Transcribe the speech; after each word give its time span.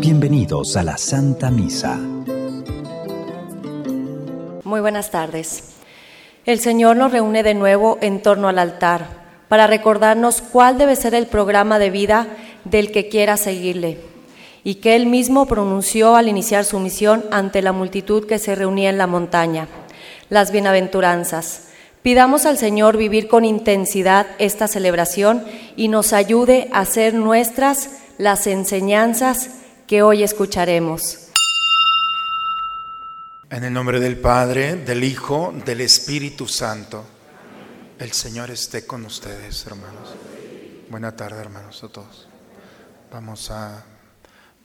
Bienvenidos 0.00 0.76
a 0.76 0.82
la 0.84 0.96
Santa 0.96 1.50
Misa. 1.50 1.96
Muy 4.64 4.80
buenas 4.80 5.10
tardes. 5.10 5.70
El 6.46 6.60
Señor 6.60 6.96
nos 6.96 7.10
reúne 7.10 7.42
de 7.42 7.54
nuevo 7.54 7.98
en 8.00 8.22
torno 8.22 8.48
al 8.48 8.58
altar 8.58 9.06
para 9.48 9.66
recordarnos 9.66 10.40
cuál 10.40 10.78
debe 10.78 10.94
ser 10.94 11.14
el 11.14 11.26
programa 11.26 11.78
de 11.80 11.90
vida 11.90 12.28
del 12.64 12.92
que 12.92 13.08
quiera 13.08 13.36
seguirle 13.36 13.98
y 14.62 14.76
que 14.76 14.94
Él 14.94 15.06
mismo 15.06 15.46
pronunció 15.46 16.14
al 16.14 16.28
iniciar 16.28 16.64
su 16.64 16.78
misión 16.78 17.24
ante 17.32 17.60
la 17.60 17.72
multitud 17.72 18.26
que 18.26 18.38
se 18.38 18.54
reunía 18.54 18.90
en 18.90 18.98
la 18.98 19.08
montaña, 19.08 19.66
las 20.28 20.52
bienaventuranzas. 20.52 21.71
Pidamos 22.02 22.46
al 22.46 22.58
Señor 22.58 22.96
vivir 22.96 23.28
con 23.28 23.44
intensidad 23.44 24.26
esta 24.40 24.66
celebración 24.66 25.44
y 25.76 25.86
nos 25.86 26.12
ayude 26.12 26.68
a 26.72 26.80
hacer 26.80 27.14
nuestras 27.14 27.90
las 28.18 28.48
enseñanzas 28.48 29.50
que 29.86 30.02
hoy 30.02 30.24
escucharemos. 30.24 31.28
En 33.50 33.62
el 33.62 33.72
nombre 33.72 34.00
del 34.00 34.18
Padre, 34.18 34.74
del 34.74 35.04
Hijo, 35.04 35.54
del 35.64 35.82
Espíritu 35.82 36.48
Santo. 36.48 37.04
El 38.00 38.10
Señor 38.10 38.50
esté 38.50 38.84
con 38.84 39.04
ustedes, 39.04 39.64
hermanos. 39.66 40.14
Buena 40.90 41.14
tarde, 41.14 41.40
hermanos, 41.40 41.84
a 41.84 41.88
todos. 41.88 42.26
Vamos 43.12 43.48
a 43.52 43.84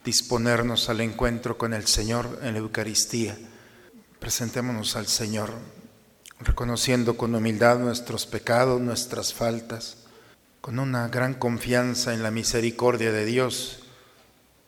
disponernos 0.04 0.88
al 0.88 1.02
encuentro 1.02 1.56
con 1.56 1.72
el 1.72 1.86
Señor 1.86 2.40
en 2.42 2.54
la 2.54 2.58
Eucaristía. 2.58 3.38
Presentémonos 4.18 4.96
al 4.96 5.06
Señor 5.06 5.52
reconociendo 6.40 7.16
con 7.16 7.34
humildad 7.34 7.78
nuestros 7.78 8.26
pecados, 8.26 8.80
nuestras 8.80 9.34
faltas, 9.34 9.98
con 10.60 10.78
una 10.78 11.08
gran 11.08 11.34
confianza 11.34 12.14
en 12.14 12.22
la 12.22 12.30
misericordia 12.30 13.12
de 13.12 13.24
Dios 13.24 13.80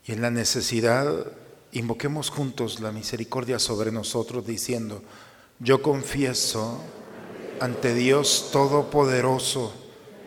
y 0.05 0.13
en 0.13 0.23
la 0.23 0.31
necesidad, 0.31 1.27
invoquemos 1.73 2.31
juntos 2.31 2.81
la 2.81 2.93
misericordia 2.93 3.59
sobre 3.59 3.93
nosotros 3.93 4.47
diciendo, 4.47 5.03
yo 5.59 5.83
confieso 5.83 6.81
ante 7.61 7.95
Dios 7.95 8.49
Todopoderoso 8.53 9.73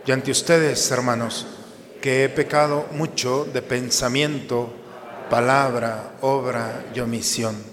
y 0.05 0.11
ante 0.11 0.31
ustedes, 0.31 0.89
hermanos, 0.91 1.45
que 2.01 2.23
he 2.23 2.29
pecado 2.29 2.85
mucho 2.91 3.45
de 3.45 3.61
pensamiento, 3.61 4.73
palabra, 5.29 6.17
obra 6.21 6.85
y 6.93 6.99
omisión 6.99 7.72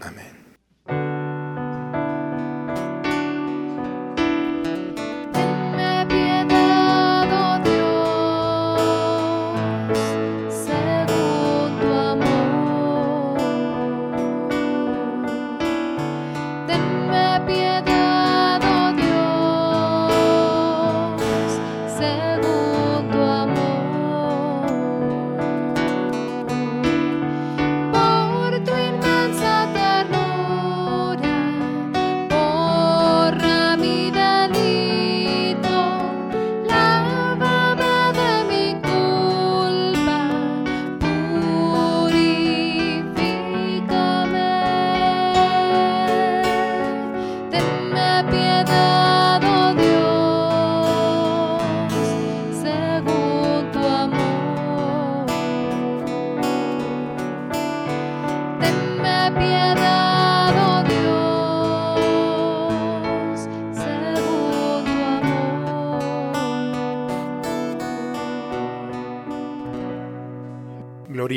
Amén. 0.00 0.29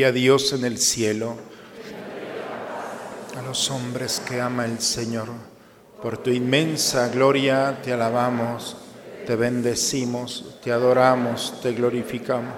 A 0.03 0.12
Dios 0.12 0.52
en 0.52 0.66
el 0.66 0.80
cielo, 0.80 1.36
a 3.38 3.41
los 3.41 3.72
hombres 3.72 4.22
que 4.28 4.41
ama 4.41 4.66
el 4.66 4.80
Señor. 4.80 5.30
Por 6.02 6.18
tu 6.18 6.30
inmensa 6.30 7.08
gloria 7.08 7.80
te 7.81 7.94
alabamos, 7.94 8.75
te 9.25 9.38
bendecimos, 9.38 10.58
te 10.62 10.74
adoramos, 10.74 11.62
te 11.62 11.72
glorificamos. 11.72 12.53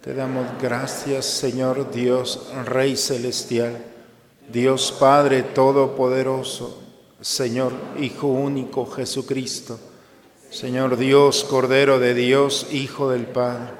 Te 0.00 0.14
damos 0.14 0.46
gracias, 0.62 1.24
Señor 1.24 1.90
Dios, 1.90 2.48
Rey 2.66 2.96
Celestial, 2.96 3.84
Dios 4.52 4.92
Padre 4.92 5.42
Todopoderoso, 5.42 6.80
Señor 7.20 7.72
Hijo 7.98 8.28
único 8.28 8.86
Jesucristo, 8.86 9.80
Señor 10.50 10.96
Dios, 10.98 11.42
Cordero 11.42 11.98
de 11.98 12.14
Dios, 12.14 12.68
Hijo 12.70 13.10
del 13.10 13.26
Padre 13.26 13.79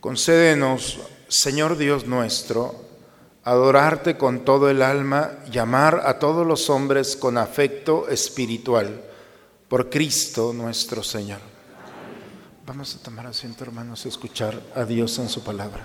Concédenos, 0.00 0.98
Señor 1.28 1.76
Dios 1.76 2.06
nuestro, 2.06 2.74
adorarte 3.44 4.16
con 4.16 4.46
todo 4.46 4.70
el 4.70 4.80
alma 4.80 5.32
y 5.52 5.58
amar 5.58 6.02
a 6.06 6.18
todos 6.18 6.46
los 6.46 6.70
hombres 6.70 7.16
con 7.16 7.36
afecto 7.36 8.08
espiritual, 8.08 9.02
por 9.68 9.90
Cristo 9.90 10.54
nuestro 10.54 11.02
Señor. 11.02 11.40
Vamos 12.64 12.96
a 12.96 13.02
tomar 13.02 13.26
asiento, 13.26 13.62
hermanos, 13.62 14.06
a 14.06 14.08
escuchar 14.08 14.58
a 14.74 14.84
Dios 14.86 15.18
en 15.18 15.28
su 15.28 15.44
palabra. 15.44 15.84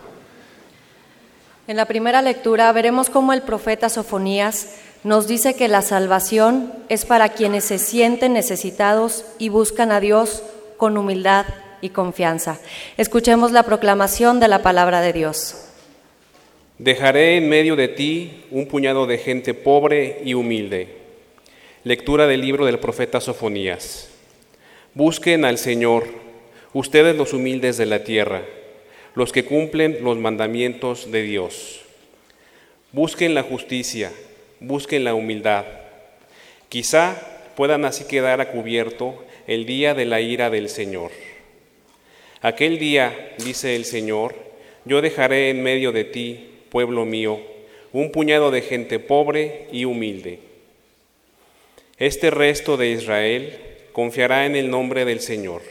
En 1.68 1.76
la 1.76 1.86
primera 1.86 2.22
lectura 2.22 2.72
veremos 2.72 3.10
cómo 3.10 3.34
el 3.34 3.42
profeta 3.42 3.90
Sofonías 3.90 4.76
nos 5.04 5.28
dice 5.28 5.56
que 5.56 5.68
la 5.68 5.82
salvación 5.82 6.72
es 6.88 7.04
para 7.04 7.30
quienes 7.30 7.66
se 7.66 7.80
sienten 7.80 8.32
necesitados 8.32 9.26
y 9.40 9.50
buscan 9.50 9.92
a 9.92 10.00
Dios 10.00 10.42
con 10.78 10.98
humildad 10.98 11.46
y 11.82 11.90
confianza. 11.90 12.60
Escuchemos 12.98 13.52
la 13.52 13.64
proclamación 13.64 14.40
de 14.40 14.48
la 14.48 14.62
palabra 14.62 15.02
de 15.02 15.14
Dios. 15.14 15.66
Dejaré 16.78 17.38
en 17.38 17.48
medio 17.48 17.76
de 17.76 17.88
ti 17.88 18.44
un 18.52 18.68
puñado 18.68 19.08
de 19.08 19.18
gente 19.18 19.54
pobre 19.54 20.22
y 20.26 20.34
humilde. 20.34 20.90
Lectura 21.84 22.28
del 22.28 22.42
libro 22.42 22.66
del 22.66 22.80
profeta 22.80 23.22
Sofonías. 23.22 24.10
Busquen 24.94 25.46
al 25.46 25.58
Señor, 25.58 26.06
ustedes 26.74 27.16
los 27.16 27.34
humildes 27.34 27.78
de 27.78 27.86
la 27.86 28.04
tierra, 28.04 28.42
los 29.14 29.32
que 29.32 29.46
cumplen 29.46 30.00
los 30.04 30.18
mandamientos 30.18 31.12
de 31.12 31.22
Dios. 31.22 31.82
Busquen 32.92 33.34
la 33.34 33.44
justicia, 33.44 34.12
busquen 34.60 35.04
la 35.04 35.14
humildad. 35.14 35.66
Quizá 36.70 37.16
puedan 37.56 37.86
así 37.86 38.06
quedar 38.06 38.42
a 38.42 38.52
cubierto 38.52 39.24
el 39.48 39.66
día 39.66 39.94
de 39.94 40.06
la 40.06 40.22
ira 40.22 40.50
del 40.50 40.70
Señor. 40.70 41.12
Aquel 42.46 42.78
día, 42.78 43.34
dice 43.40 43.76
el 43.76 43.86
Señor, 43.86 44.36
yo 44.86 45.02
dejaré 45.02 45.50
en 45.50 45.64
medio 45.64 45.92
de 45.92 46.04
ti, 46.04 46.48
pueblo 46.70 47.04
mío, 47.04 47.40
un 47.92 48.12
puñado 48.12 48.52
de 48.52 48.62
gente 48.62 49.00
pobre 49.00 49.66
y 49.72 49.86
humilde. 49.86 50.42
Este 51.98 52.30
resto 52.30 52.78
de 52.78 52.92
Israel 52.92 53.58
confiará 53.94 54.46
en 54.46 54.56
el 54.56 54.70
nombre 54.70 55.06
del 55.06 55.22
Señor. 55.22 55.64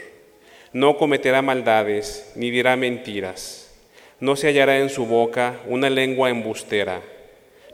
No 0.72 0.98
cometerá 0.98 1.42
maldades 1.42 2.32
ni 2.34 2.50
dirá 2.50 2.74
mentiras. 2.74 3.72
No 4.18 4.34
se 4.34 4.48
hallará 4.48 4.80
en 4.80 4.90
su 4.90 5.06
boca 5.06 5.60
una 5.68 5.90
lengua 5.90 6.28
embustera. 6.28 7.02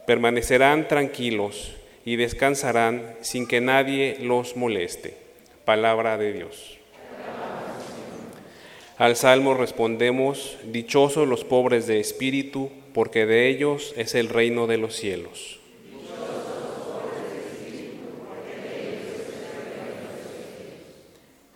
Permanecerán 0.06 0.88
tranquilos 0.88 1.74
y 2.04 2.16
descansarán 2.16 3.16
sin 3.22 3.48
que 3.48 3.62
nadie 3.62 4.18
los 4.20 4.56
moleste. 4.56 5.14
Palabra 5.64 6.18
de 6.18 6.34
Dios. 6.34 6.79
Al 9.00 9.16
salmo 9.16 9.54
respondemos, 9.54 10.58
Dichosos 10.62 11.26
los 11.26 11.42
pobres 11.42 11.86
de 11.86 12.00
espíritu, 12.00 12.68
porque 12.92 13.24
de 13.24 13.48
ellos 13.48 13.94
es 13.96 14.14
el 14.14 14.28
reino 14.28 14.66
de 14.66 14.76
los 14.76 14.94
cielos. 14.94 15.58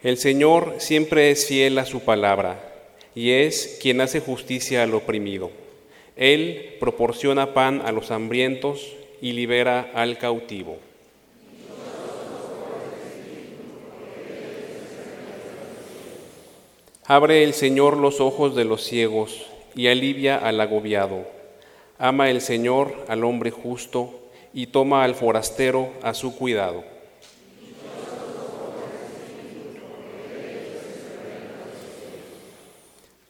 El 0.03 0.17
Señor 0.17 0.77
siempre 0.79 1.31
es 1.31 1.47
fiel 1.47 1.77
a 1.77 1.85
su 1.85 2.01
palabra 2.01 2.65
y 3.15 3.33
es 3.33 3.79
quien 3.79 4.01
hace 4.01 4.21
justicia 4.21 4.83
al 4.83 4.95
oprimido. 4.95 5.51
Él 6.17 6.77
proporciona 6.81 7.53
pan 7.53 7.83
a 7.85 7.93
los 7.93 8.11
hambrientos 8.11 8.91
y 9.21 9.33
libera 9.33 9.91
al 9.93 10.17
cautivo. 10.17 10.79
Abre 17.07 17.45
el 17.45 17.53
Señor 17.53 17.99
los 17.99 18.23
ojos 18.23 18.57
de 18.57 18.65
los 18.65 18.83
ciegos 18.83 19.45
y 19.77 19.89
alivia 19.89 20.39
al 20.39 20.59
agobiado. 20.59 21.27
Ama 21.99 22.31
el 22.31 22.41
Señor 22.41 22.95
al 23.09 23.25
hombre 23.25 23.51
justo 23.51 24.23
y 24.55 24.69
toma 24.69 25.05
al 25.05 25.15
forastero 25.15 25.91
a 26.01 26.15
su 26.15 26.35
cuidado. 26.35 26.83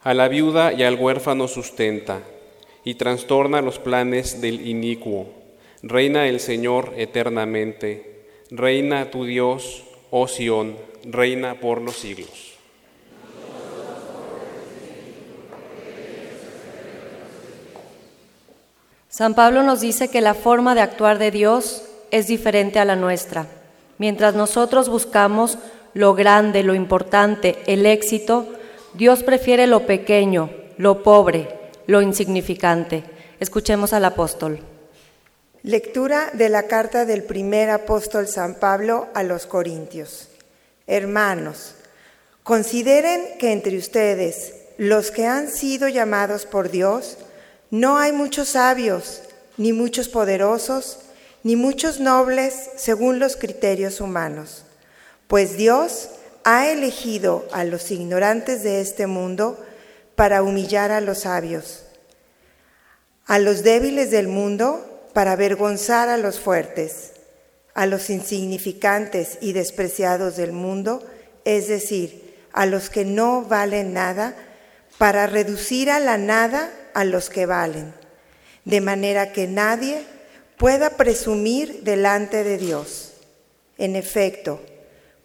A 0.03 0.15
la 0.15 0.29
viuda 0.29 0.73
y 0.73 0.85
al 0.85 0.95
huérfano 0.95 1.49
sustenta 1.49 2.23
y 2.85 2.95
trastorna 2.95 3.61
los 3.61 3.81
planes 3.81 4.41
del 4.41 4.69
inicuo. 4.69 5.27
Reina 5.83 6.29
el 6.29 6.39
Señor 6.39 6.93
eternamente. 6.97 8.29
Reina 8.51 9.11
tu 9.11 9.25
Dios, 9.25 9.83
oh 10.13 10.29
Sión, 10.29 10.77
reina 11.05 11.59
por 11.59 11.81
los 11.81 11.97
siglos. 11.97 12.54
San 19.15 19.35
Pablo 19.37 19.63
nos 19.63 19.81
dice 19.81 20.09
que 20.09 20.21
la 20.21 20.35
forma 20.35 20.75
de 20.75 20.81
actuar 20.81 21.19
de 21.19 21.31
Dios 21.31 21.85
es 22.11 22.27
diferente 22.27 22.81
a 22.81 22.85
la 22.85 22.97
nuestra. 22.97 23.47
Mientras 23.97 24.35
nosotros 24.35 24.89
buscamos 24.89 25.57
lo 25.93 26.15
grande, 26.15 26.65
lo 26.65 26.75
importante, 26.75 27.63
el 27.69 27.87
éxito, 27.87 28.49
Dios 28.95 29.23
prefiere 29.23 29.69
lo 29.69 29.87
pequeño, 29.87 30.51
lo 30.79 31.05
pobre, 31.05 31.49
lo 31.87 32.03
insignificante. 32.03 33.05
Escuchemos 33.39 33.93
al 33.93 34.05
apóstol. 34.05 34.59
Lectura 35.63 36.31
de 36.33 36.49
la 36.49 36.65
carta 36.65 37.05
del 37.05 37.23
primer 37.23 37.71
apóstol 37.71 38.27
San 38.27 38.57
Pablo 38.57 39.07
a 39.15 39.23
los 39.23 39.47
Corintios. 39.47 40.29
Hermanos, 40.89 41.77
consideren 42.43 43.39
que 43.39 43.53
entre 43.53 43.79
ustedes, 43.79 44.55
los 44.77 45.13
que 45.13 45.25
han 45.25 45.47
sido 45.51 45.87
llamados 45.87 46.47
por 46.47 46.69
Dios, 46.69 47.17
no 47.71 47.99
hay 47.99 48.13
muchos 48.13 48.51
sabios, 48.51 49.23
ni 49.57 49.73
muchos 49.73 50.09
poderosos, 50.09 50.99
ni 51.43 51.57
muchos 51.57 52.01
nobles 52.01 52.71
según 52.77 53.19
los 53.19 53.37
criterios 53.37 54.01
humanos, 54.01 54.65
pues 55.29 55.57
Dios 55.57 56.09
ha 56.45 56.69
elegido 56.69 57.47
a 57.53 57.65
los 57.65 57.91
ignorantes 57.91 58.63
de 58.63 58.81
este 58.81 59.07
mundo 59.07 59.63
para 60.15 60.43
humillar 60.43 60.91
a 60.91 61.01
los 61.01 61.21
sabios, 61.21 61.85
a 63.27 63.39
los 63.39 63.63
débiles 63.63 64.11
del 64.11 64.29
mundo 64.29 65.09
para 65.13 65.33
avergonzar 65.33 66.09
a 66.09 66.17
los 66.17 66.41
fuertes, 66.41 67.13
a 67.75 67.87
los 67.87 68.11
insignificantes 68.11 69.39
y 69.41 69.53
despreciados 69.53 70.37
del 70.37 70.53
mundo, 70.53 71.03
es 71.45 71.69
decir, 71.69 72.35
a 72.53 72.67
los 72.67 72.91
que 72.91 73.05
no 73.05 73.43
valen 73.43 73.93
nada, 73.93 74.35
para 74.99 75.27
reducir 75.27 75.91
a 75.91 75.99
la 75.99 76.19
nada 76.19 76.71
a 76.95 77.05
los 77.05 77.29
que 77.29 77.47
valen, 77.47 77.93
de 78.65 78.81
manera 78.81 79.33
que 79.33 79.47
nadie 79.47 80.05
pueda 80.57 80.91
presumir 80.97 81.83
delante 81.83 82.45
de 82.45 82.57
Dios. 82.59 83.13
En 83.77 83.97
efecto, 83.97 84.61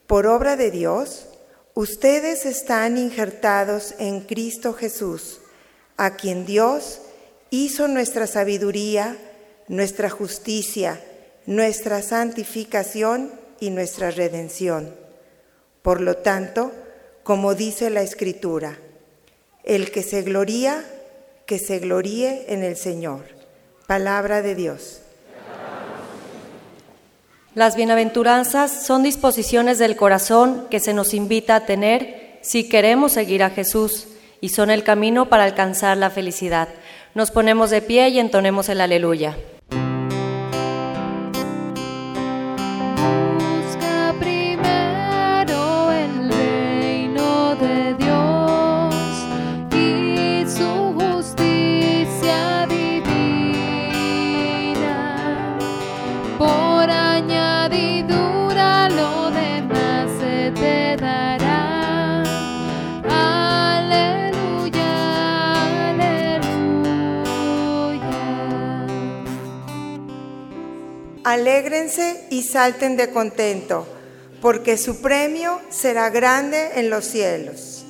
por 0.08 0.28
obra 0.28 0.56
de 0.56 0.72
Dios, 0.72 1.28
ustedes 1.76 2.46
están 2.46 2.98
injertados 2.98 3.94
en 4.00 4.22
Cristo 4.22 4.74
Jesús, 4.74 5.40
a 5.98 6.16
quien 6.16 6.46
Dios 6.46 7.02
hizo 7.52 7.88
nuestra 7.88 8.28
sabiduría, 8.28 9.16
nuestra 9.68 10.10
justicia, 10.10 11.00
nuestra 11.46 12.02
santificación 12.02 13.32
y 13.60 13.70
nuestra 13.70 14.12
redención. 14.12 14.96
Por 15.82 16.02
lo 16.02 16.18
tanto, 16.18 16.72
como 17.24 17.54
dice 17.54 17.90
la 17.90 18.02
Escritura, 18.02 18.78
el 19.64 19.92
que 19.92 20.04
se 20.04 20.24
gloría, 20.24 20.84
que 21.50 21.58
se 21.58 21.80
gloríe 21.80 22.46
en 22.50 22.64
el 22.64 22.78
Señor. 22.78 23.22
Palabra 23.88 24.44
de 24.44 24.54
Dios. 24.54 25.02
Las 27.56 27.76
bienaventuranzas 27.76 28.86
son 28.86 29.02
disposiciones 29.02 29.80
del 29.80 29.96
corazón 29.96 30.68
que 30.70 30.80
se 30.80 30.94
nos 30.94 31.16
invita 31.16 31.56
a 31.56 31.66
tener 31.66 32.38
si 32.44 32.70
queremos 32.70 33.14
seguir 33.14 33.42
a 33.42 33.50
Jesús 33.50 34.10
y 34.42 34.50
son 34.50 34.70
el 34.70 34.84
camino 34.84 35.28
para 35.28 35.44
alcanzar 35.44 35.98
la 35.98 36.12
felicidad. 36.12 36.70
Nos 37.16 37.32
ponemos 37.32 37.72
de 37.72 37.82
pie 37.82 38.10
y 38.10 38.20
entonemos 38.20 38.70
el 38.70 38.80
aleluya. 38.80 39.36
Alégrense 71.24 72.26
y 72.30 72.44
salten 72.44 72.96
de 72.96 73.10
contento, 73.10 73.86
porque 74.42 74.78
su 74.78 75.02
premio 75.02 75.60
será 75.70 76.10
grande 76.10 76.80
en 76.80 76.90
los 76.90 77.06
cielos. 77.06 77.86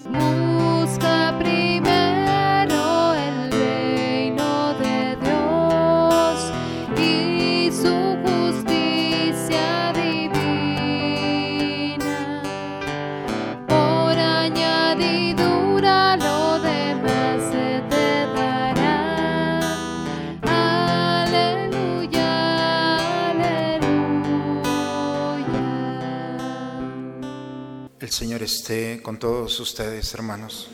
Señor 28.20 28.44
esté 28.44 29.00
con 29.02 29.18
todos 29.18 29.58
ustedes, 29.62 30.14
hermanos. 30.14 30.68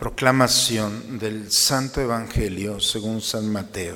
Proclamación 0.00 1.16
del 1.20 1.52
Santo 1.52 2.00
Evangelio 2.00 2.80
según 2.80 3.20
San 3.20 3.48
Mateo. 3.52 3.94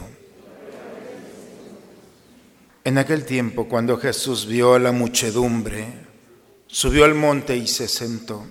En 2.85 2.97
aquel 2.97 3.25
tiempo, 3.25 3.69
cuando 3.69 3.97
Jesús 3.97 4.47
vio 4.47 4.75
a 4.75 4.79
la 4.79 4.93
muchedumbre, 4.93 5.93
subió 6.69 7.07
al 7.07 7.17
monte 7.17 7.57
y 7.57 7.67
se 7.67 7.89
sentó. 7.89 8.47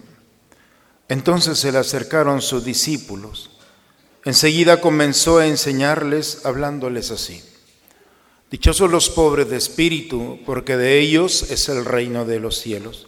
Entonces 1.08 1.58
se 1.58 1.72
le 1.72 1.78
acercaron 1.78 2.42
sus 2.42 2.66
discípulos. 2.66 3.52
Enseguida 4.26 4.82
comenzó 4.82 5.38
a 5.38 5.48
enseñarles, 5.48 6.46
hablándoles 6.46 7.10
así. 7.10 7.42
Dichosos 8.52 8.92
los 8.92 9.10
pobres 9.10 9.50
de 9.50 9.56
espíritu, 9.56 10.40
porque 10.46 10.76
de 10.76 11.00
ellos 11.00 11.50
es 11.52 11.70
el 11.70 11.86
reino 11.86 12.26
de 12.26 12.42
los 12.42 12.60
cielos. 12.60 13.08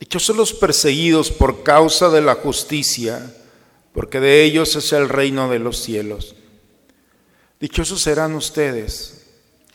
Dichosos 0.00 0.36
los 0.36 0.52
perseguidos 0.52 1.30
por 1.30 1.62
causa 1.62 2.08
de 2.08 2.22
la 2.22 2.34
justicia 2.34 3.30
porque 3.92 4.20
de 4.20 4.44
ellos 4.44 4.76
es 4.76 4.92
el 4.92 5.08
reino 5.08 5.50
de 5.50 5.58
los 5.58 5.78
cielos. 5.82 6.34
Dichosos 7.58 8.02
serán 8.02 8.34
ustedes 8.34 9.26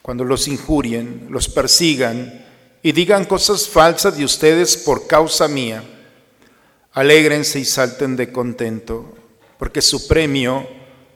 cuando 0.02 0.24
los 0.24 0.48
injurien, 0.48 1.28
los 1.30 1.50
persigan 1.50 2.46
y 2.82 2.92
digan 2.92 3.26
cosas 3.26 3.68
falsas 3.68 4.18
de 4.18 4.26
ustedes 4.26 4.78
por 4.78 5.08
causa 5.08 5.48
mía. 5.48 5.84
Alégrense 6.94 7.60
y 7.60 7.66
salten 7.66 8.16
de 8.16 8.32
contento, 8.32 9.14
porque 9.60 9.82
su 9.82 10.08
premio 10.08 10.68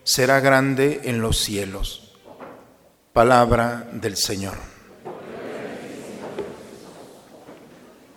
será 0.03 0.39
grande 0.41 1.01
en 1.03 1.21
los 1.21 1.37
cielos. 1.37 2.15
Palabra 3.13 3.89
del 3.93 4.17
Señor. 4.17 4.68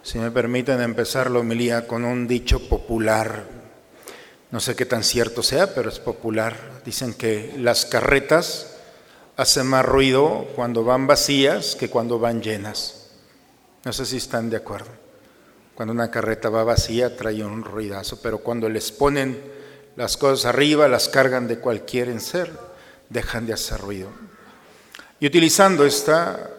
Si 0.03 0.19
me 0.19 0.31
permiten 0.31 0.81
empezar 0.81 1.31
la 1.31 1.41
homilía 1.41 1.87
con 1.87 2.05
un 2.05 2.27
dicho 2.27 2.69
popular 2.69 3.63
no 4.53 4.61
sé 4.61 4.77
qué 4.77 4.85
tan 4.85 5.03
cierto 5.03 5.43
sea, 5.43 5.75
pero 5.75 5.89
es 5.89 5.99
popular. 5.99 6.83
Dicen 6.85 7.15
que 7.15 7.55
las 7.57 7.87
carretas 7.87 8.77
hacen 9.35 9.67
más 9.67 9.83
ruido 9.83 10.47
cuando 10.55 10.85
van 10.85 11.07
vacías 11.07 11.75
que 11.75 11.89
cuando 11.89 12.19
van 12.19 12.43
llenas. 12.43 13.09
No 13.83 13.95
sé 13.95 14.05
si 14.05 14.19
están 14.19 14.51
de 14.51 14.59
acuerdo. 14.59 14.91
Cuando 15.75 15.95
una 15.95 16.11
carreta 16.11 16.51
va 16.51 16.65
vacía 16.65 17.17
trae 17.17 17.43
un 17.43 17.65
ruidazo, 17.65 18.21
pero 18.21 18.39
cuando 18.39 18.69
les 18.69 18.93
ponen 18.93 19.43
las 19.97 20.19
cosas 20.19 20.45
arriba, 20.45 20.87
las 20.87 21.09
cargan 21.09 21.49
de 21.49 21.59
cualquier 21.59 22.21
ser, 22.21 22.53
dejan 23.09 23.47
de 23.47 23.55
hacer 23.55 23.81
ruido. 23.81 24.11
Y 25.19 25.27
utilizando 25.27 25.87
esta, 25.87 26.51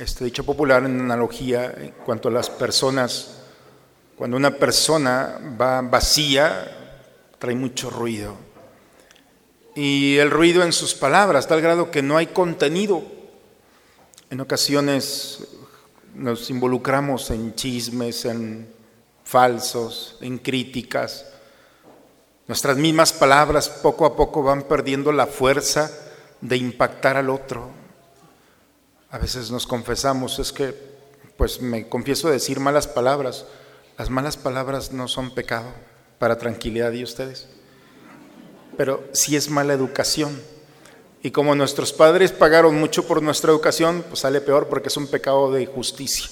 este 0.00 0.24
dicho 0.24 0.44
popular 0.44 0.84
en 0.84 0.98
analogía 0.98 1.74
en 1.76 1.92
cuanto 2.04 2.28
a 2.28 2.32
las 2.32 2.48
personas 2.48 3.40
cuando 4.20 4.36
una 4.36 4.50
persona 4.50 5.40
va 5.58 5.80
vacía, 5.80 6.98
trae 7.38 7.54
mucho 7.54 7.88
ruido. 7.88 8.36
Y 9.74 10.18
el 10.18 10.30
ruido 10.30 10.62
en 10.62 10.72
sus 10.72 10.94
palabras, 10.94 11.48
tal 11.48 11.62
grado 11.62 11.90
que 11.90 12.02
no 12.02 12.18
hay 12.18 12.26
contenido. 12.26 13.02
En 14.28 14.42
ocasiones 14.42 15.48
nos 16.14 16.50
involucramos 16.50 17.30
en 17.30 17.54
chismes, 17.54 18.26
en 18.26 18.68
falsos, 19.24 20.18
en 20.20 20.36
críticas. 20.36 21.24
Nuestras 22.46 22.76
mismas 22.76 23.14
palabras 23.14 23.70
poco 23.70 24.04
a 24.04 24.16
poco 24.16 24.42
van 24.42 24.64
perdiendo 24.64 25.12
la 25.12 25.26
fuerza 25.26 25.90
de 26.42 26.58
impactar 26.58 27.16
al 27.16 27.30
otro. 27.30 27.79
A 29.10 29.18
veces 29.18 29.50
nos 29.50 29.66
confesamos, 29.66 30.38
es 30.38 30.52
que, 30.52 30.72
pues 31.36 31.60
me 31.60 31.88
confieso 31.88 32.30
decir 32.30 32.60
malas 32.60 32.86
palabras, 32.86 33.44
las 33.98 34.08
malas 34.08 34.36
palabras 34.36 34.92
no 34.92 35.08
son 35.08 35.34
pecado 35.34 35.66
para 36.20 36.38
tranquilidad 36.38 36.92
de 36.92 37.02
ustedes, 37.02 37.48
pero 38.76 39.02
sí 39.12 39.34
es 39.34 39.50
mala 39.50 39.72
educación. 39.72 40.40
Y 41.22 41.32
como 41.32 41.56
nuestros 41.56 41.92
padres 41.92 42.30
pagaron 42.30 42.78
mucho 42.78 43.06
por 43.06 43.20
nuestra 43.20 43.50
educación, 43.50 44.04
pues 44.08 44.20
sale 44.20 44.40
peor 44.40 44.68
porque 44.68 44.88
es 44.88 44.96
un 44.96 45.08
pecado 45.08 45.52
de 45.52 45.66
justicia. 45.66 46.30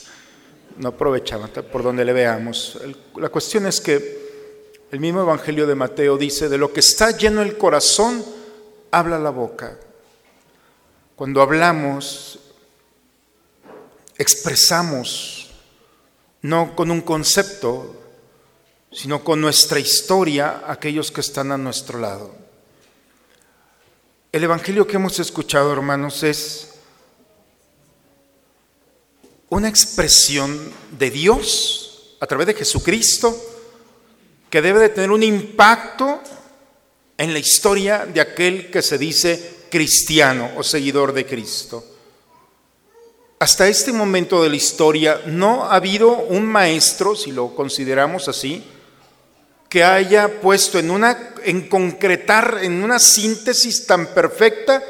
No 0.77 0.91
aprovechaban 0.91 1.51
por 1.73 1.83
donde 1.83 2.05
le 2.05 2.13
veamos. 2.13 2.79
La 3.17 3.29
cuestión 3.29 3.67
es 3.67 3.81
que 3.81 4.29
el 4.93 5.01
mismo 5.01 5.21
Evangelio 5.21 5.67
de 5.67 5.75
Mateo 5.75 6.17
dice, 6.17 6.49
de 6.49 6.57
lo 6.57 6.73
que 6.73 6.81
está 6.81 7.11
lleno 7.11 7.43
el 7.43 7.59
corazón, 7.59 8.25
habla 8.93 9.19
la 9.19 9.31
boca. 9.31 9.77
Cuando 11.17 11.43
hablamos, 11.43 12.39
expresamos 14.19 15.51
no 16.43 16.77
con 16.77 16.91
un 16.91 17.01
concepto, 17.01 17.95
sino 18.93 19.23
con 19.25 19.41
nuestra 19.41 19.79
historia, 19.79 20.65
aquellos 20.67 21.11
que 21.11 21.21
están 21.21 21.53
a 21.53 21.59
nuestro 21.59 21.99
lado. 21.99 22.35
El 24.33 24.45
Evangelio 24.45 24.87
que 24.87 24.97
hemos 24.97 25.19
escuchado, 25.19 25.73
hermanos, 25.73 26.23
es 26.23 26.75
una 29.49 29.69
expresión 29.69 30.73
de 30.99 31.11
Dios 31.11 32.17
a 32.21 32.27
través 32.27 32.47
de 32.49 32.55
Jesucristo 32.55 33.37
que 34.51 34.63
debe 34.63 34.81
de 34.81 34.89
tener 34.91 35.11
un 35.11 35.23
impacto 35.23 36.21
en 37.17 37.33
la 37.33 37.39
historia 37.39 38.07
de 38.07 38.21
aquel 38.21 38.71
que 38.71 38.83
se 38.83 38.99
dice 38.99 39.67
cristiano 39.71 40.51
o 40.57 40.63
seguidor 40.63 41.13
de 41.13 41.27
Cristo. 41.27 41.85
Hasta 43.41 43.69
este 43.69 43.93
momento 43.93 44.43
de 44.43 44.49
la 44.49 44.57
historia 44.57 45.23
no 45.27 45.65
ha 45.65 45.77
habido 45.77 46.11
un 46.11 46.45
maestro, 46.45 47.15
si 47.15 47.31
lo 47.31 47.55
consideramos 47.55 48.27
así, 48.27 48.65
que 49.69 49.85
haya 49.85 50.41
puesto 50.41 50.79
en 50.79 50.91
una 50.91 51.35
concretar 51.69 52.59
en 52.63 52.83
una 52.83 52.99
síntesis 52.99 53.87
tan 53.87 54.07
perfecta 54.07 54.83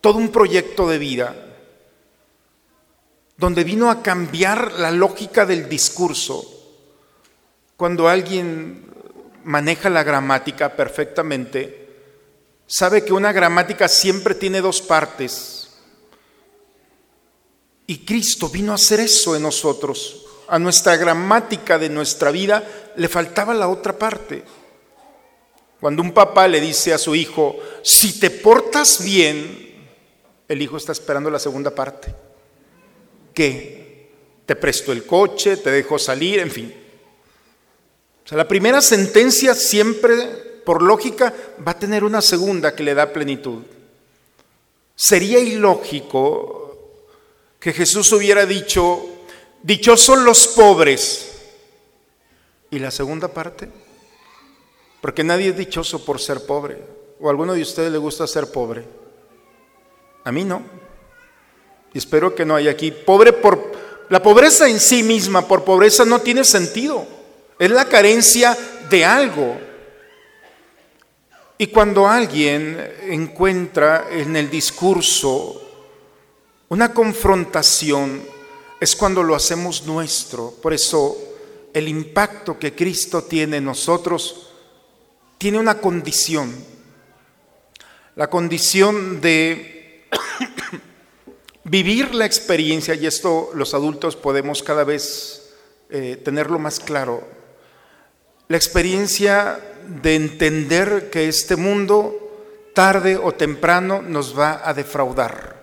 todo 0.00 0.18
un 0.18 0.28
proyecto 0.28 0.88
de 0.88 0.98
vida 0.98 1.34
donde 3.36 3.64
vino 3.64 3.90
a 3.90 4.02
cambiar 4.02 4.72
la 4.74 4.90
lógica 4.90 5.44
del 5.44 5.68
discurso. 5.68 6.44
Cuando 7.76 8.08
alguien 8.08 8.86
maneja 9.44 9.90
la 9.90 10.04
gramática 10.04 10.74
perfectamente, 10.74 11.88
sabe 12.66 13.04
que 13.04 13.12
una 13.12 13.32
gramática 13.32 13.88
siempre 13.88 14.34
tiene 14.34 14.60
dos 14.60 14.80
partes 14.80 15.65
y 17.86 17.98
Cristo 17.98 18.48
vino 18.48 18.72
a 18.72 18.76
hacer 18.76 19.00
eso 19.00 19.36
en 19.36 19.42
nosotros. 19.42 20.24
A 20.48 20.58
nuestra 20.58 20.96
gramática 20.96 21.78
de 21.78 21.88
nuestra 21.88 22.30
vida 22.30 22.92
le 22.96 23.08
faltaba 23.08 23.54
la 23.54 23.68
otra 23.68 23.96
parte. 23.96 24.42
Cuando 25.80 26.02
un 26.02 26.12
papá 26.12 26.48
le 26.48 26.60
dice 26.60 26.92
a 26.92 26.98
su 26.98 27.14
hijo, 27.14 27.56
si 27.82 28.18
te 28.18 28.30
portas 28.30 29.04
bien, 29.04 29.66
el 30.48 30.62
hijo 30.62 30.76
está 30.76 30.92
esperando 30.92 31.30
la 31.30 31.38
segunda 31.38 31.70
parte. 31.70 32.14
¿Qué? 33.34 34.10
Te 34.46 34.56
presto 34.56 34.92
el 34.92 35.04
coche, 35.04 35.56
te 35.56 35.70
dejo 35.70 35.98
salir, 35.98 36.40
en 36.40 36.50
fin. 36.50 36.74
O 38.24 38.28
sea, 38.28 38.38
la 38.38 38.48
primera 38.48 38.80
sentencia 38.80 39.54
siempre, 39.54 40.16
por 40.64 40.82
lógica, 40.82 41.32
va 41.66 41.72
a 41.72 41.78
tener 41.78 42.02
una 42.02 42.22
segunda 42.22 42.74
que 42.74 42.82
le 42.82 42.94
da 42.94 43.12
plenitud. 43.12 43.62
Sería 44.94 45.38
ilógico 45.38 46.65
que 47.66 47.72
Jesús 47.72 48.12
hubiera 48.12 48.46
dicho, 48.46 49.04
dichosos 49.60 50.20
los 50.20 50.46
pobres. 50.46 51.32
¿Y 52.70 52.78
la 52.78 52.92
segunda 52.92 53.26
parte? 53.26 53.68
Porque 55.00 55.24
nadie 55.24 55.48
es 55.48 55.56
dichoso 55.56 56.04
por 56.04 56.20
ser 56.20 56.46
pobre. 56.46 56.80
¿O 57.18 57.26
a 57.26 57.30
alguno 57.32 57.54
de 57.54 57.62
ustedes 57.62 57.90
le 57.90 57.98
gusta 57.98 58.24
ser 58.28 58.52
pobre? 58.52 58.84
A 60.22 60.30
mí 60.30 60.44
no. 60.44 60.62
Y 61.92 61.98
espero 61.98 62.36
que 62.36 62.44
no 62.44 62.54
haya 62.54 62.70
aquí. 62.70 62.92
Pobre 62.92 63.32
por... 63.32 63.72
La 64.10 64.22
pobreza 64.22 64.68
en 64.68 64.78
sí 64.78 65.02
misma, 65.02 65.48
por 65.48 65.64
pobreza, 65.64 66.04
no 66.04 66.20
tiene 66.20 66.44
sentido. 66.44 67.04
Es 67.58 67.72
la 67.72 67.86
carencia 67.86 68.56
de 68.88 69.04
algo. 69.04 69.58
Y 71.58 71.66
cuando 71.66 72.06
alguien 72.06 72.92
encuentra 73.08 74.06
en 74.12 74.36
el 74.36 74.48
discurso 74.50 75.65
una 76.68 76.92
confrontación 76.92 78.22
es 78.80 78.96
cuando 78.96 79.22
lo 79.22 79.34
hacemos 79.34 79.86
nuestro. 79.86 80.50
Por 80.50 80.74
eso 80.74 81.16
el 81.72 81.88
impacto 81.88 82.58
que 82.58 82.74
Cristo 82.74 83.22
tiene 83.22 83.58
en 83.58 83.64
nosotros 83.64 84.50
tiene 85.38 85.58
una 85.58 85.78
condición. 85.78 86.52
La 88.16 88.28
condición 88.28 89.20
de 89.20 90.08
vivir 91.64 92.14
la 92.14 92.26
experiencia, 92.26 92.94
y 92.94 93.06
esto 93.06 93.50
los 93.54 93.74
adultos 93.74 94.16
podemos 94.16 94.62
cada 94.62 94.84
vez 94.84 95.54
eh, 95.90 96.20
tenerlo 96.24 96.58
más 96.58 96.80
claro, 96.80 97.22
la 98.48 98.56
experiencia 98.56 99.60
de 100.02 100.14
entender 100.16 101.10
que 101.10 101.28
este 101.28 101.56
mundo 101.56 102.70
tarde 102.74 103.16
o 103.16 103.32
temprano 103.32 104.02
nos 104.02 104.36
va 104.36 104.62
a 104.64 104.74
defraudar 104.74 105.55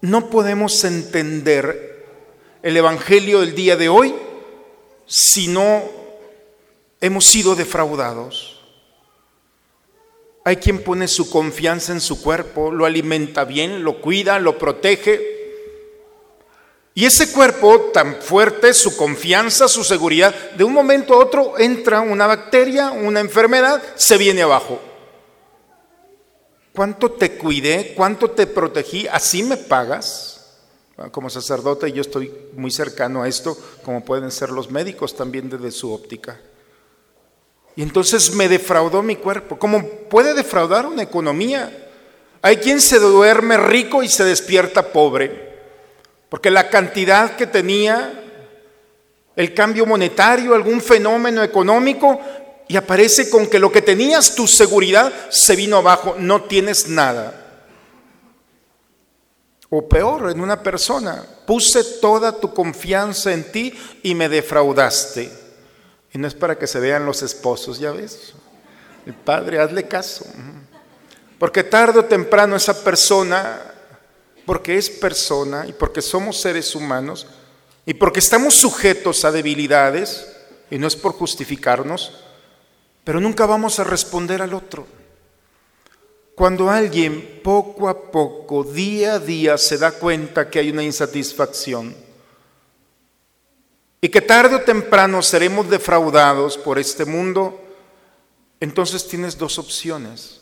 no 0.00 0.30
podemos 0.30 0.84
entender 0.84 2.04
el 2.62 2.76
Evangelio 2.76 3.40
del 3.40 3.54
día 3.54 3.76
de 3.76 3.88
hoy 3.88 4.14
si 5.06 5.48
no 5.48 5.82
hemos 7.00 7.26
sido 7.26 7.54
defraudados? 7.54 8.64
Hay 10.44 10.56
quien 10.56 10.82
pone 10.84 11.08
su 11.08 11.28
confianza 11.28 11.92
en 11.92 12.00
su 12.00 12.22
cuerpo, 12.22 12.70
lo 12.70 12.86
alimenta 12.86 13.44
bien, 13.44 13.82
lo 13.82 14.00
cuida, 14.00 14.38
lo 14.38 14.58
protege. 14.58 15.34
Y 16.94 17.04
ese 17.04 17.32
cuerpo 17.32 17.90
tan 17.92 18.22
fuerte, 18.22 18.72
su 18.72 18.96
confianza, 18.96 19.66
su 19.66 19.82
seguridad, 19.82 20.32
de 20.52 20.62
un 20.62 20.72
momento 20.72 21.14
a 21.14 21.18
otro 21.18 21.58
entra 21.58 22.00
una 22.00 22.28
bacteria, 22.28 22.92
una 22.92 23.20
enfermedad, 23.20 23.82
se 23.96 24.16
viene 24.18 24.42
abajo. 24.42 24.80
¿Cuánto 26.76 27.10
te 27.12 27.32
cuidé? 27.38 27.94
¿Cuánto 27.96 28.30
te 28.30 28.46
protegí? 28.46 29.08
¿Así 29.08 29.42
me 29.42 29.56
pagas? 29.56 30.46
Como 31.10 31.30
sacerdote 31.30 31.90
yo 31.90 32.02
estoy 32.02 32.30
muy 32.52 32.70
cercano 32.70 33.22
a 33.22 33.28
esto, 33.28 33.56
como 33.82 34.04
pueden 34.04 34.30
ser 34.30 34.50
los 34.50 34.70
médicos 34.70 35.16
también 35.16 35.48
desde 35.48 35.70
su 35.70 35.90
óptica. 35.90 36.38
Y 37.76 37.82
entonces 37.82 38.34
me 38.34 38.48
defraudó 38.48 39.02
mi 39.02 39.16
cuerpo. 39.16 39.58
¿Cómo 39.58 39.82
puede 40.10 40.34
defraudar 40.34 40.86
una 40.86 41.02
economía? 41.02 41.90
Hay 42.42 42.58
quien 42.58 42.80
se 42.80 42.98
duerme 42.98 43.56
rico 43.56 44.02
y 44.02 44.08
se 44.08 44.24
despierta 44.24 44.92
pobre, 44.92 45.58
porque 46.28 46.50
la 46.50 46.68
cantidad 46.68 47.36
que 47.36 47.46
tenía, 47.46 48.22
el 49.34 49.54
cambio 49.54 49.86
monetario, 49.86 50.54
algún 50.54 50.80
fenómeno 50.80 51.42
económico, 51.42 52.20
y 52.68 52.76
aparece 52.76 53.30
con 53.30 53.46
que 53.46 53.58
lo 53.58 53.70
que 53.70 53.82
tenías, 53.82 54.34
tu 54.34 54.46
seguridad, 54.46 55.12
se 55.30 55.54
vino 55.54 55.76
abajo, 55.76 56.16
no 56.18 56.44
tienes 56.44 56.88
nada. 56.88 57.42
O 59.70 59.88
peor, 59.88 60.30
en 60.30 60.40
una 60.40 60.62
persona, 60.62 61.24
puse 61.46 61.82
toda 62.00 62.40
tu 62.40 62.52
confianza 62.52 63.32
en 63.32 63.50
ti 63.50 63.72
y 64.02 64.14
me 64.14 64.28
defraudaste. 64.28 65.30
Y 66.12 66.18
no 66.18 66.26
es 66.26 66.34
para 66.34 66.58
que 66.58 66.66
se 66.66 66.80
vean 66.80 67.06
los 67.06 67.22
esposos, 67.22 67.78
ya 67.78 67.92
ves. 67.92 68.34
El 69.06 69.14
padre, 69.14 69.60
hazle 69.60 69.86
caso. 69.86 70.24
Porque 71.38 71.62
tarde 71.62 72.00
o 72.00 72.04
temprano 72.04 72.56
esa 72.56 72.82
persona, 72.82 73.60
porque 74.44 74.76
es 74.76 74.88
persona 74.88 75.66
y 75.66 75.72
porque 75.72 76.00
somos 76.00 76.40
seres 76.40 76.74
humanos 76.74 77.26
y 77.84 77.94
porque 77.94 78.20
estamos 78.20 78.54
sujetos 78.54 79.24
a 79.24 79.30
debilidades, 79.30 80.26
y 80.70 80.78
no 80.78 80.88
es 80.88 80.96
por 80.96 81.12
justificarnos, 81.12 82.25
pero 83.06 83.20
nunca 83.20 83.46
vamos 83.46 83.78
a 83.78 83.84
responder 83.84 84.42
al 84.42 84.52
otro. 84.52 84.84
Cuando 86.34 86.68
alguien 86.68 87.40
poco 87.44 87.88
a 87.88 88.10
poco, 88.10 88.64
día 88.64 89.14
a 89.14 89.18
día, 89.20 89.56
se 89.58 89.78
da 89.78 89.92
cuenta 89.92 90.50
que 90.50 90.58
hay 90.58 90.70
una 90.70 90.82
insatisfacción 90.82 91.94
y 94.00 94.08
que 94.08 94.20
tarde 94.20 94.56
o 94.56 94.62
temprano 94.62 95.22
seremos 95.22 95.70
defraudados 95.70 96.58
por 96.58 96.80
este 96.80 97.04
mundo, 97.04 97.62
entonces 98.58 99.06
tienes 99.06 99.38
dos 99.38 99.60
opciones. 99.60 100.40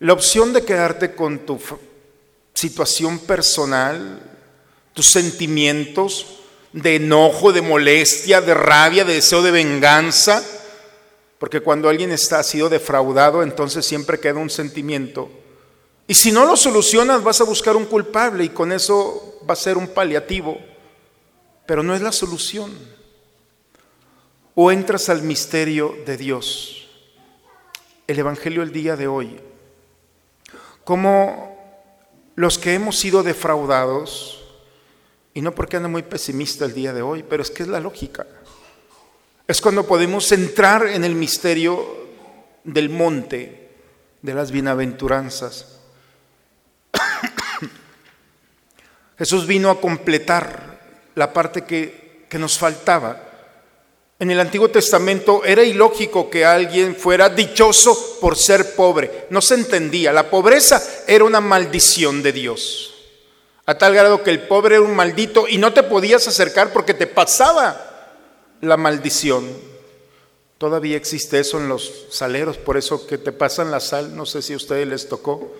La 0.00 0.14
opción 0.14 0.52
de 0.52 0.64
quedarte 0.64 1.14
con 1.14 1.46
tu 1.46 1.60
situación 2.54 3.20
personal, 3.20 4.20
tus 4.94 5.10
sentimientos 5.10 6.40
de 6.72 6.96
enojo, 6.96 7.52
de 7.52 7.62
molestia, 7.62 8.40
de 8.40 8.52
rabia, 8.52 9.04
de 9.04 9.14
deseo 9.14 9.42
de 9.42 9.52
venganza, 9.52 10.42
porque 11.42 11.58
cuando 11.58 11.88
alguien 11.88 12.12
está, 12.12 12.38
ha 12.38 12.44
sido 12.44 12.68
defraudado, 12.68 13.42
entonces 13.42 13.84
siempre 13.84 14.20
queda 14.20 14.38
un 14.38 14.48
sentimiento. 14.48 15.28
Y 16.06 16.14
si 16.14 16.30
no 16.30 16.46
lo 16.46 16.56
solucionas, 16.56 17.24
vas 17.24 17.40
a 17.40 17.44
buscar 17.44 17.74
un 17.74 17.86
culpable 17.86 18.44
y 18.44 18.50
con 18.50 18.70
eso 18.70 19.40
va 19.50 19.54
a 19.54 19.56
ser 19.56 19.76
un 19.76 19.88
paliativo. 19.88 20.60
Pero 21.66 21.82
no 21.82 21.96
es 21.96 22.00
la 22.00 22.12
solución. 22.12 22.70
O 24.54 24.70
entras 24.70 25.08
al 25.08 25.22
misterio 25.22 25.96
de 26.06 26.16
Dios. 26.16 26.88
El 28.06 28.20
Evangelio 28.20 28.62
el 28.62 28.70
día 28.70 28.94
de 28.94 29.08
hoy. 29.08 29.40
Como 30.84 31.58
los 32.36 32.56
que 32.56 32.74
hemos 32.74 32.96
sido 32.96 33.24
defraudados, 33.24 34.44
y 35.34 35.40
no 35.40 35.52
porque 35.56 35.76
ande 35.76 35.88
muy 35.88 36.04
pesimista 36.04 36.66
el 36.66 36.72
día 36.72 36.92
de 36.92 37.02
hoy, 37.02 37.24
pero 37.28 37.42
es 37.42 37.50
que 37.50 37.64
es 37.64 37.68
la 37.68 37.80
lógica. 37.80 38.28
Es 39.52 39.60
cuando 39.60 39.86
podemos 39.86 40.32
entrar 40.32 40.86
en 40.86 41.04
el 41.04 41.14
misterio 41.14 41.86
del 42.64 42.88
monte, 42.88 43.68
de 44.22 44.32
las 44.32 44.50
bienaventuranzas. 44.50 45.78
Jesús 49.18 49.46
vino 49.46 49.68
a 49.68 49.78
completar 49.78 50.80
la 51.16 51.34
parte 51.34 51.64
que, 51.64 52.24
que, 52.30 52.38
nos 52.38 52.56
faltaba. 52.56 53.24
En 54.18 54.30
el 54.30 54.40
Antiguo 54.40 54.70
Testamento 54.70 55.44
era 55.44 55.62
ilógico 55.62 56.30
que 56.30 56.46
alguien 56.46 56.96
fuera 56.96 57.28
dichoso 57.28 58.20
por 58.22 58.38
ser 58.38 58.74
pobre. 58.74 59.26
No 59.28 59.42
se 59.42 59.56
entendía. 59.56 60.14
La 60.14 60.30
pobreza 60.30 60.82
era 61.06 61.24
una 61.24 61.42
maldición 61.42 62.22
de 62.22 62.32
Dios. 62.32 62.94
A 63.66 63.76
tal 63.76 63.92
grado 63.92 64.22
que 64.22 64.30
el 64.30 64.48
pobre 64.48 64.76
era 64.76 64.84
un 64.84 64.96
maldito 64.96 65.46
y 65.46 65.58
no 65.58 65.74
te 65.74 65.82
podías 65.82 66.26
acercar 66.26 66.72
porque 66.72 66.94
te 66.94 67.06
pasaba 67.06 67.90
la 68.62 68.76
maldición. 68.76 69.46
Todavía 70.56 70.96
existe 70.96 71.40
eso 71.40 71.58
en 71.58 71.68
los 71.68 72.06
saleros, 72.10 72.56
por 72.56 72.76
eso 72.76 73.06
que 73.06 73.18
te 73.18 73.32
pasan 73.32 73.70
la 73.70 73.80
sal, 73.80 74.16
no 74.16 74.24
sé 74.24 74.40
si 74.40 74.52
a 74.52 74.56
ustedes 74.56 74.86
les 74.86 75.08
tocó, 75.08 75.52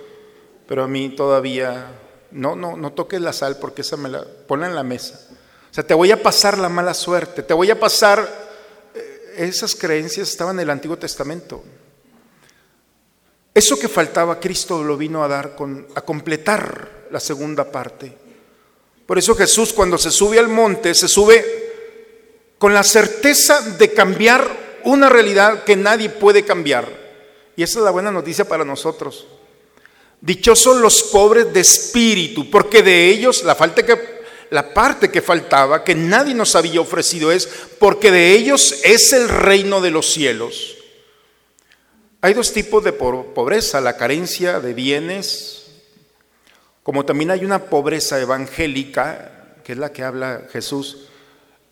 pero 0.69 0.85
a 0.85 0.89
mí 0.89 1.11
todavía, 1.11 1.99
no, 2.31 2.55
no, 2.55 2.77
no 2.77 2.93
toques 2.93 3.21
la 3.21 3.33
sal 3.33 3.59
porque 3.61 3.83
esa 3.83 3.97
me 3.97 4.09
la 4.09 4.25
pone 4.47 4.67
en 4.67 4.77
la 4.77 4.85
mesa. 4.85 5.21
O 5.71 5.75
sea, 5.75 5.85
te 5.85 5.95
voy 5.95 6.13
a 6.13 6.23
pasar 6.23 6.57
la 6.59 6.69
mala 6.69 6.95
suerte, 6.95 7.43
te 7.43 7.53
voy 7.53 7.71
a 7.71 7.81
pasar, 7.81 8.21
eh, 8.95 9.35
esas 9.39 9.75
creencias 9.75 10.31
estaban 10.31 10.57
en 10.57 10.61
el 10.61 10.71
Antiguo 10.71 10.97
Testamento. 10.97 11.65
Eso 13.53 13.77
que 13.79 13.89
faltaba, 13.89 14.39
Cristo 14.39 14.85
lo 14.85 14.97
vino 14.97 15.25
a 15.25 15.29
dar, 15.29 15.57
con, 15.57 15.89
a 15.97 16.03
completar 16.03 17.07
la 17.11 17.19
segunda 17.19 17.71
parte. 17.71 18.17
Por 19.05 19.19
eso 19.19 19.35
Jesús 19.35 19.73
cuando 19.73 19.99
se 19.99 20.13
sube 20.13 20.39
al 20.39 20.49
monte, 20.49 20.95
se 20.95 21.09
sube 21.09 21.62
con 22.63 22.75
la 22.75 22.85
certeza 22.85 23.61
de 23.61 23.93
cambiar 23.93 24.79
una 24.85 25.09
realidad 25.09 25.65
que 25.65 25.75
nadie 25.75 26.09
puede 26.09 26.45
cambiar. 26.45 26.87
Y 27.57 27.65
esa 27.65 27.81
es 27.81 27.85
la 27.85 27.91
buena 27.91 28.13
noticia 28.13 28.45
para 28.45 28.65
nosotros. 28.65 29.27
Dichosos 30.21 30.81
los 30.81 31.03
pobres 31.03 31.53
de 31.53 31.59
espíritu, 31.59 32.49
porque 32.49 32.85
de 32.85 33.09
ellos 33.09 33.43
la 33.43 33.57
falta 33.57 33.85
que 33.85 34.23
la 34.51 34.73
parte 34.73 35.11
que 35.11 35.21
faltaba, 35.21 35.83
que 35.83 35.97
nadie 35.97 36.35
nos 36.35 36.55
había 36.55 36.81
ofrecido 36.81 37.33
es 37.33 37.49
porque 37.81 38.13
de 38.13 38.31
ellos 38.31 38.77
es 38.85 39.13
el 39.13 39.29
reino 39.29 39.81
de 39.81 39.91
los 39.91 40.13
cielos. 40.13 40.77
Hay 42.21 42.33
dos 42.33 42.53
tipos 42.53 42.85
de 42.85 42.93
pobreza, 42.93 43.81
la 43.81 43.97
carencia 43.97 44.61
de 44.61 44.73
bienes, 44.73 45.65
como 46.85 47.05
también 47.05 47.33
hay 47.33 47.45
una 47.45 47.65
pobreza 47.65 48.21
evangélica, 48.21 49.57
que 49.65 49.73
es 49.73 49.79
la 49.79 49.93
que 49.93 50.05
habla 50.05 50.43
Jesús, 50.53 51.09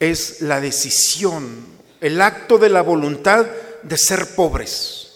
es 0.00 0.40
la 0.40 0.60
decisión, 0.60 1.66
el 2.00 2.20
acto 2.22 2.56
de 2.56 2.70
la 2.70 2.80
voluntad 2.80 3.46
de 3.82 3.98
ser 3.98 4.34
pobres. 4.34 5.12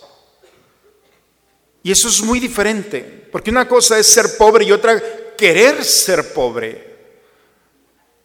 Y 1.83 1.91
eso 1.91 2.09
es 2.09 2.23
muy 2.23 2.39
diferente, 2.39 3.29
porque 3.33 3.51
una 3.51 3.67
cosa 3.67 3.99
es 3.99 4.07
ser 4.07 4.37
pobre 4.37 4.67
y 4.67 4.73
otra 4.73 5.03
querer 5.37 5.83
ser 5.85 6.33
pobre. 6.33 6.95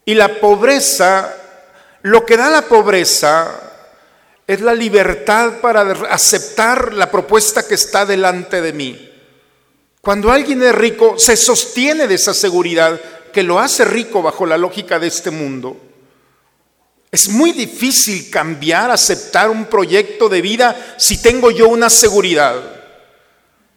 Y 0.06 0.13
la 0.13 0.39
pobreza, 0.39 1.36
lo 2.04 2.26
que 2.26 2.38
da 2.38 2.50
la 2.50 2.63
pobreza 2.63 3.69
es 4.45 4.62
la 4.62 4.74
libertad 4.74 5.60
para 5.62 5.82
aceptar 6.10 6.93
la 6.93 7.10
propuesta 7.10 7.67
que 7.67 7.76
está 7.76 8.06
delante 8.06 8.62
de 8.62 8.74
mí. 8.74 9.10
Cuando 10.02 10.32
alguien 10.32 10.63
es 10.63 10.74
rico, 10.74 11.19
se 11.19 11.38
sostiene 11.38 12.08
de 12.08 12.15
esa 12.15 12.34
seguridad 12.34 13.00
que 13.32 13.43
lo 13.43 13.60
hace 13.60 13.86
rico 13.86 14.22
bajo 14.22 14.45
la 14.45 14.58
lógica 14.58 14.98
de 14.98 15.08
este 15.08 15.30
mundo. 15.30 15.88
Es 17.12 17.28
muy 17.28 17.52
difícil 17.52 18.30
cambiar, 18.30 18.91
aceptar 18.91 19.50
un 19.50 19.65
proyecto 19.65 20.30
de 20.30 20.41
vida 20.41 20.95
si 20.98 21.22
tengo 21.22 21.50
yo 21.50 21.67
una 21.67 21.89
seguridad. 21.89 22.56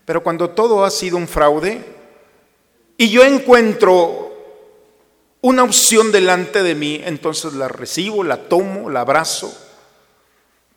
Pero 0.05 0.23
cuando 0.23 0.51
todo 0.51 0.85
ha 0.85 0.91
sido 0.91 1.17
un 1.17 1.29
fraude 1.29 1.83
y 2.99 3.09
yo 3.09 3.25
encuentro 3.25 4.33
una 5.41 5.65
opción 5.65 6.13
delante 6.13 6.63
de 6.63 6.75
mí, 6.75 7.01
entonces 7.05 7.55
la 7.55 7.69
recibo, 7.69 8.23
la 8.23 8.37
tomo, 8.37 8.91
la 8.91 9.01
abrazo. 9.01 9.53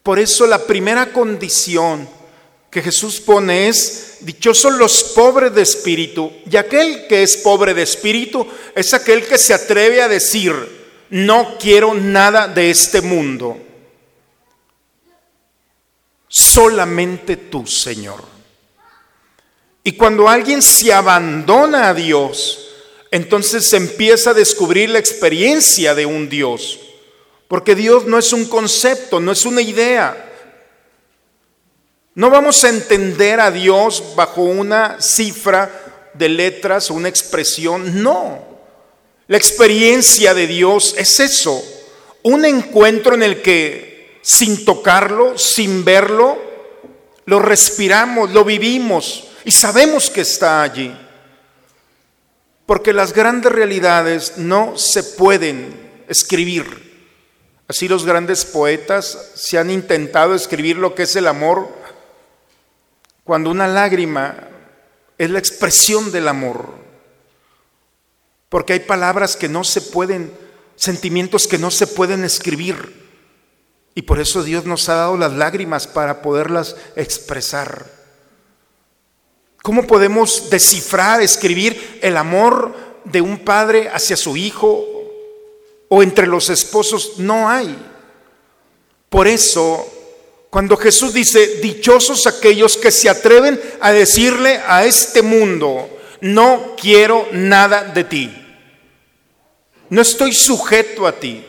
Por 0.02 0.18
eso 0.18 0.48
la 0.48 0.60
primera 0.60 1.12
condición 1.12 2.08
que 2.72 2.82
Jesús 2.82 3.20
pone 3.20 3.68
es, 3.68 4.18
dichosos 4.22 4.74
los 4.74 5.04
pobres 5.16 5.54
de 5.54 5.62
espíritu, 5.62 6.32
y 6.50 6.58
aquel 6.58 7.08
que 7.08 7.24
es 7.24 7.38
pobre 7.38 7.74
de 7.74 7.84
espíritu 7.84 8.46
es 8.76 8.94
aquel 8.94 9.26
que 9.26 9.38
se 9.38 9.54
atreve 9.54 10.02
a 10.02 10.08
decir, 10.08 10.85
no 11.10 11.58
quiero 11.60 11.94
nada 11.94 12.48
de 12.48 12.70
este 12.70 13.02
mundo. 13.02 13.58
Solamente 16.28 17.38
tú, 17.38 17.66
Señor. 17.66 18.24
Y 19.84 19.94
cuando 19.94 20.28
alguien 20.28 20.62
se 20.62 20.92
abandona 20.92 21.90
a 21.90 21.94
Dios, 21.94 22.70
entonces 23.12 23.70
se 23.70 23.78
empieza 23.78 24.32
a 24.32 24.34
descubrir 24.34 24.90
la 24.90 25.00
experiencia 25.00 25.94
de 25.94 26.06
un 26.06 26.28
Dios. 26.28 26.80
Porque 27.48 27.76
Dios 27.76 28.06
no 28.06 28.18
es 28.18 28.34
un 28.34 28.46
concepto, 28.46 29.20
no 29.20 29.32
es 29.32 29.46
una 29.46 29.62
idea. 29.62 30.34
No 32.16 32.30
vamos 32.30 32.64
a 32.64 32.70
entender 32.70 33.40
a 33.40 33.52
Dios 33.52 34.16
bajo 34.16 34.42
una 34.42 35.00
cifra 35.00 36.10
de 36.14 36.30
letras 36.30 36.90
o 36.90 36.96
una 36.96 37.10
expresión, 37.10 38.02
no. 38.02 38.55
La 39.28 39.38
experiencia 39.38 40.34
de 40.34 40.46
Dios 40.46 40.96
es 40.98 41.20
eso, 41.20 41.64
un 42.24 42.46
encuentro 42.46 43.16
en 43.16 43.24
el 43.24 43.42
que 43.42 44.20
sin 44.22 44.66
tocarlo, 44.66 45.38
sin 45.38 45.84
verlo, 45.84 46.38
lo 47.26 47.40
respiramos, 47.40 48.32
lo 48.32 48.44
vivimos 48.44 49.28
y 49.44 49.52
sabemos 49.52 50.10
que 50.10 50.22
está 50.22 50.62
allí. 50.62 50.96
Porque 52.66 52.94
las 52.94 53.14
grandes 53.14 53.52
realidades 53.52 54.38
no 54.38 54.78
se 54.78 55.04
pueden 55.04 56.04
escribir. 56.08 56.86
Así 57.68 57.88
los 57.88 58.06
grandes 58.06 58.46
poetas 58.46 59.32
se 59.36 59.58
han 59.58 59.72
intentado 59.72 60.36
escribir 60.36 60.78
lo 60.78 60.94
que 60.94 61.04
es 61.04 61.16
el 61.16 61.28
amor, 61.28 61.68
cuando 63.24 63.50
una 63.50 63.68
lágrima 63.68 64.50
es 65.18 65.30
la 65.30 65.40
expresión 65.40 66.12
del 66.12 66.28
amor. 66.28 66.85
Porque 68.50 68.74
hay 68.74 68.80
palabras 68.82 69.36
que 69.36 69.50
no 69.50 69.64
se 69.64 69.82
pueden, 69.82 70.32
sentimientos 70.76 71.48
que 71.48 71.58
no 71.58 71.72
se 71.72 71.88
pueden 71.88 72.24
escribir. 72.24 73.06
Y 73.96 74.02
por 74.04 74.20
eso 74.20 74.44
Dios 74.44 74.66
nos 74.66 74.90
ha 74.90 74.96
dado 74.96 75.18
las 75.18 75.34
lágrimas 75.34 75.88
para 75.88 76.22
poderlas 76.22 76.76
expresar. 76.96 77.86
¿Cómo 79.64 79.88
podemos 79.88 80.50
descifrar, 80.50 81.22
escribir 81.22 82.00
el 82.04 82.18
amor 82.18 82.76
de 83.06 83.22
un 83.22 83.40
padre 83.40 83.90
hacia 83.90 84.16
su 84.16 84.38
hijo 84.38 84.86
o 85.88 86.04
entre 86.04 86.28
los 86.28 86.50
esposos? 86.50 87.14
No 87.18 87.50
hay. 87.50 87.76
Por 89.10 89.28
eso, 89.28 89.88
cuando 90.50 90.78
Jesús 90.78 91.14
dice, 91.14 91.62
dichosos 91.62 92.28
aquellos 92.28 92.78
que 92.78 92.92
se 92.92 93.10
atreven 93.10 93.60
a 93.80 93.92
decirle 93.92 94.62
a 94.68 94.86
este 94.86 95.22
mundo, 95.22 95.90
no 96.26 96.76
quiero 96.76 97.28
nada 97.34 97.84
de 97.84 98.04
ti, 98.04 98.36
no 99.92 100.02
estoy 100.02 100.34
sujeto 100.34 101.06
a 101.06 101.20
ti, 101.20 101.46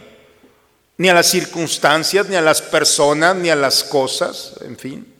ni 0.98 1.08
a 1.08 1.14
las 1.14 1.30
circunstancias, 1.30 2.28
ni 2.28 2.36
a 2.36 2.42
las 2.42 2.60
personas, 2.60 3.34
ni 3.36 3.48
a 3.48 3.56
las 3.56 3.82
cosas, 3.82 4.52
en 4.60 4.76
fin. 4.76 5.14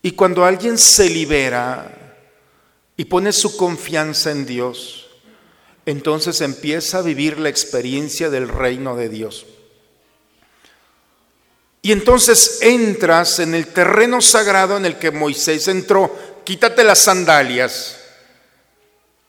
Y 0.00 0.12
cuando 0.12 0.44
alguien 0.44 0.78
se 0.78 1.10
libera 1.10 2.20
y 2.96 3.04
pone 3.06 3.32
su 3.32 3.56
confianza 3.56 4.30
en 4.30 4.46
Dios, 4.46 5.08
entonces 5.84 6.40
empieza 6.40 6.98
a 6.98 7.02
vivir 7.02 7.40
la 7.40 7.48
experiencia 7.48 8.30
del 8.30 8.46
reino 8.46 8.94
de 8.94 9.08
Dios. 9.08 9.44
Y 11.82 11.90
entonces 11.90 12.60
entras 12.62 13.40
en 13.40 13.56
el 13.56 13.66
terreno 13.66 14.20
sagrado 14.20 14.76
en 14.76 14.86
el 14.86 15.00
que 15.00 15.10
Moisés 15.10 15.66
entró. 15.66 16.16
Quítate 16.44 16.84
las 16.84 17.00
sandalias, 17.00 18.01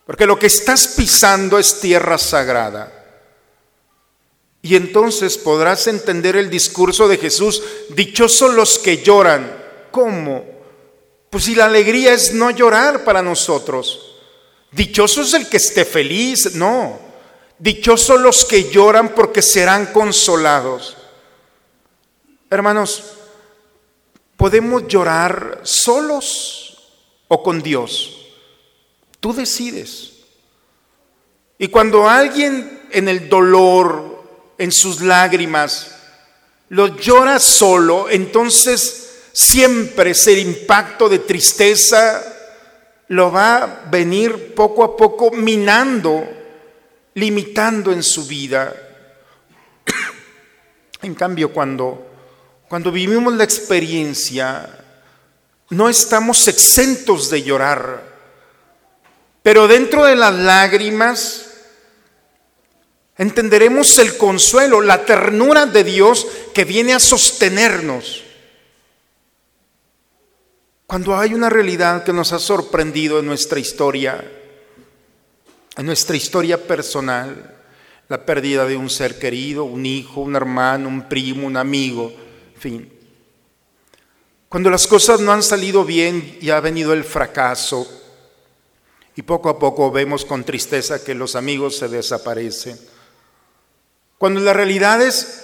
porque 0.06 0.26
lo 0.26 0.38
que 0.38 0.48
estás 0.48 0.88
pisando 0.90 1.58
es 1.58 1.80
tierra 1.80 2.18
sagrada. 2.18 3.04
Y 4.62 4.76
entonces 4.76 5.38
podrás 5.38 5.88
entender 5.88 6.36
el 6.36 6.50
discurso 6.50 7.08
de 7.08 7.18
Jesús, 7.18 7.62
dichosos 7.90 8.54
los 8.54 8.80
que 8.80 9.04
lloran. 9.04 9.62
¿Cómo? 9.92 10.46
Pues 11.30 11.46
si 11.46 11.56
la 11.56 11.66
alegría 11.66 12.14
es 12.14 12.34
no 12.34 12.50
llorar 12.50 13.04
para 13.04 13.22
nosotros. 13.22 14.16
Dichoso 14.72 15.22
es 15.22 15.34
el 15.34 15.50
que 15.50 15.58
esté 15.58 15.84
feliz, 15.84 16.56
no. 16.56 17.00
Dichosos 17.60 18.20
los 18.20 18.46
que 18.46 18.70
lloran 18.70 19.10
porque 19.10 19.42
serán 19.42 19.88
consolados. 19.88 20.98
Hermanos, 22.50 23.04
podemos 24.38 24.88
llorar 24.88 25.62
solos 25.64 26.94
o 27.28 27.44
con 27.44 27.62
Dios. 27.62 28.23
Tú 29.24 29.34
decides. 29.34 30.12
Y 31.58 31.70
cuando 31.70 32.10
alguien 32.10 32.82
en 32.92 33.08
el 33.08 33.30
dolor, 33.30 34.22
en 34.58 34.70
sus 34.70 35.00
lágrimas, 35.00 35.96
lo 36.68 36.98
llora 36.98 37.40
solo, 37.40 38.10
entonces 38.10 39.22
siempre 39.32 40.12
ese 40.12 40.34
impacto 40.34 41.08
de 41.08 41.20
tristeza 41.20 42.22
lo 43.08 43.32
va 43.32 43.56
a 43.56 43.90
venir 43.90 44.54
poco 44.56 44.84
a 44.84 44.98
poco 44.98 45.32
minando, 45.32 46.28
limitando 47.14 47.94
en 47.94 48.04
su 48.04 48.28
vida. 48.28 48.76
En 51.02 51.16
cambio, 51.16 51.54
cuando, 51.54 52.12
cuando 52.68 52.92
vivimos 52.92 53.34
la 53.36 53.46
experiencia, 53.46 54.70
no 55.70 55.88
estamos 55.88 56.46
exentos 56.50 57.30
de 57.30 57.44
llorar, 57.44 58.13
pero 59.44 59.68
dentro 59.68 60.06
de 60.06 60.16
las 60.16 60.34
lágrimas 60.34 61.46
entenderemos 63.18 63.98
el 64.00 64.18
consuelo, 64.18 64.82
la 64.82 65.06
ternura 65.06 65.66
de 65.66 65.84
Dios 65.84 66.26
que 66.54 66.64
viene 66.64 66.94
a 66.94 67.00
sostenernos. 67.00 68.24
Cuando 70.88 71.18
hay 71.18 71.34
una 71.34 71.50
realidad 71.50 72.04
que 72.04 72.14
nos 72.14 72.32
ha 72.34 72.40
sorprendido 72.40 73.20
en 73.20 73.26
nuestra 73.26 73.60
historia, 73.60 74.24
en 75.76 75.86
nuestra 75.86 76.16
historia 76.16 76.66
personal, 76.66 77.58
la 78.08 78.26
pérdida 78.26 78.66
de 78.66 78.78
un 78.78 78.90
ser 78.90 79.20
querido, 79.20 79.66
un 79.66 79.86
hijo, 79.86 80.22
un 80.22 80.36
hermano, 80.36 80.88
un 80.88 81.10
primo, 81.10 81.48
un 81.48 81.58
amigo, 81.58 82.14
en 82.56 82.62
fin. 82.62 82.94
Cuando 84.48 84.70
las 84.70 84.86
cosas 84.86 85.20
no 85.20 85.32
han 85.34 85.42
salido 85.42 85.84
bien 85.84 86.38
y 86.40 86.50
ha 86.52 86.60
venido 86.60 86.94
el 86.94 87.04
fracaso, 87.04 88.03
y 89.16 89.22
poco 89.22 89.50
a 89.50 89.60
poco 89.60 89.92
vemos 89.92 90.26
con 90.26 90.44
tristeza 90.44 91.04
que 91.04 91.14
los 91.14 91.36
amigos 91.36 91.78
se 91.78 91.88
desaparecen. 91.88 92.80
Cuando 94.18 94.40
la 94.40 94.54
realidad 94.54 95.02
es 95.02 95.44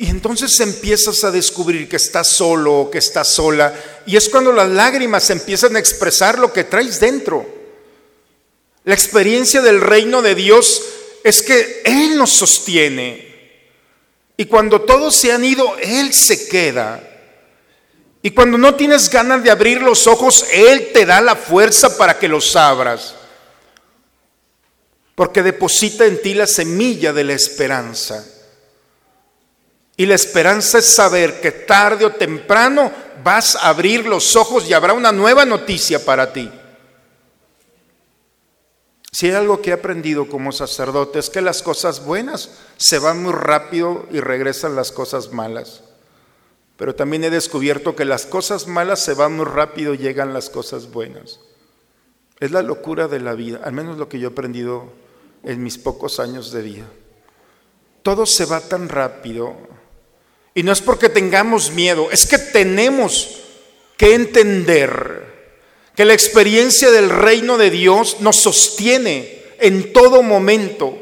y 0.00 0.08
entonces 0.08 0.58
empiezas 0.60 1.24
a 1.24 1.32
descubrir 1.32 1.88
que 1.88 1.96
estás 1.96 2.28
solo 2.28 2.82
o 2.82 2.90
que 2.90 2.98
estás 2.98 3.28
sola. 3.28 3.74
Y 4.06 4.16
es 4.16 4.28
cuando 4.28 4.52
las 4.52 4.68
lágrimas 4.68 5.28
empiezan 5.30 5.74
a 5.74 5.80
expresar 5.80 6.38
lo 6.38 6.52
que 6.52 6.62
traes 6.62 7.00
dentro. 7.00 7.44
La 8.84 8.94
experiencia 8.94 9.60
del 9.60 9.80
reino 9.80 10.22
de 10.22 10.36
Dios 10.36 10.82
es 11.24 11.42
que 11.42 11.82
Él 11.84 12.16
nos 12.16 12.30
sostiene. 12.30 13.26
Y 14.36 14.46
cuando 14.46 14.82
todos 14.82 15.16
se 15.16 15.32
han 15.32 15.44
ido, 15.44 15.76
Él 15.78 16.14
se 16.14 16.48
queda. 16.48 17.07
Y 18.22 18.30
cuando 18.30 18.58
no 18.58 18.74
tienes 18.74 19.08
ganas 19.10 19.42
de 19.42 19.50
abrir 19.50 19.80
los 19.80 20.06
ojos, 20.06 20.44
Él 20.52 20.90
te 20.92 21.06
da 21.06 21.20
la 21.20 21.36
fuerza 21.36 21.96
para 21.96 22.18
que 22.18 22.28
los 22.28 22.56
abras. 22.56 23.14
Porque 25.14 25.42
deposita 25.42 26.04
en 26.04 26.20
ti 26.20 26.34
la 26.34 26.46
semilla 26.46 27.12
de 27.12 27.24
la 27.24 27.34
esperanza. 27.34 28.24
Y 29.96 30.06
la 30.06 30.14
esperanza 30.14 30.78
es 30.78 30.86
saber 30.86 31.40
que 31.40 31.50
tarde 31.50 32.04
o 32.04 32.12
temprano 32.12 32.92
vas 33.24 33.56
a 33.56 33.68
abrir 33.68 34.06
los 34.06 34.36
ojos 34.36 34.68
y 34.68 34.72
habrá 34.72 34.92
una 34.92 35.10
nueva 35.10 35.44
noticia 35.44 36.04
para 36.04 36.32
ti. 36.32 36.50
Si 39.10 39.26
hay 39.26 39.32
algo 39.32 39.60
que 39.60 39.70
he 39.70 39.72
aprendido 39.72 40.28
como 40.28 40.52
sacerdote 40.52 41.18
es 41.18 41.30
que 41.30 41.40
las 41.40 41.62
cosas 41.62 42.04
buenas 42.04 42.50
se 42.76 43.00
van 43.00 43.22
muy 43.22 43.32
rápido 43.32 44.06
y 44.12 44.20
regresan 44.20 44.76
las 44.76 44.92
cosas 44.92 45.32
malas. 45.32 45.82
Pero 46.78 46.94
también 46.94 47.24
he 47.24 47.30
descubierto 47.30 47.96
que 47.96 48.04
las 48.04 48.24
cosas 48.24 48.68
malas 48.68 49.04
se 49.04 49.14
van 49.14 49.36
muy 49.36 49.44
rápido 49.44 49.94
y 49.94 49.98
llegan 49.98 50.32
las 50.32 50.48
cosas 50.48 50.92
buenas. 50.92 51.40
Es 52.38 52.52
la 52.52 52.62
locura 52.62 53.08
de 53.08 53.18
la 53.18 53.34
vida, 53.34 53.60
al 53.64 53.72
menos 53.72 53.98
lo 53.98 54.08
que 54.08 54.20
yo 54.20 54.28
he 54.28 54.32
aprendido 54.32 54.92
en 55.42 55.60
mis 55.60 55.76
pocos 55.76 56.20
años 56.20 56.52
de 56.52 56.62
vida. 56.62 56.86
Todo 58.04 58.26
se 58.26 58.44
va 58.44 58.60
tan 58.60 58.88
rápido 58.88 59.56
y 60.54 60.62
no 60.62 60.70
es 60.70 60.80
porque 60.80 61.08
tengamos 61.08 61.72
miedo, 61.72 62.12
es 62.12 62.26
que 62.26 62.38
tenemos 62.38 63.40
que 63.96 64.14
entender 64.14 65.52
que 65.96 66.04
la 66.04 66.14
experiencia 66.14 66.92
del 66.92 67.10
reino 67.10 67.58
de 67.58 67.70
Dios 67.70 68.18
nos 68.20 68.36
sostiene 68.36 69.42
en 69.58 69.92
todo 69.92 70.22
momento. 70.22 70.96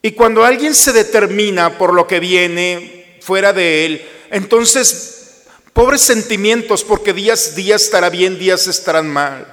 Y 0.00 0.12
cuando 0.12 0.44
alguien 0.44 0.74
se 0.74 0.94
determina 0.94 1.76
por 1.76 1.92
lo 1.92 2.06
que 2.06 2.20
viene 2.20 3.18
fuera 3.20 3.52
de 3.52 3.84
él, 3.84 4.08
entonces, 4.32 5.42
pobres 5.74 6.00
sentimientos, 6.00 6.82
porque 6.82 7.12
días, 7.12 7.54
días 7.54 7.82
estará 7.82 8.08
bien, 8.08 8.38
días 8.38 8.66
estarán 8.66 9.06
mal. 9.06 9.46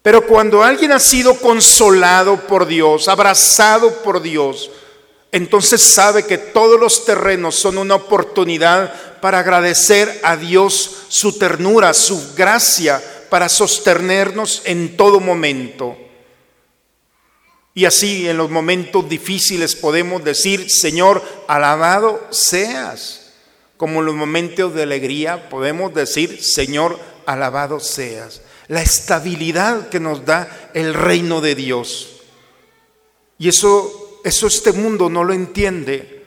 Pero 0.00 0.24
cuando 0.28 0.62
alguien 0.62 0.92
ha 0.92 1.00
sido 1.00 1.34
consolado 1.34 2.46
por 2.46 2.66
Dios, 2.66 3.08
abrazado 3.08 4.02
por 4.04 4.22
Dios, 4.22 4.70
entonces 5.32 5.82
sabe 5.82 6.24
que 6.24 6.38
todos 6.38 6.78
los 6.78 7.04
terrenos 7.04 7.56
son 7.56 7.78
una 7.78 7.96
oportunidad 7.96 9.20
para 9.20 9.40
agradecer 9.40 10.20
a 10.22 10.36
Dios 10.36 10.98
su 11.08 11.36
ternura, 11.36 11.94
su 11.94 12.34
gracia, 12.36 13.02
para 13.28 13.48
sostenernos 13.48 14.62
en 14.66 14.96
todo 14.96 15.18
momento. 15.18 15.96
Y 17.74 17.86
así 17.86 18.28
en 18.28 18.36
los 18.36 18.50
momentos 18.50 19.08
difíciles 19.08 19.74
podemos 19.74 20.22
decir, 20.22 20.70
Señor, 20.70 21.24
alabado 21.48 22.24
seas. 22.30 23.21
Como 23.82 24.00
los 24.00 24.14
momentos 24.14 24.76
de 24.76 24.84
alegría 24.84 25.48
podemos 25.48 25.92
decir, 25.92 26.40
Señor, 26.40 27.00
alabado 27.26 27.80
seas. 27.80 28.40
La 28.68 28.80
estabilidad 28.80 29.88
que 29.88 29.98
nos 29.98 30.24
da 30.24 30.70
el 30.72 30.94
reino 30.94 31.40
de 31.40 31.56
Dios. 31.56 32.20
Y 33.40 33.48
eso, 33.48 34.20
eso 34.22 34.46
este 34.46 34.70
mundo 34.70 35.10
no 35.10 35.24
lo 35.24 35.32
entiende. 35.32 36.24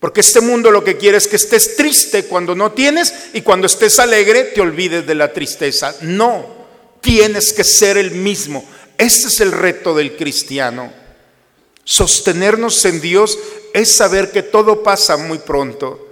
Porque 0.00 0.22
este 0.22 0.40
mundo 0.40 0.70
lo 0.70 0.84
que 0.84 0.96
quiere 0.96 1.18
es 1.18 1.28
que 1.28 1.36
estés 1.36 1.76
triste 1.76 2.24
cuando 2.24 2.54
no 2.54 2.72
tienes 2.72 3.12
y 3.34 3.42
cuando 3.42 3.66
estés 3.66 3.98
alegre 3.98 4.44
te 4.44 4.62
olvides 4.62 5.06
de 5.06 5.16
la 5.16 5.34
tristeza. 5.34 5.94
No, 6.00 6.46
tienes 7.02 7.52
que 7.52 7.64
ser 7.64 7.98
el 7.98 8.12
mismo. 8.12 8.64
Este 8.96 9.28
es 9.28 9.40
el 9.42 9.52
reto 9.52 9.94
del 9.94 10.16
cristiano. 10.16 10.90
Sostenernos 11.84 12.82
en 12.86 13.02
Dios 13.02 13.38
es 13.74 13.94
saber 13.94 14.30
que 14.30 14.42
todo 14.42 14.82
pasa 14.82 15.18
muy 15.18 15.36
pronto 15.36 16.05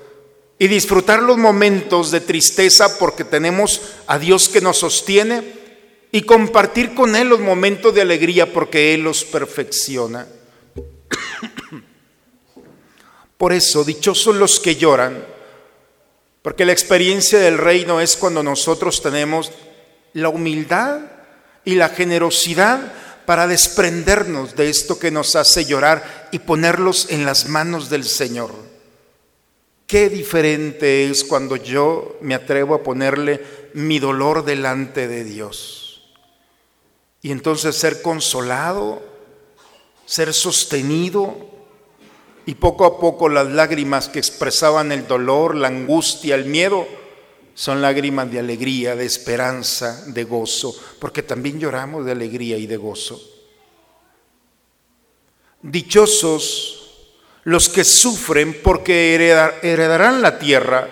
y 0.58 0.68
disfrutar 0.68 1.22
los 1.22 1.36
momentos 1.36 2.10
de 2.10 2.20
tristeza 2.20 2.98
porque 2.98 3.24
tenemos 3.24 3.80
a 4.06 4.18
Dios 4.18 4.48
que 4.48 4.60
nos 4.60 4.78
sostiene 4.78 5.64
y 6.12 6.22
compartir 6.22 6.94
con 6.94 7.16
Él 7.16 7.28
los 7.28 7.40
momentos 7.40 7.94
de 7.94 8.02
alegría 8.02 8.52
porque 8.52 8.94
Él 8.94 9.02
los 9.02 9.24
perfecciona. 9.24 10.28
Por 13.36 13.52
eso, 13.52 13.82
dichosos 13.82 14.36
los 14.36 14.60
que 14.60 14.76
lloran, 14.76 15.26
porque 16.40 16.64
la 16.64 16.72
experiencia 16.72 17.40
del 17.40 17.58
reino 17.58 18.00
es 18.00 18.16
cuando 18.16 18.42
nosotros 18.42 19.02
tenemos 19.02 19.50
la 20.12 20.28
humildad 20.28 21.00
y 21.64 21.74
la 21.74 21.88
generosidad 21.88 22.92
para 23.26 23.46
desprendernos 23.46 24.54
de 24.54 24.68
esto 24.68 24.98
que 24.98 25.10
nos 25.10 25.34
hace 25.34 25.64
llorar 25.64 26.28
y 26.30 26.38
ponerlos 26.38 27.08
en 27.10 27.24
las 27.24 27.48
manos 27.48 27.90
del 27.90 28.04
Señor. 28.04 28.63
Qué 29.94 30.10
diferente 30.10 31.08
es 31.08 31.22
cuando 31.22 31.54
yo 31.54 32.18
me 32.20 32.34
atrevo 32.34 32.74
a 32.74 32.82
ponerle 32.82 33.40
mi 33.74 34.00
dolor 34.00 34.44
delante 34.44 35.06
de 35.06 35.22
Dios. 35.22 36.02
Y 37.22 37.30
entonces 37.30 37.76
ser 37.76 38.02
consolado, 38.02 39.04
ser 40.04 40.34
sostenido, 40.34 41.36
y 42.44 42.56
poco 42.56 42.86
a 42.86 42.98
poco 42.98 43.28
las 43.28 43.46
lágrimas 43.46 44.08
que 44.08 44.18
expresaban 44.18 44.90
el 44.90 45.06
dolor, 45.06 45.54
la 45.54 45.68
angustia, 45.68 46.34
el 46.34 46.46
miedo, 46.46 46.88
son 47.54 47.80
lágrimas 47.80 48.28
de 48.32 48.40
alegría, 48.40 48.96
de 48.96 49.06
esperanza, 49.06 50.06
de 50.08 50.24
gozo, 50.24 50.74
porque 50.98 51.22
también 51.22 51.60
lloramos 51.60 52.04
de 52.04 52.10
alegría 52.10 52.58
y 52.58 52.66
de 52.66 52.78
gozo. 52.78 53.22
Dichosos 55.62 56.83
los 57.44 57.68
que 57.68 57.84
sufren 57.84 58.60
porque 58.62 59.14
heredarán 59.14 60.22
la 60.22 60.38
tierra. 60.38 60.88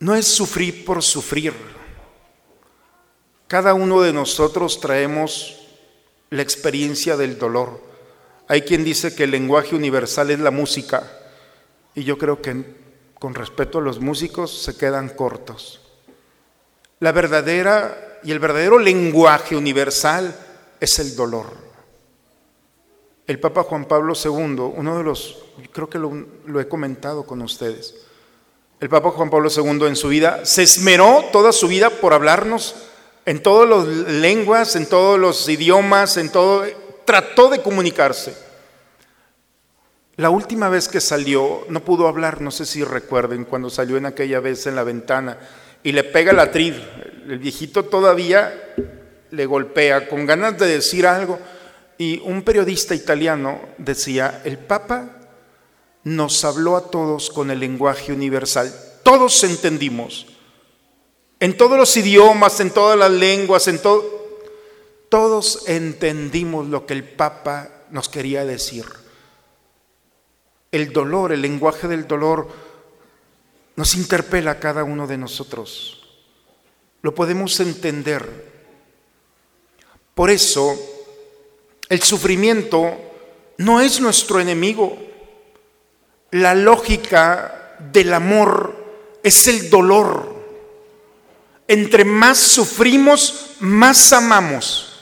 No 0.00 0.14
es 0.14 0.26
sufrir 0.26 0.84
por 0.84 1.02
sufrir. 1.02 1.54
Cada 3.46 3.74
uno 3.74 4.02
de 4.02 4.12
nosotros 4.12 4.80
traemos 4.80 5.68
la 6.30 6.42
experiencia 6.42 7.16
del 7.16 7.38
dolor. 7.38 7.82
Hay 8.48 8.62
quien 8.62 8.84
dice 8.84 9.14
que 9.14 9.24
el 9.24 9.30
lenguaje 9.30 9.76
universal 9.76 10.30
es 10.30 10.40
la 10.40 10.50
música 10.50 11.10
y 11.94 12.04
yo 12.04 12.18
creo 12.18 12.42
que 12.42 12.84
con 13.24 13.34
respeto 13.34 13.78
a 13.78 13.80
los 13.80 14.00
músicos, 14.00 14.62
se 14.62 14.76
quedan 14.76 15.08
cortos. 15.08 15.80
La 17.00 17.10
verdadera 17.10 18.20
y 18.22 18.32
el 18.32 18.38
verdadero 18.38 18.78
lenguaje 18.78 19.56
universal 19.56 20.36
es 20.78 20.98
el 20.98 21.16
dolor. 21.16 21.63
El 23.26 23.40
Papa 23.40 23.62
Juan 23.62 23.86
Pablo 23.86 24.14
II, 24.22 24.72
uno 24.76 24.98
de 24.98 25.04
los, 25.04 25.44
creo 25.72 25.88
que 25.88 25.98
lo, 25.98 26.60
he 26.60 26.68
comentado 26.68 27.24
con 27.24 27.40
ustedes, 27.40 27.94
el 28.80 28.88
Papa 28.88 29.10
Juan 29.12 29.30
Pablo 29.30 29.48
II 29.54 29.86
en 29.86 29.96
su 29.96 30.08
vida 30.08 30.44
se 30.44 30.62
esmeró 30.62 31.24
toda 31.32 31.52
su 31.52 31.68
vida 31.68 31.88
por 31.88 32.12
hablarnos 32.12 32.74
en 33.24 33.42
todas 33.42 33.68
las 33.68 33.86
lenguas, 33.86 34.76
en 34.76 34.86
todos 34.86 35.18
los 35.18 35.48
idiomas, 35.48 36.18
en 36.18 36.30
todo, 36.30 36.64
trató 37.06 37.48
de 37.48 37.62
comunicarse. 37.62 38.36
La 40.16 40.30
última 40.30 40.68
vez 40.68 40.86
que 40.88 41.00
salió, 41.00 41.64
no 41.68 41.80
pudo 41.80 42.06
hablar, 42.06 42.40
no 42.40 42.50
sé 42.50 42.66
si 42.66 42.84
recuerden, 42.84 43.44
cuando 43.44 43.70
salió 43.70 43.96
en 43.96 44.06
aquella 44.06 44.40
vez 44.40 44.66
en 44.66 44.76
la 44.76 44.84
ventana 44.84 45.38
y 45.82 45.92
le 45.92 46.04
pega 46.04 46.32
la 46.32 46.50
trid. 46.50 46.74
El 47.26 47.38
viejito 47.38 47.84
todavía 47.84 48.74
le 49.30 49.46
golpea 49.46 50.08
con 50.08 50.26
ganas 50.26 50.58
de 50.58 50.66
decir 50.66 51.06
algo. 51.06 51.38
Y 51.98 52.20
un 52.20 52.42
periodista 52.42 52.94
italiano 52.94 53.60
decía, 53.78 54.42
el 54.44 54.58
Papa 54.58 55.20
nos 56.02 56.44
habló 56.44 56.76
a 56.76 56.90
todos 56.90 57.30
con 57.30 57.50
el 57.50 57.60
lenguaje 57.60 58.12
universal. 58.12 58.74
Todos 59.02 59.42
entendimos. 59.44 60.26
En 61.40 61.56
todos 61.56 61.78
los 61.78 61.96
idiomas, 61.96 62.60
en 62.60 62.70
todas 62.70 62.98
las 62.98 63.10
lenguas, 63.10 63.68
en 63.68 63.80
todo, 63.80 64.04
todos 65.08 65.68
entendimos 65.68 66.66
lo 66.68 66.86
que 66.86 66.94
el 66.94 67.04
Papa 67.04 67.70
nos 67.90 68.08
quería 68.08 68.44
decir 68.44 68.84
el 70.74 70.92
dolor, 70.92 71.30
el 71.30 71.40
lenguaje 71.40 71.86
del 71.86 72.08
dolor, 72.08 72.48
nos 73.76 73.94
interpela 73.94 74.52
a 74.52 74.58
cada 74.58 74.82
uno 74.82 75.06
de 75.06 75.16
nosotros. 75.16 76.02
Lo 77.00 77.14
podemos 77.14 77.60
entender. 77.60 78.52
Por 80.16 80.30
eso, 80.30 80.76
el 81.88 82.02
sufrimiento 82.02 82.96
no 83.58 83.80
es 83.80 84.00
nuestro 84.00 84.40
enemigo. 84.40 84.98
La 86.30 86.54
lógica 86.54 87.76
del 87.92 88.12
amor 88.12 88.74
es 89.22 89.46
el 89.46 89.70
dolor. 89.70 90.34
Entre 91.68 92.04
más 92.04 92.38
sufrimos, 92.38 93.50
más 93.60 94.12
amamos. 94.12 95.00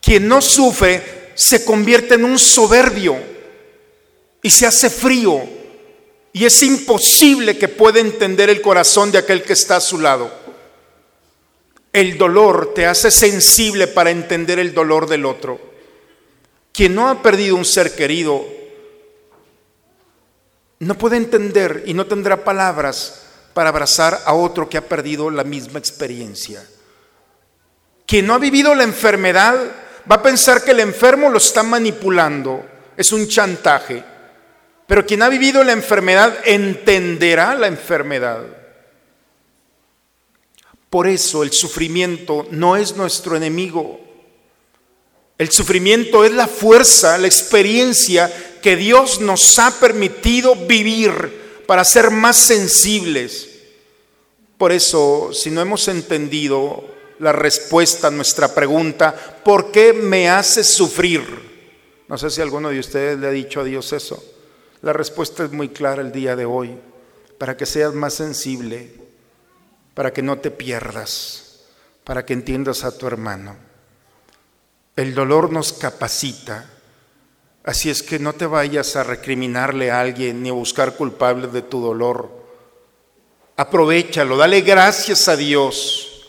Quien 0.00 0.28
no 0.28 0.40
sufre 0.40 1.32
se 1.34 1.64
convierte 1.64 2.14
en 2.14 2.24
un 2.24 2.38
soberbio 2.38 3.16
y 4.42 4.50
se 4.50 4.66
hace 4.66 4.90
frío 4.90 5.42
y 6.32 6.44
es 6.44 6.62
imposible 6.62 7.58
que 7.58 7.68
pueda 7.68 8.00
entender 8.00 8.50
el 8.50 8.60
corazón 8.60 9.10
de 9.10 9.18
aquel 9.18 9.42
que 9.42 9.52
está 9.52 9.76
a 9.76 9.80
su 9.80 9.98
lado. 9.98 10.30
El 11.92 12.16
dolor 12.18 12.72
te 12.74 12.86
hace 12.86 13.10
sensible 13.10 13.88
para 13.88 14.10
entender 14.10 14.58
el 14.60 14.72
dolor 14.72 15.08
del 15.08 15.26
otro. 15.26 15.69
Quien 16.72 16.94
no 16.94 17.08
ha 17.08 17.22
perdido 17.22 17.56
un 17.56 17.64
ser 17.64 17.94
querido 17.94 18.44
no 20.80 20.94
puede 20.96 21.16
entender 21.16 21.82
y 21.86 21.94
no 21.94 22.06
tendrá 22.06 22.42
palabras 22.42 23.22
para 23.52 23.68
abrazar 23.68 24.20
a 24.24 24.32
otro 24.32 24.68
que 24.68 24.78
ha 24.78 24.88
perdido 24.88 25.30
la 25.30 25.44
misma 25.44 25.78
experiencia. 25.78 26.64
Quien 28.06 28.26
no 28.26 28.34
ha 28.34 28.38
vivido 28.38 28.74
la 28.74 28.84
enfermedad 28.84 29.56
va 30.10 30.16
a 30.16 30.22
pensar 30.22 30.64
que 30.64 30.70
el 30.70 30.80
enfermo 30.80 31.28
lo 31.28 31.38
está 31.38 31.62
manipulando, 31.62 32.64
es 32.96 33.12
un 33.12 33.28
chantaje. 33.28 34.02
Pero 34.86 35.06
quien 35.06 35.22
ha 35.22 35.28
vivido 35.28 35.62
la 35.62 35.72
enfermedad 35.72 36.38
entenderá 36.44 37.54
la 37.54 37.68
enfermedad. 37.68 38.42
Por 40.88 41.06
eso 41.06 41.44
el 41.44 41.52
sufrimiento 41.52 42.48
no 42.50 42.76
es 42.76 42.96
nuestro 42.96 43.36
enemigo. 43.36 44.00
El 45.40 45.50
sufrimiento 45.50 46.22
es 46.26 46.32
la 46.32 46.46
fuerza, 46.46 47.16
la 47.16 47.26
experiencia 47.26 48.30
que 48.60 48.76
Dios 48.76 49.22
nos 49.22 49.58
ha 49.58 49.70
permitido 49.80 50.54
vivir 50.54 51.64
para 51.66 51.82
ser 51.82 52.10
más 52.10 52.36
sensibles. 52.36 53.48
Por 54.58 54.70
eso, 54.70 55.30
si 55.32 55.50
no 55.50 55.62
hemos 55.62 55.88
entendido 55.88 56.84
la 57.20 57.32
respuesta 57.32 58.08
a 58.08 58.10
nuestra 58.10 58.54
pregunta, 58.54 59.14
¿por 59.42 59.72
qué 59.72 59.94
me 59.94 60.28
hace 60.28 60.62
sufrir? 60.62 61.22
No 62.06 62.18
sé 62.18 62.28
si 62.28 62.42
alguno 62.42 62.68
de 62.68 62.78
ustedes 62.78 63.18
le 63.18 63.26
ha 63.26 63.30
dicho 63.30 63.62
a 63.62 63.64
Dios 63.64 63.94
eso. 63.94 64.22
La 64.82 64.92
respuesta 64.92 65.42
es 65.42 65.52
muy 65.52 65.70
clara 65.70 66.02
el 66.02 66.12
día 66.12 66.36
de 66.36 66.44
hoy, 66.44 66.76
para 67.38 67.56
que 67.56 67.64
seas 67.64 67.94
más 67.94 68.12
sensible, 68.12 68.92
para 69.94 70.12
que 70.12 70.20
no 70.20 70.38
te 70.38 70.50
pierdas, 70.50 71.60
para 72.04 72.26
que 72.26 72.34
entiendas 72.34 72.84
a 72.84 72.98
tu 72.98 73.06
hermano. 73.06 73.69
El 74.96 75.14
dolor 75.14 75.52
nos 75.52 75.72
capacita, 75.72 76.68
así 77.64 77.90
es 77.90 78.02
que 78.02 78.18
no 78.18 78.32
te 78.32 78.46
vayas 78.46 78.96
a 78.96 79.04
recriminarle 79.04 79.90
a 79.90 80.00
alguien 80.00 80.42
ni 80.42 80.48
a 80.48 80.54
buscar 80.54 80.96
culpables 80.96 81.52
de 81.52 81.62
tu 81.62 81.80
dolor. 81.80 82.30
Aprovechalo, 83.56 84.36
dale 84.36 84.62
gracias 84.62 85.28
a 85.28 85.36
Dios. 85.36 86.28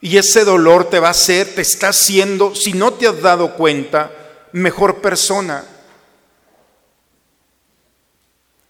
Y 0.00 0.16
ese 0.16 0.44
dolor 0.44 0.88
te 0.88 1.00
va 1.00 1.08
a 1.08 1.12
hacer, 1.12 1.54
te 1.54 1.62
está 1.62 1.88
haciendo, 1.88 2.54
si 2.54 2.72
no 2.72 2.92
te 2.92 3.08
has 3.08 3.20
dado 3.20 3.54
cuenta, 3.54 4.12
mejor 4.52 5.00
persona. 5.00 5.64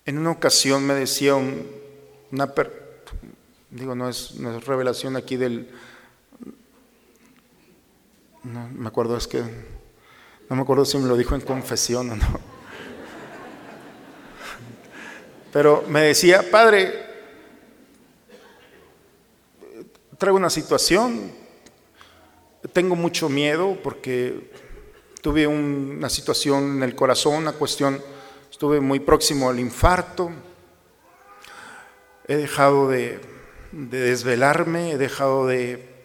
En 0.06 0.18
una 0.18 0.30
ocasión 0.30 0.84
me 0.84 0.94
decía 0.94 1.34
un, 1.34 1.70
una, 2.32 2.52
digo, 3.70 3.94
no 3.94 4.08
es, 4.08 4.36
no 4.36 4.56
es 4.56 4.64
revelación 4.64 5.16
aquí 5.16 5.36
del, 5.36 5.70
No 8.44 8.68
me 8.68 8.88
acuerdo, 8.88 9.16
es 9.16 9.26
que 9.26 9.42
no 10.48 10.56
me 10.56 10.62
acuerdo 10.62 10.84
si 10.84 10.96
me 10.98 11.08
lo 11.08 11.16
dijo 11.16 11.34
en 11.34 11.40
confesión 11.42 12.10
o 12.10 12.16
no. 12.16 12.40
Pero 15.52 15.84
me 15.88 16.02
decía, 16.02 16.50
padre, 16.50 17.06
traigo 20.18 20.36
una 20.36 20.50
situación, 20.50 21.32
tengo 22.72 22.96
mucho 22.96 23.28
miedo 23.28 23.78
porque 23.82 24.50
tuve 25.22 25.46
una 25.46 26.08
situación 26.08 26.76
en 26.76 26.82
el 26.82 26.94
corazón, 26.94 27.34
una 27.34 27.52
cuestión, 27.52 28.00
estuve 28.50 28.80
muy 28.80 29.00
próximo 29.00 29.48
al 29.48 29.58
infarto, 29.58 30.30
he 32.26 32.36
dejado 32.36 32.88
de, 32.88 33.20
desvelarme, 33.72 34.92
he 34.92 34.98
dejado 34.98 35.46
de, 35.46 35.97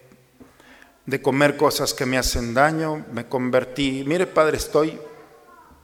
de 1.05 1.21
comer 1.21 1.57
cosas 1.57 1.93
que 1.93 2.05
me 2.05 2.17
hacen 2.17 2.53
daño, 2.53 3.05
me 3.11 3.27
convertí, 3.27 4.03
mire 4.05 4.27
padre, 4.27 4.57
estoy, 4.57 4.99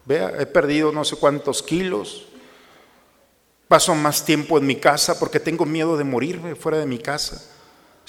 vea, 0.06 0.34
he 0.40 0.46
perdido 0.46 0.92
no 0.92 1.04
sé 1.04 1.16
cuántos 1.18 1.62
kilos, 1.62 2.28
paso 3.68 3.96
más 3.96 4.26
tiempo 4.26 4.58
en 4.58 4.66
mi 4.66 4.78
casa 4.78 5.20
porque 5.20 5.40
tengo 5.40 5.66
miedo 5.66 5.98
de 5.98 6.04
morirme 6.04 6.56
fuera 6.56 6.78
de 6.78 6.86
mi 6.86 7.00
casa 7.00 7.56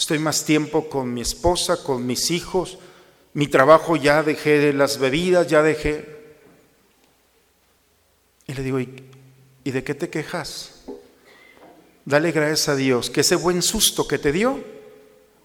estoy 0.00 0.18
más 0.18 0.46
tiempo 0.46 0.88
con 0.88 1.12
mi 1.12 1.20
esposa, 1.20 1.82
con 1.82 2.06
mis 2.06 2.30
hijos, 2.30 2.78
mi 3.34 3.48
trabajo 3.48 3.96
ya 3.96 4.22
dejé 4.22 4.58
de 4.58 4.72
las 4.72 4.98
bebidas, 4.98 5.46
ya 5.46 5.62
dejé. 5.62 6.38
Y 8.46 8.54
le 8.54 8.62
digo, 8.62 8.80
¿y, 8.80 8.90
de 9.62 9.84
qué 9.84 9.94
te 9.94 10.08
quejas? 10.08 10.84
Dale 12.06 12.32
gracias 12.32 12.70
a 12.70 12.76
Dios 12.76 13.10
que 13.10 13.20
ese 13.20 13.36
buen 13.36 13.60
susto 13.60 14.08
que 14.08 14.18
te 14.18 14.32
dio, 14.32 14.64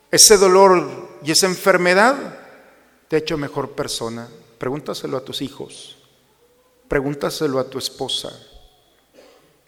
ese 0.10 0.38
dolor 0.38 1.04
y 1.25 1.31
esa 1.31 1.47
enfermedad, 1.47 2.15
te 3.07 3.15
ha 3.15 3.19
hecho 3.19 3.38
mejor 3.38 3.71
persona. 3.71 4.27
Pregúntaselo 4.57 5.17
a 5.17 5.25
tus 5.25 5.41
hijos, 5.41 5.97
pregúntaselo 6.88 7.59
a 7.59 7.69
tu 7.69 7.77
esposa. 7.77 8.31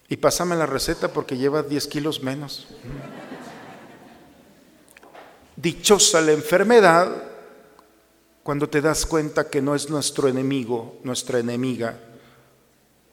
Y 0.09 0.17
pásame 0.17 0.55
la 0.55 0.65
receta 0.65 1.11
porque 1.11 1.37
llevas 1.37 1.67
10 1.67 1.87
kilos 1.87 2.23
menos. 2.23 2.67
Dichosa 5.55 6.21
la 6.21 6.31
enfermedad 6.31 7.23
cuando 8.43 8.69
te 8.69 8.79
das 8.79 9.05
cuenta 9.05 9.49
que 9.49 9.61
no 9.61 9.75
es 9.75 9.89
nuestro 9.89 10.29
enemigo, 10.29 10.99
nuestra 11.03 11.39
enemiga. 11.39 11.99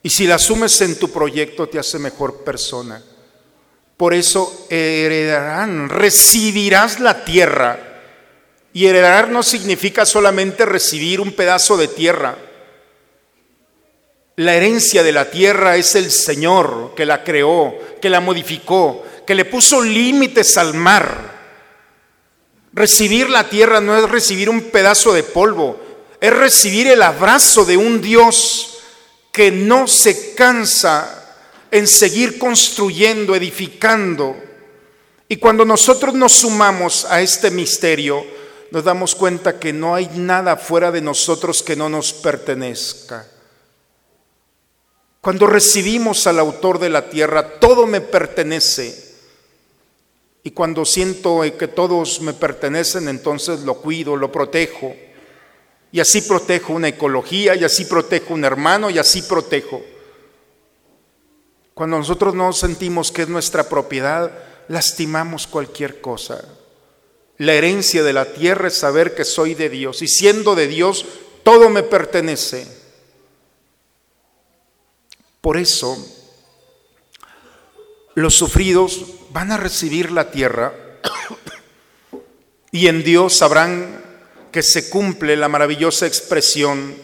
Y 0.02 0.10
si 0.10 0.26
la 0.26 0.36
asumes 0.36 0.80
en 0.82 0.98
tu 0.98 1.10
proyecto 1.10 1.68
te 1.68 1.78
hace 1.78 1.98
mejor 1.98 2.44
persona. 2.44 3.02
Por 3.96 4.12
eso 4.12 4.66
heredarán, 4.68 5.88
recibirás 5.88 7.00
la 7.00 7.24
tierra. 7.24 7.93
Y 8.74 8.86
heredar 8.86 9.30
no 9.30 9.42
significa 9.42 10.04
solamente 10.04 10.66
recibir 10.66 11.22
un 11.22 11.32
pedazo 11.32 11.78
de 11.78 11.88
tierra. 11.88 12.36
La 14.36 14.54
herencia 14.54 15.02
de 15.02 15.12
la 15.12 15.30
tierra 15.30 15.76
es 15.76 15.94
el 15.94 16.10
Señor 16.10 16.92
que 16.94 17.06
la 17.06 17.24
creó, 17.24 17.74
que 18.02 18.10
la 18.10 18.20
modificó, 18.20 19.02
que 19.26 19.34
le 19.34 19.46
puso 19.46 19.80
límites 19.80 20.58
al 20.58 20.74
mar 20.74 21.34
Recibir 22.74 23.30
la 23.30 23.48
tierra 23.48 23.80
no 23.80 23.96
es 23.96 24.10
recibir 24.10 24.50
un 24.50 24.62
pedazo 24.62 25.12
de 25.12 25.22
polvo, 25.22 25.80
es 26.20 26.32
recibir 26.32 26.88
el 26.88 27.02
abrazo 27.02 27.64
de 27.64 27.76
un 27.76 28.02
Dios 28.02 28.78
que 29.30 29.52
no 29.52 29.86
se 29.86 30.34
cansa 30.34 31.36
en 31.70 31.86
seguir 31.86 32.36
construyendo, 32.36 33.36
edificando. 33.36 34.36
Y 35.28 35.36
cuando 35.36 35.64
nosotros 35.64 36.14
nos 36.14 36.32
sumamos 36.32 37.04
a 37.04 37.20
este 37.20 37.52
misterio, 37.52 38.26
nos 38.70 38.84
damos 38.84 39.14
cuenta 39.14 39.58
que 39.58 39.72
no 39.72 39.94
hay 39.94 40.08
nada 40.14 40.56
fuera 40.56 40.90
de 40.90 41.00
nosotros 41.00 41.62
que 41.62 41.76
no 41.76 41.88
nos 41.88 42.12
pertenezca. 42.12 43.26
Cuando 45.20 45.46
recibimos 45.46 46.26
al 46.26 46.38
autor 46.38 46.78
de 46.78 46.90
la 46.90 47.08
tierra, 47.08 47.58
todo 47.58 47.86
me 47.86 48.00
pertenece. 48.00 49.14
Y 50.42 50.50
cuando 50.50 50.84
siento 50.84 51.40
que 51.58 51.68
todos 51.68 52.20
me 52.20 52.34
pertenecen, 52.34 53.08
entonces 53.08 53.60
lo 53.60 53.76
cuido, 53.76 54.16
lo 54.16 54.30
protejo. 54.30 54.94
Y 55.90 56.00
así 56.00 56.20
protejo 56.22 56.74
una 56.74 56.88
ecología, 56.88 57.54
y 57.54 57.64
así 57.64 57.86
protejo 57.86 58.34
un 58.34 58.44
hermano, 58.44 58.90
y 58.90 58.98
así 58.98 59.22
protejo. 59.22 59.82
Cuando 61.72 61.96
nosotros 61.96 62.34
no 62.34 62.52
sentimos 62.52 63.10
que 63.10 63.22
es 63.22 63.28
nuestra 63.28 63.68
propiedad, 63.68 64.30
lastimamos 64.68 65.46
cualquier 65.46 66.00
cosa. 66.00 66.44
La 67.38 67.54
herencia 67.54 68.02
de 68.02 68.12
la 68.12 68.32
tierra 68.32 68.68
es 68.68 68.74
saber 68.74 69.14
que 69.14 69.24
soy 69.24 69.54
de 69.54 69.68
Dios, 69.68 70.02
y 70.02 70.08
siendo 70.08 70.54
de 70.54 70.68
Dios, 70.68 71.04
todo 71.42 71.68
me 71.68 71.82
pertenece. 71.82 72.66
Por 75.40 75.56
eso, 75.56 75.96
los 78.14 78.34
sufridos 78.34 79.04
van 79.30 79.52
a 79.52 79.56
recibir 79.56 80.10
la 80.12 80.30
tierra 80.30 80.72
y 82.70 82.86
en 82.86 83.04
Dios 83.04 83.36
sabrán 83.36 84.02
que 84.50 84.62
se 84.62 84.88
cumple 84.88 85.36
la 85.36 85.48
maravillosa 85.48 86.06
expresión 86.06 86.96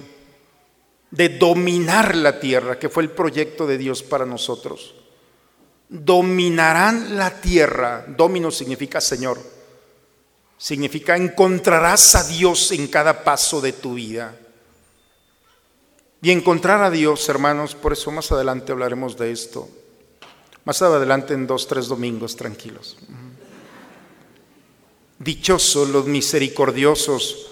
de 1.10 1.28
dominar 1.28 2.16
la 2.16 2.40
tierra, 2.40 2.78
que 2.78 2.88
fue 2.88 3.02
el 3.02 3.10
proyecto 3.10 3.66
de 3.66 3.78
Dios 3.78 4.02
para 4.02 4.24
nosotros. 4.24 4.94
Dominarán 5.88 7.18
la 7.18 7.40
tierra. 7.40 8.04
Domino 8.08 8.50
significa 8.50 9.00
Señor. 9.00 9.38
Significa 10.60 11.16
encontrarás 11.16 12.14
a 12.14 12.22
Dios 12.28 12.70
en 12.70 12.86
cada 12.86 13.24
paso 13.24 13.60
de 13.60 13.72
tu 13.72 13.94
vida. 13.94 14.36
Y 16.22 16.30
encontrar 16.30 16.84
a 16.84 16.90
Dios, 16.90 17.28
hermanos, 17.28 17.74
por 17.74 17.94
eso 17.94 18.12
más 18.12 18.30
adelante 18.30 18.70
hablaremos 18.70 19.16
de 19.16 19.32
esto 19.32 19.68
más 20.64 20.82
adelante 20.82 21.34
en 21.34 21.46
dos, 21.46 21.66
tres 21.66 21.88
domingos 21.88 22.36
tranquilos. 22.36 22.96
Dichosos 25.18 25.88
los 25.88 26.06
misericordiosos, 26.06 27.48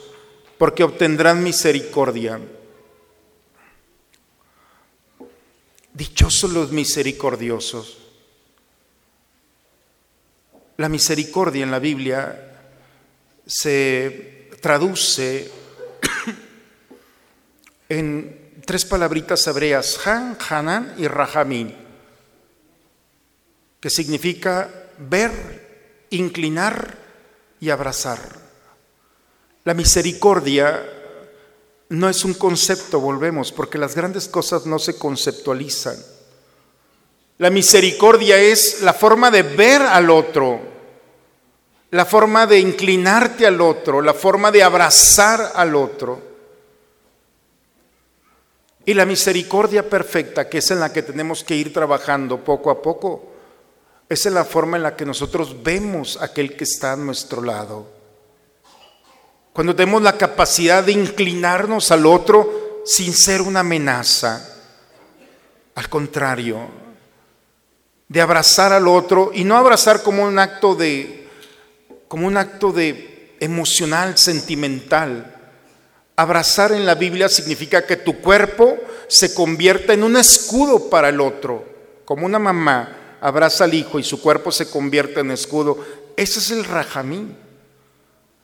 porque 0.57 0.85
obtendrán 0.85 1.43
misericordia. 1.43 2.41
Dichosos 5.93 6.53
los 6.53 6.71
misericordiosos. 6.71 7.99
La 10.77 10.89
misericordia 10.89 11.65
en 11.65 11.71
la 11.71 11.81
Biblia 11.81 12.48
se 13.49 14.51
traduce 14.63 15.51
en 17.89 18.53
tres 18.65 18.85
palabritas 18.85 19.45
hebreas, 19.49 20.07
Han, 20.07 20.39
Hanan 20.49 20.95
y 20.99 21.09
Rahamín 21.09 21.89
que 23.81 23.91
significa 23.91 24.69
ver, 24.99 26.07
inclinar 26.11 26.97
y 27.61 27.71
abrazar. 27.71 28.19
La 29.65 29.75
misericordia 29.75 30.85
no 31.91 32.09
es 32.09 32.25
un 32.25 32.35
concepto, 32.35 33.01
volvemos, 33.01 33.53
porque 33.53 33.79
las 33.79 33.95
grandes 33.95 34.29
cosas 34.29 34.67
no 34.67 34.79
se 34.79 34.99
conceptualizan. 34.99 35.97
La 37.39 37.51
misericordia 37.51 38.39
es 38.39 38.83
la 38.83 38.93
forma 38.93 39.31
de 39.31 39.43
ver 39.43 39.83
al 39.83 40.11
otro, 40.11 40.61
la 41.91 42.05
forma 42.05 42.47
de 42.47 42.59
inclinarte 42.59 43.47
al 43.47 43.61
otro, 43.61 44.03
la 44.03 44.15
forma 44.15 44.51
de 44.51 44.63
abrazar 44.63 45.53
al 45.55 45.75
otro. 45.75 46.29
Y 48.85 48.95
la 48.95 49.05
misericordia 49.05 49.89
perfecta, 49.89 50.49
que 50.49 50.59
es 50.59 50.71
en 50.71 50.81
la 50.81 50.93
que 50.93 51.03
tenemos 51.03 51.45
que 51.45 51.57
ir 51.57 51.73
trabajando 51.73 52.43
poco 52.43 52.71
a 52.71 52.81
poco, 52.81 53.33
esa 54.09 54.29
es 54.31 54.35
la 54.35 54.45
forma 54.45 54.79
en 54.79 54.83
la 54.83 54.97
que 54.97 55.05
nosotros 55.05 55.63
vemos 55.63 56.17
a 56.17 56.27
aquel 56.27 56.57
que 56.57 56.65
está 56.65 56.93
a 56.93 56.97
nuestro 56.97 57.43
lado. 57.43 57.87
Cuando 59.53 59.75
tenemos 59.75 60.03
la 60.03 60.17
capacidad 60.17 60.85
de 60.85 60.93
inclinarnos 60.93 61.91
al 61.91 62.07
otro 62.07 62.83
sin 62.85 63.13
ser 63.13 63.43
una 63.43 63.61
amenaza. 63.61 64.55
Al 65.75 65.89
contrario, 65.89 66.69
de 68.09 68.21
abrazar 68.21 68.73
al 68.73 68.89
otro 68.89 69.31
y 69.35 69.45
no 69.45 69.57
abrazar 69.57 70.03
como 70.03 70.25
un 70.25 70.39
acto 70.39 70.75
de 70.75 71.18
como 72.09 72.27
un 72.27 72.37
acto 72.37 72.73
de 72.73 73.37
emocional, 73.41 74.19
sentimental. 74.19 75.35
Abrazar 76.17 76.73
en 76.73 76.85
la 76.85 76.95
Biblia 76.95 77.29
significa 77.29 77.87
que 77.87 77.97
tu 77.97 78.21
cuerpo 78.21 78.77
se 79.07 79.35
convierta 79.35 79.93
en 79.93 80.03
un 80.03 80.17
escudo 80.17 80.91
para 80.91 81.11
el 81.11 81.21
otro, 81.21 81.65
como 82.05 82.27
una 82.27 82.39
mamá 82.39 83.19
abraza 83.21 83.65
al 83.65 83.75
hijo 83.75 83.99
y 83.99 84.05
su 84.05 84.21
cuerpo 84.21 84.51
se 84.51 84.69
convierte 84.69 85.21
en 85.21 85.31
escudo. 85.31 85.79
Ese 86.17 86.39
es 86.41 86.51
el 86.51 86.65
rajamín. 86.65 87.37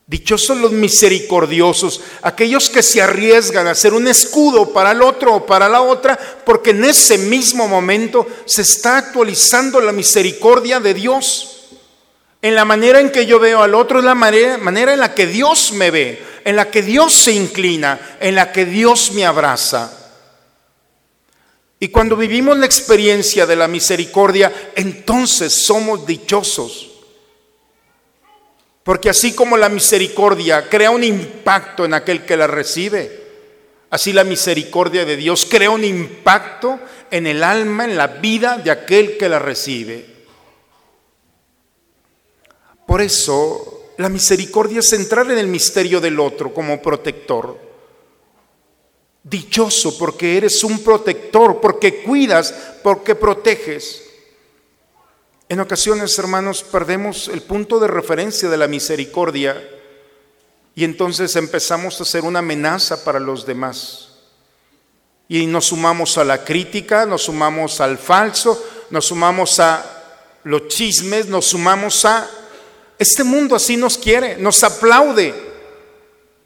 Dichosos 0.06 0.58
los 0.58 0.72
misericordiosos, 0.72 2.02
aquellos 2.20 2.68
que 2.68 2.82
se 2.82 3.00
arriesgan 3.00 3.66
a 3.66 3.74
ser 3.74 3.94
un 3.94 4.06
escudo 4.06 4.70
para 4.70 4.92
el 4.92 5.00
otro 5.00 5.36
o 5.36 5.46
para 5.46 5.66
la 5.66 5.80
otra, 5.80 6.18
porque 6.44 6.70
en 6.70 6.84
ese 6.84 7.16
mismo 7.16 7.66
momento 7.66 8.26
se 8.44 8.60
está 8.60 8.98
actualizando 8.98 9.80
la 9.80 9.92
misericordia 9.92 10.78
de 10.78 10.92
Dios. 10.92 11.53
En 12.44 12.54
la 12.54 12.66
manera 12.66 13.00
en 13.00 13.08
que 13.08 13.24
yo 13.24 13.38
veo 13.38 13.62
al 13.62 13.74
otro 13.74 14.00
es 14.00 14.04
la 14.04 14.14
manera, 14.14 14.58
manera 14.58 14.92
en 14.92 15.00
la 15.00 15.14
que 15.14 15.26
Dios 15.26 15.72
me 15.72 15.90
ve. 15.90 16.22
en 16.44 16.56
la 16.56 16.70
que 16.70 16.82
Dios 16.82 17.14
se 17.14 17.32
inclina, 17.32 18.18
en 18.20 18.34
la 18.34 18.52
que 18.52 18.66
Dios 18.66 19.12
me 19.12 19.24
abraza. 19.24 19.90
Y 21.80 21.88
cuando 21.88 22.16
vivimos 22.16 22.58
la 22.58 22.66
experiencia 22.66 23.46
de 23.46 23.56
la 23.56 23.66
misericordia, 23.66 24.52
entonces 24.76 25.54
somos 25.54 26.04
dichosos. 26.04 26.90
Porque 28.82 29.08
así 29.08 29.32
como 29.32 29.56
la 29.56 29.70
misericordia 29.70 30.68
crea 30.68 30.90
un 30.90 31.02
impacto 31.02 31.86
en 31.86 31.94
aquel 31.94 32.26
que 32.26 32.36
la 32.36 32.46
recibe, 32.46 33.22
así 33.88 34.12
la 34.12 34.24
misericordia 34.24 35.06
de 35.06 35.16
Dios 35.16 35.46
crea 35.50 35.70
un 35.70 35.82
impacto 35.82 36.78
en 37.10 37.26
el 37.26 37.42
alma, 37.42 37.86
en 37.86 37.96
la 37.96 38.08
vida 38.08 38.58
de 38.58 38.70
aquel 38.70 39.16
que 39.16 39.30
la 39.30 39.38
recibe. 39.38 40.13
Por 42.86 43.00
eso, 43.00 43.92
la 43.98 44.08
misericordia 44.08 44.80
es 44.80 44.92
entrar 44.92 45.30
en 45.30 45.38
el 45.38 45.46
misterio 45.46 46.00
del 46.00 46.18
otro 46.20 46.52
como 46.52 46.80
protector. 46.82 47.58
Dichoso 49.22 49.96
porque 49.96 50.36
eres 50.36 50.62
un 50.64 50.80
protector, 50.84 51.60
porque 51.60 52.02
cuidas, 52.02 52.52
porque 52.82 53.14
proteges. 53.14 54.02
En 55.48 55.60
ocasiones, 55.60 56.18
hermanos, 56.18 56.62
perdemos 56.62 57.28
el 57.28 57.42
punto 57.42 57.78
de 57.78 57.86
referencia 57.86 58.48
de 58.48 58.56
la 58.56 58.68
misericordia 58.68 59.62
y 60.74 60.84
entonces 60.84 61.36
empezamos 61.36 62.00
a 62.00 62.04
ser 62.04 62.24
una 62.24 62.40
amenaza 62.40 63.04
para 63.04 63.20
los 63.20 63.46
demás. 63.46 64.08
Y 65.28 65.46
nos 65.46 65.66
sumamos 65.66 66.18
a 66.18 66.24
la 66.24 66.44
crítica, 66.44 67.06
nos 67.06 67.22
sumamos 67.22 67.80
al 67.80 67.98
falso, 67.98 68.62
nos 68.90 69.06
sumamos 69.06 69.58
a 69.60 70.38
los 70.44 70.68
chismes, 70.68 71.26
nos 71.26 71.46
sumamos 71.46 72.04
a... 72.04 72.28
Este 72.98 73.24
mundo 73.24 73.56
así 73.56 73.76
nos 73.76 73.98
quiere, 73.98 74.36
nos 74.36 74.62
aplaude, 74.62 75.34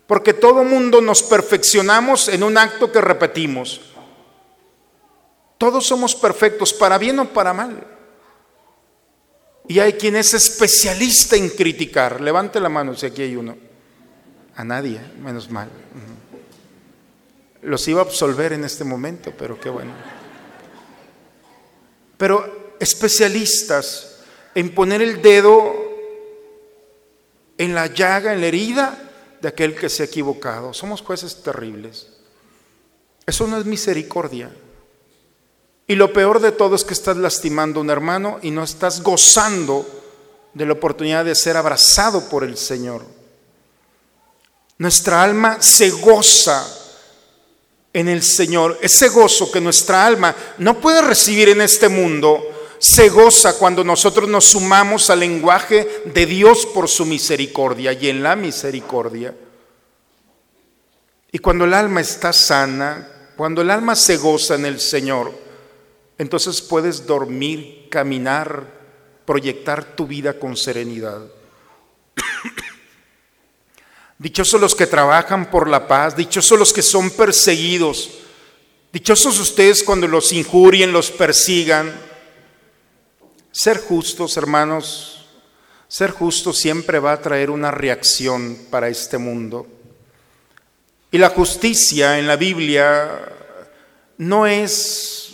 porque 0.07 0.33
todo 0.33 0.65
mundo 0.65 1.01
nos 1.01 1.23
perfeccionamos 1.23 2.29
en 2.29 2.43
un 2.43 2.57
acto 2.57 2.91
que 2.91 3.01
repetimos. 3.01 3.81
Todos 5.59 5.87
somos 5.87 6.15
perfectos, 6.15 6.73
para 6.73 6.99
bien 6.99 7.19
o 7.19 7.29
para 7.29 7.53
mal. 7.53 7.87
Y 9.67 9.81
hay 9.81 9.95
quien 9.95 10.17
es 10.17 10.33
especialista 10.33 11.37
en 11.37 11.51
criticar. 11.51 12.21
Levante 12.21 12.59
la 12.59 12.71
mano 12.71 12.95
si 12.97 13.07
aquí 13.07 13.23
hay 13.23 13.37
uno. 13.37 13.57
A 14.57 14.65
nadie, 14.65 14.99
menos 15.23 15.51
mal. 15.51 15.69
Los 17.61 17.87
iba 17.87 18.01
a 18.01 18.05
absolver 18.05 18.55
en 18.55 18.65
este 18.65 18.85
momento, 18.85 19.33
pero 19.37 19.61
qué 19.61 19.69
bueno. 19.69 19.93
Pero 22.17 22.75
especialistas 22.81 24.21
en 24.55 24.75
poner 24.75 25.03
el 25.03 25.21
dedo 25.21 25.88
en 27.59 27.75
la 27.75 27.89
llaga, 27.89 28.33
en 28.33 28.41
la 28.41 28.47
herida 28.47 28.99
de 29.41 29.49
aquel 29.49 29.75
que 29.75 29.89
se 29.89 30.03
ha 30.03 30.07
equivocado. 30.07 30.73
Somos 30.73 31.03
jueces 31.03 31.43
terribles. 31.43 32.09
Eso 33.27 33.47
no 33.47 33.59
es 33.59 33.67
misericordia. 33.67 34.51
Y 35.87 35.95
lo 35.95 36.13
peor 36.13 36.41
de 36.41 36.53
todo 36.53 36.77
es 36.77 36.85
que 36.85 36.95
estás 36.95 37.17
lastimando 37.17 37.81
a 37.81 37.83
un 37.83 37.91
hermano 37.91 38.39
y 38.43 38.51
no 38.51 38.63
estás 38.63 39.03
gozando 39.03 39.87
de 40.55 40.67
la 40.67 40.75
oportunidad 40.75 41.25
de 41.25 41.35
ser 41.35 41.57
abrazado 41.57 42.29
por 42.29 42.45
el 42.45 42.57
Señor. 42.57 43.05
Nuestra 44.79 45.23
alma 45.23 45.61
se 45.61 45.91
goza 45.91 46.67
en 47.93 48.09
el 48.09 48.23
Señor. 48.23 48.79
Ese 48.81 49.09
gozo 49.09 49.51
que 49.51 49.61
nuestra 49.61 50.07
alma 50.07 50.35
no 50.59 50.81
puede 50.81 51.03
recibir 51.03 51.49
en 51.49 51.61
este 51.61 51.89
mundo, 51.89 52.43
se 52.79 53.09
goza 53.09 53.59
cuando 53.59 53.83
nosotros 53.83 54.29
nos 54.29 54.45
sumamos 54.45 55.11
al 55.11 55.21
lenguaje 55.21 56.03
de 56.07 56.27
Dios 56.27 56.67
por 56.67 56.89
su 56.89 57.05
misericordia 57.05 57.93
y 57.93 58.09
en 58.09 58.23
la 58.23 58.37
misericordia. 58.37 59.35
Y 61.31 61.39
cuando 61.39 61.65
el 61.65 61.75
alma 61.75 62.01
está 62.01 62.33
sana, 62.33 63.33
cuando 63.37 63.63
el 63.63 63.71
alma 63.71 63.95
se 63.95 64.17
goza 64.17 64.55
en 64.55 64.65
el 64.65 64.81
Señor, 64.81 65.33
entonces 66.17 66.61
puedes 66.61 67.07
dormir, 67.07 67.89
caminar, 67.91 68.67
proyectar 69.25 69.97
tu 69.97 70.07
vida 70.07 70.39
con 70.39 70.57
serenidad. 70.57 71.21
Dichosos 74.19 74.61
los 74.61 74.75
que 74.75 74.87
trabajan 74.87 75.51
por 75.51 75.69
la 75.69 75.87
paz, 75.87 76.17
dichosos 76.17 76.59
los 76.59 76.73
que 76.73 76.83
son 76.83 77.11
perseguidos, 77.11 78.11
dichosos 78.93 79.39
ustedes 79.39 79.85
cuando 79.85 80.09
los 80.09 80.33
injurien, 80.33 80.93
los 80.93 81.11
persigan. 81.11 82.09
Ser 83.61 83.79
justos, 83.81 84.37
hermanos, 84.37 85.27
ser 85.89 86.13
justos 86.13 86.59
siempre 86.59 87.01
va 87.01 87.11
a 87.11 87.21
traer 87.21 87.51
una 87.51 87.73
reacción 87.73 88.57
para 88.71 88.89
este 88.89 89.19
mundo. 89.19 89.67
Y 91.11 91.19
la 91.19 91.31
justicia 91.31 92.21
en 92.21 92.29
la 92.29 92.37
Biblia 92.37 93.21
no 94.19 94.47
es 94.47 95.33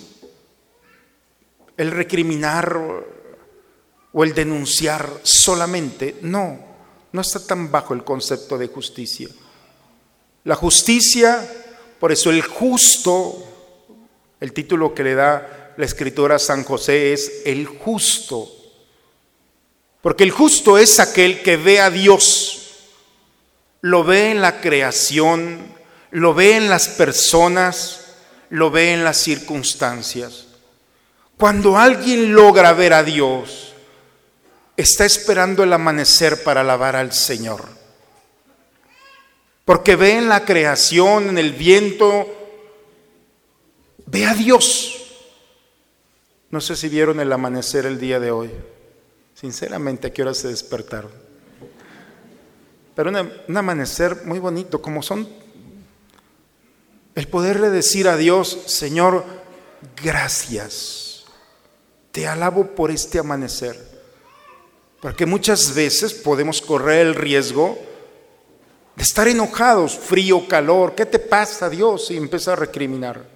el 1.77 1.91
recriminar 1.91 2.75
o 4.14 4.25
el 4.25 4.33
denunciar 4.33 5.07
solamente. 5.22 6.16
No, 6.22 6.59
no 7.12 7.20
está 7.20 7.47
tan 7.47 7.70
bajo 7.70 7.93
el 7.93 8.05
concepto 8.05 8.57
de 8.57 8.68
justicia. 8.68 9.29
La 10.45 10.55
justicia, 10.55 11.47
por 12.01 12.11
eso 12.11 12.31
el 12.31 12.41
justo, 12.41 13.45
el 14.41 14.55
título 14.55 14.95
que 14.95 15.05
le 15.05 15.14
da 15.14 15.64
la 15.77 15.85
escritora 15.85 16.39
San 16.39 16.64
José 16.64 17.12
es 17.12 17.43
el 17.45 17.66
justo. 17.66 18.51
Porque 20.01 20.25
el 20.25 20.31
justo 20.31 20.79
es 20.79 21.01
aquel 21.01 21.43
que 21.43 21.57
ve 21.57 21.81
a 21.81 21.91
Dios, 21.91 22.61
lo 23.81 24.05
ve 24.05 24.31
en 24.31 24.41
la 24.43 24.61
creación, 24.61 25.75
lo 26.11 26.35
ve 26.35 26.57
en 26.57 26.68
las 26.68 26.89
personas, 26.89 28.01
lo 28.51 28.70
ve 28.70 28.93
en 28.93 29.03
las 29.03 29.16
circunstancias. 29.16 30.47
Cuando 31.39 31.77
alguien 31.79 32.35
logra 32.35 32.72
ver 32.72 32.93
a 32.93 33.03
Dios, 33.03 33.72
está 34.77 35.05
esperando 35.05 35.62
el 35.62 35.72
amanecer 35.72 36.43
para 36.43 36.61
alabar 36.61 36.97
al 36.97 37.12
Señor. 37.12 37.64
Porque 39.64 39.97
ve 39.97 40.18
en 40.18 40.29
la 40.29 40.45
creación, 40.45 41.31
en 41.31 41.39
el 41.39 41.53
viento, 41.53 42.27
ve 44.07 44.27
a 44.27 44.35
Dios. 44.35 45.03
No 46.55 46.61
sé 46.61 46.76
si 46.76 46.88
vieron 46.88 47.18
el 47.18 47.32
amanecer 47.32 47.84
el 47.84 47.98
día 47.98 48.20
de 48.20 48.30
hoy. 48.30 48.48
Sinceramente, 49.34 50.07
¿a 50.07 50.12
qué 50.12 50.22
hora 50.22 50.34
se 50.34 50.46
despertaron? 50.46 51.11
Pero 52.94 53.11
un 53.11 53.57
amanecer 53.57 54.24
muy 54.24 54.38
bonito, 54.38 54.80
como 54.80 55.02
son 55.02 55.28
el 57.16 57.26
poderle 57.26 57.70
decir 57.70 58.07
a 58.07 58.16
Dios, 58.16 58.57
Señor, 58.66 59.24
gracias 60.00 61.24
te 62.12 62.28
alabo 62.28 62.68
por 62.68 62.92
este 62.92 63.18
amanecer. 63.18 63.76
Porque 65.00 65.26
muchas 65.26 65.74
veces 65.74 66.14
podemos 66.14 66.62
correr 66.62 67.05
el 67.05 67.16
riesgo 67.16 67.76
de 68.94 69.02
estar 69.02 69.26
enojados, 69.26 69.98
frío, 69.98 70.46
calor. 70.46 70.94
¿Qué 70.94 71.05
te 71.05 71.18
pasa, 71.18 71.68
Dios? 71.68 72.12
Y 72.12 72.16
empieza 72.16 72.52
a 72.52 72.57
recriminar. 72.57 73.34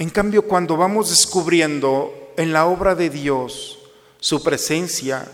En 0.00 0.08
cambio, 0.08 0.48
cuando 0.48 0.78
vamos 0.78 1.10
descubriendo 1.10 2.32
en 2.38 2.54
la 2.54 2.64
obra 2.64 2.94
de 2.94 3.10
Dios 3.10 3.78
su 4.18 4.42
presencia, 4.42 5.30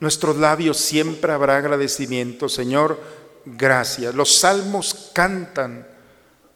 nuestros 0.00 0.38
labios 0.38 0.78
siempre 0.78 1.30
habrá 1.30 1.58
agradecimiento. 1.58 2.48
Señor, 2.48 2.98
gracias. 3.44 4.14
Los 4.14 4.36
salmos 4.38 5.10
cantan 5.12 5.86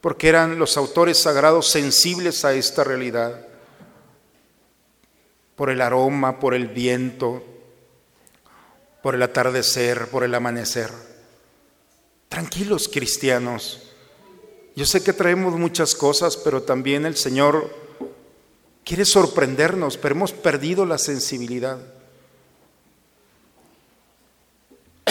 porque 0.01 0.31
eran 0.31 0.59
los 0.59 0.79
autores 0.79 1.19
sagrados 1.19 1.69
sensibles 1.69 2.43
a 2.47 2.55
esta 2.55 2.85
realidad 2.85 3.49
por 5.57 5.69
el 5.69 5.83
aroma, 5.83 6.41
por 6.41 6.55
el 6.55 6.69
viento, 6.69 7.45
por 9.03 9.15
el 9.15 9.23
atardecer, 9.23 10.07
por 10.07 10.25
el 10.25 10.35
amanecer. 10.35 10.89
Tranquilos 12.31 12.89
cristianos. 12.89 13.84
Yo 14.77 14.85
sé 14.85 15.05
que 15.05 15.13
traemos 15.13 15.55
muchas 15.55 15.95
cosas, 15.95 16.37
pero 16.37 16.63
también 16.63 17.07
el 17.07 17.17
Señor 17.17 17.73
quiere 18.85 19.05
sorprendernos, 19.05 19.97
pero 19.97 20.17
hemos 20.17 20.33
perdido 20.33 20.85
la 20.85 20.99
sensibilidad. 20.99 21.79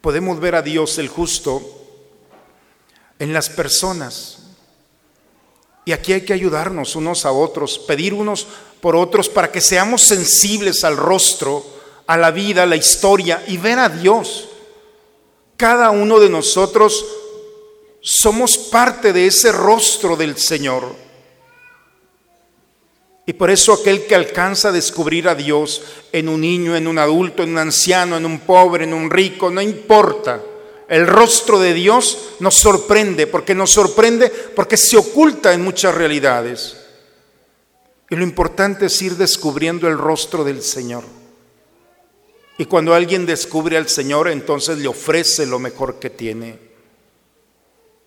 Podemos 0.00 0.38
ver 0.38 0.54
a 0.54 0.62
Dios 0.62 0.98
el 0.98 1.08
justo 1.08 1.60
en 3.18 3.32
las 3.32 3.50
personas. 3.50 4.38
Y 5.84 5.90
aquí 5.90 6.12
hay 6.12 6.24
que 6.24 6.32
ayudarnos 6.32 6.94
unos 6.94 7.26
a 7.26 7.32
otros, 7.32 7.80
pedir 7.80 8.14
unos 8.14 8.46
por 8.80 8.94
otros 8.94 9.28
para 9.28 9.50
que 9.50 9.60
seamos 9.60 10.02
sensibles 10.02 10.84
al 10.84 10.96
rostro, 10.96 11.66
a 12.06 12.16
la 12.16 12.30
vida, 12.30 12.62
a 12.62 12.66
la 12.66 12.76
historia 12.76 13.42
y 13.48 13.56
ver 13.56 13.80
a 13.80 13.88
Dios. 13.88 14.48
Cada 15.56 15.90
uno 15.90 16.20
de 16.20 16.28
nosotros 16.28 17.04
somos 18.08 18.56
parte 18.56 19.12
de 19.12 19.26
ese 19.26 19.50
rostro 19.50 20.16
del 20.16 20.36
Señor. 20.38 20.94
Y 23.26 23.32
por 23.32 23.50
eso 23.50 23.72
aquel 23.72 24.06
que 24.06 24.14
alcanza 24.14 24.68
a 24.68 24.72
descubrir 24.72 25.28
a 25.28 25.34
Dios 25.34 25.82
en 26.12 26.28
un 26.28 26.40
niño, 26.40 26.76
en 26.76 26.86
un 26.86 27.00
adulto, 27.00 27.42
en 27.42 27.50
un 27.50 27.58
anciano, 27.58 28.16
en 28.16 28.24
un 28.24 28.38
pobre, 28.38 28.84
en 28.84 28.94
un 28.94 29.10
rico, 29.10 29.50
no 29.50 29.60
importa. 29.60 30.40
El 30.88 31.08
rostro 31.08 31.58
de 31.58 31.74
Dios 31.74 32.36
nos 32.38 32.54
sorprende, 32.54 33.26
porque 33.26 33.56
nos 33.56 33.72
sorprende 33.72 34.28
porque 34.28 34.76
se 34.76 34.96
oculta 34.96 35.52
en 35.52 35.62
muchas 35.62 35.92
realidades. 35.92 36.76
Y 38.08 38.14
lo 38.14 38.22
importante 38.22 38.86
es 38.86 39.02
ir 39.02 39.16
descubriendo 39.16 39.88
el 39.88 39.98
rostro 39.98 40.44
del 40.44 40.62
Señor. 40.62 41.02
Y 42.56 42.66
cuando 42.66 42.94
alguien 42.94 43.26
descubre 43.26 43.76
al 43.76 43.88
Señor, 43.88 44.28
entonces 44.28 44.78
le 44.78 44.86
ofrece 44.86 45.44
lo 45.44 45.58
mejor 45.58 45.98
que 45.98 46.10
tiene. 46.10 46.65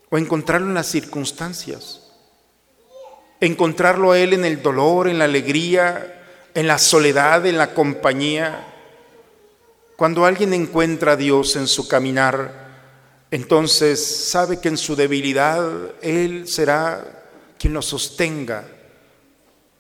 O 0.10 0.18
encontrarlo 0.18 0.68
en 0.68 0.74
las 0.74 0.88
circunstancias. 0.88 2.02
Encontrarlo 3.40 4.12
a 4.12 4.20
Él 4.20 4.34
en 4.34 4.46
el 4.46 4.62
dolor, 4.62 5.08
en 5.08 5.20
la 5.20 5.26
alegría, 5.26 6.20
en 6.54 6.68
la 6.68 6.78
soledad, 6.78 7.46
en 7.46 7.58
la 7.58 7.74
compañía. 7.74 8.66
Cuando 9.96 10.26
alguien 10.26 10.54
encuentra 10.54 11.14
a 11.14 11.16
Dios 11.16 11.56
en 11.56 11.68
su 11.68 11.88
caminar, 11.88 12.68
entonces 13.32 14.30
sabe 14.30 14.60
que 14.60 14.70
en 14.70 14.78
su 14.78 14.96
debilidad 14.96 15.62
Él 16.02 16.48
será 16.48 17.26
quien 17.60 17.74
lo 17.74 17.82
sostenga. 17.82 18.66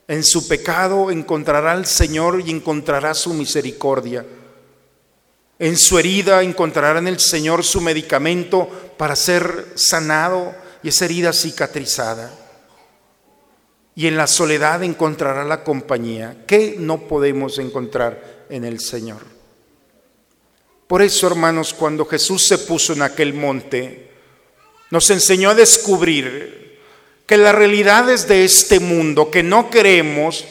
En 0.08 0.24
su 0.24 0.48
pecado 0.48 1.12
encontrará 1.12 1.72
al 1.72 1.86
Señor 1.86 2.42
y 2.46 2.52
encontrará 2.52 3.14
su 3.14 3.34
misericordia. 3.34 4.26
En 5.60 5.78
su 5.78 6.00
herida 6.00 6.42
encontrará 6.42 7.00
en 7.00 7.10
el 7.10 7.20
Señor 7.20 7.66
su 7.66 7.82
medicamento 7.82 8.70
para 8.98 9.18
ser 9.18 9.74
sanado 9.76 10.56
y 10.82 10.88
esa 10.88 11.04
herida 11.04 11.34
cicatrizada. 11.34 12.32
Y 13.94 14.08
en 14.08 14.16
la 14.16 14.28
soledad 14.28 14.82
encontrará 14.84 15.44
la 15.44 15.66
compañía. 15.66 16.46
¿Qué 16.48 16.78
no 16.80 17.02
podemos 17.02 17.60
encontrar 17.60 18.46
en 18.50 18.64
el 18.64 18.80
Señor? 18.80 19.22
Por 20.88 21.02
eso, 21.02 21.28
hermanos, 21.28 21.74
cuando 21.74 22.06
Jesús 22.06 22.48
se 22.48 22.58
puso 22.60 22.94
en 22.94 23.02
aquel 23.02 23.34
monte, 23.34 24.10
nos 24.90 25.10
enseñó 25.10 25.50
a 25.50 25.56
descubrir 25.56 26.80
que 27.28 27.38
las 27.38 27.54
realidades 27.54 28.28
de 28.28 28.46
este 28.46 28.80
mundo, 28.80 29.30
que 29.30 29.44
no 29.44 29.70
queremos, 29.70 30.46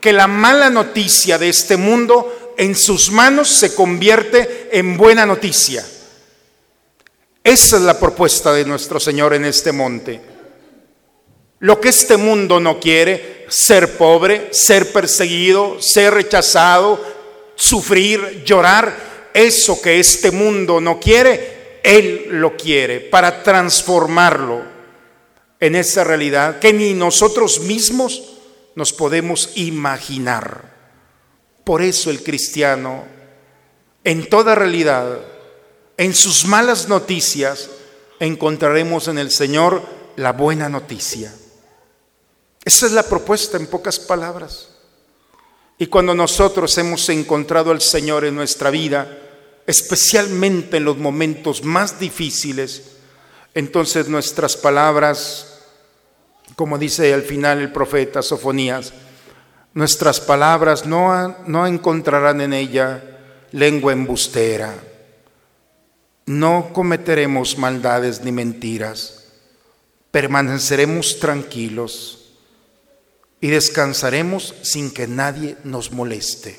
que 0.00 0.12
la 0.12 0.26
mala 0.26 0.68
noticia 0.68 1.38
de 1.38 1.48
este 1.48 1.76
mundo 1.76 2.41
en 2.56 2.74
sus 2.74 3.10
manos 3.10 3.48
se 3.48 3.74
convierte 3.74 4.68
en 4.72 4.96
buena 4.96 5.26
noticia. 5.26 5.84
Esa 7.44 7.76
es 7.76 7.82
la 7.82 7.98
propuesta 7.98 8.52
de 8.52 8.64
nuestro 8.64 9.00
Señor 9.00 9.34
en 9.34 9.44
este 9.44 9.72
monte. 9.72 10.20
Lo 11.60 11.80
que 11.80 11.88
este 11.88 12.16
mundo 12.16 12.60
no 12.60 12.78
quiere, 12.78 13.46
ser 13.48 13.96
pobre, 13.96 14.48
ser 14.52 14.92
perseguido, 14.92 15.80
ser 15.80 16.14
rechazado, 16.14 17.00
sufrir, 17.54 18.42
llorar, 18.44 19.30
eso 19.34 19.80
que 19.80 19.98
este 19.98 20.30
mundo 20.30 20.80
no 20.80 21.00
quiere, 21.00 21.80
Él 21.82 22.26
lo 22.30 22.56
quiere 22.56 23.00
para 23.00 23.42
transformarlo 23.42 24.62
en 25.58 25.76
esa 25.76 26.04
realidad 26.04 26.58
que 26.58 26.72
ni 26.72 26.94
nosotros 26.94 27.60
mismos 27.60 28.22
nos 28.74 28.92
podemos 28.92 29.50
imaginar. 29.54 30.71
Por 31.64 31.82
eso 31.82 32.10
el 32.10 32.22
cristiano, 32.22 33.04
en 34.04 34.28
toda 34.28 34.54
realidad, 34.54 35.18
en 35.96 36.14
sus 36.14 36.44
malas 36.44 36.88
noticias, 36.88 37.70
encontraremos 38.18 39.08
en 39.08 39.18
el 39.18 39.30
Señor 39.30 39.82
la 40.16 40.32
buena 40.32 40.68
noticia. 40.68 41.32
Esa 42.64 42.86
es 42.86 42.92
la 42.92 43.02
propuesta 43.02 43.56
en 43.56 43.66
pocas 43.66 43.98
palabras. 43.98 44.68
Y 45.78 45.86
cuando 45.86 46.14
nosotros 46.14 46.76
hemos 46.78 47.08
encontrado 47.08 47.70
al 47.70 47.80
Señor 47.80 48.24
en 48.24 48.36
nuestra 48.36 48.70
vida, 48.70 49.18
especialmente 49.66 50.76
en 50.76 50.84
los 50.84 50.98
momentos 50.98 51.64
más 51.64 51.98
difíciles, 51.98 52.92
entonces 53.54 54.08
nuestras 54.08 54.56
palabras, 54.56 55.58
como 56.56 56.78
dice 56.78 57.12
al 57.12 57.22
final 57.22 57.60
el 57.60 57.72
profeta 57.72 58.22
Sofonías, 58.22 58.92
nuestras 59.74 60.20
palabras 60.20 60.86
no, 60.86 61.36
no 61.46 61.66
encontrarán 61.66 62.40
en 62.40 62.52
ella 62.52 63.02
lengua 63.52 63.92
embustera, 63.92 64.74
no 66.26 66.70
cometeremos 66.72 67.58
maldades 67.58 68.22
ni 68.22 68.32
mentiras, 68.32 69.32
permaneceremos 70.10 71.18
tranquilos 71.18 72.34
y 73.40 73.48
descansaremos 73.48 74.54
sin 74.62 74.92
que 74.92 75.06
nadie 75.06 75.56
nos 75.64 75.90
moleste. 75.90 76.58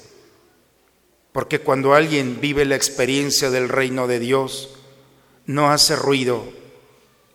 Porque 1.31 1.59
cuando 1.59 1.95
alguien 1.95 2.39
vive 2.41 2.65
la 2.65 2.75
experiencia 2.75 3.49
del 3.49 3.69
reino 3.69 4.05
de 4.07 4.19
Dios, 4.19 4.69
no 5.45 5.71
hace 5.71 5.95
ruido, 5.95 6.43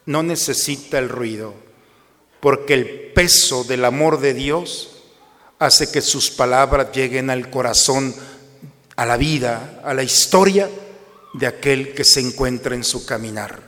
no 0.06 0.22
necesita 0.22 0.98
el 0.98 1.08
ruido, 1.08 1.54
porque 2.40 2.74
el 2.74 3.12
peso 3.12 3.64
del 3.64 3.84
amor 3.84 4.20
de 4.20 4.34
Dios 4.34 4.97
hace 5.59 5.90
que 5.90 6.00
sus 6.00 6.30
palabras 6.30 6.88
lleguen 6.92 7.30
al 7.30 7.50
corazón, 7.50 8.14
a 8.96 9.06
la 9.06 9.16
vida, 9.16 9.80
a 9.84 9.94
la 9.94 10.02
historia 10.02 10.68
de 11.34 11.46
aquel 11.46 11.94
que 11.94 12.04
se 12.04 12.20
encuentra 12.20 12.74
en 12.74 12.84
su 12.84 13.04
caminar. 13.04 13.62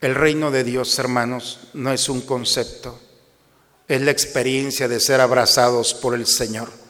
El 0.00 0.14
reino 0.14 0.50
de 0.50 0.64
Dios, 0.64 0.98
hermanos, 0.98 1.68
no 1.74 1.92
es 1.92 2.08
un 2.08 2.20
concepto, 2.22 3.00
es 3.88 4.00
la 4.00 4.10
experiencia 4.10 4.88
de 4.88 5.00
ser 5.00 5.20
abrazados 5.20 5.94
por 5.94 6.14
el 6.14 6.26
Señor 6.26 6.84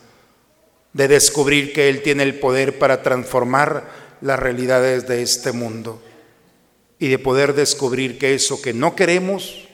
de 0.95 1.09
descubrir 1.09 1.73
que 1.75 1.91
Él 1.91 2.03
tiene 2.03 2.23
el 2.23 2.39
poder 2.39 2.79
para 2.79 3.03
transformar 3.03 4.17
las 4.23 4.39
realidades 4.39 5.07
de 5.07 5.23
este 5.23 5.53
mundo 5.53 6.01
y 6.99 7.09
de 7.09 7.19
poder 7.19 7.55
descubrir 7.55 8.17
que 8.17 8.35
eso 8.35 8.63
que 8.63 8.73
no 8.73 8.97
queremos 8.97 9.69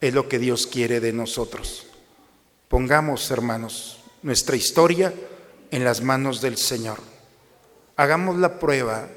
es 0.00 0.12
lo 0.12 0.28
que 0.28 0.38
Dios 0.38 0.66
quiere 0.66 1.00
de 1.00 1.12
nosotros. 1.12 1.86
Pongamos, 2.70 3.30
hermanos, 3.30 3.98
nuestra 4.22 4.56
historia 4.56 5.12
en 5.70 5.84
las 5.84 6.00
manos 6.00 6.40
del 6.40 6.56
Señor. 6.56 7.00
Hagamos 7.96 8.38
la 8.38 8.58
prueba 8.58 9.10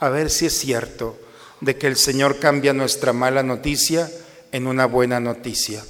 a 0.00 0.08
ver 0.08 0.30
si 0.30 0.46
es 0.46 0.58
cierto 0.58 1.18
de 1.60 1.76
que 1.76 1.86
el 1.86 1.96
Señor 1.96 2.38
cambia 2.38 2.72
nuestra 2.72 3.12
mala 3.12 3.42
noticia 3.42 4.10
en 4.52 4.66
una 4.66 4.86
buena 4.86 5.20
noticia. 5.20 5.84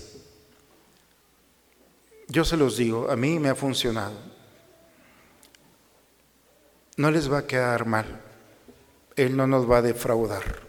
Yo 2.27 2.45
se 2.45 2.57
los 2.57 2.77
digo, 2.77 3.09
a 3.09 3.15
mí 3.15 3.39
me 3.39 3.51
ha 3.51 3.55
funcionado 3.55 4.33
no 6.97 7.11
les 7.11 7.31
va 7.31 7.39
a 7.39 7.47
quedar 7.47 7.87
mal. 7.87 8.21
Él 9.17 9.37
no 9.37 9.47
nos 9.47 9.71
va 9.71 9.79
a 9.79 9.83
defraudar. 9.83 10.61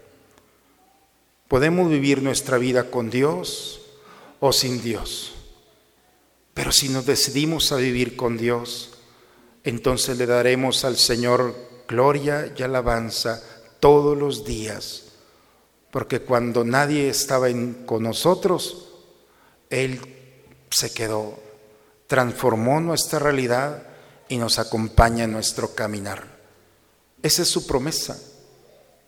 Podemos 1.48 1.90
vivir 1.90 2.22
nuestra 2.22 2.58
vida 2.58 2.90
con 2.90 3.10
Dios 3.10 3.82
o 4.40 4.52
sin 4.52 4.82
Dios. 4.82 5.33
Pero 6.54 6.72
si 6.72 6.90
nos 6.90 7.06
decidimos 7.06 7.72
a 7.72 7.78
vivir 7.78 8.16
con 8.16 8.38
Dios, 8.38 8.92
entonces 9.64 10.18
le 10.18 10.26
daremos 10.26 10.86
al 10.86 10.98
Señor 10.98 11.56
gloria 11.88 12.54
y 12.56 12.64
alabanza 12.64 13.42
todos 13.80 14.18
los 14.18 14.46
días. 14.46 15.04
Porque 15.92 16.22
cuando 16.22 16.64
nadie 16.64 17.10
estaba 17.10 17.48
con 17.86 18.04
nosotros, 18.04 18.90
Él 19.70 20.00
se 20.70 20.94
quedó, 20.94 21.40
transformó 22.08 22.80
nuestra 22.80 23.20
realidad 23.20 23.84
y 24.28 24.38
nos 24.38 24.60
acompaña 24.60 25.26
en 25.26 25.32
nuestro 25.32 25.76
caminar. 25.76 26.40
Esa 27.22 27.44
es 27.44 27.48
su 27.48 27.68
promesa. 27.68 28.20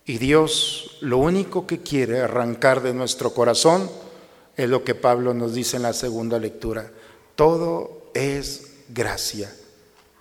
Y 0.06 0.20
Dios 0.20 0.98
lo 1.02 1.18
único 1.18 1.66
que 1.66 1.82
quiere 1.82 2.22
arrancar 2.22 2.82
de 2.82 2.94
nuestro 2.94 3.34
corazón 3.34 3.90
es 4.56 4.70
lo 4.70 4.84
que 4.84 4.96
Pablo 4.96 5.34
nos 5.34 5.54
dice 5.54 5.78
en 5.78 5.84
la 5.84 5.94
segunda 5.94 6.38
lectura. 6.38 6.92
Todo 7.36 8.12
es 8.14 8.72
gracia. 8.90 9.54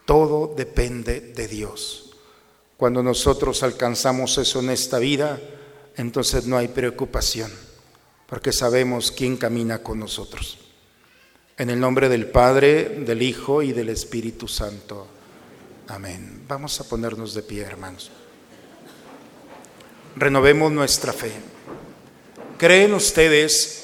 Todo 0.05 0.53
depende 0.57 1.21
de 1.21 1.49
Dios. 1.49 2.15
Cuando 2.77 3.03
nosotros 3.03 3.63
alcanzamos 3.63 4.37
eso 4.39 4.61
en 4.61 4.71
esta 4.71 4.99
vida, 4.99 5.41
entonces 5.97 6.47
no 6.47 6.59
hay 6.59 6.69
preocupación, 6.69 7.51
porque 8.27 8.53
sabemos 8.53 9.11
quién 9.13 9.37
camina 9.37 9.83
con 9.83 10.01
nosotros. 10.01 10.59
En 11.57 11.71
el 11.71 11.79
nombre 11.79 12.09
del 12.09 12.27
Padre, 12.27 12.85
del 13.07 13.23
Hijo 13.23 13.63
y 13.63 13.73
del 13.73 13.89
Espíritu 13.89 14.49
Santo. 14.49 15.07
Amén. 15.87 16.43
Vamos 16.49 16.81
a 16.81 16.85
ponernos 16.85 17.33
de 17.35 17.43
pie, 17.43 17.63
hermanos. 17.63 18.11
Renovemos 20.17 20.73
nuestra 20.73 21.13
fe. 21.13 21.33
¿Creen 22.59 22.95
ustedes 22.95 23.84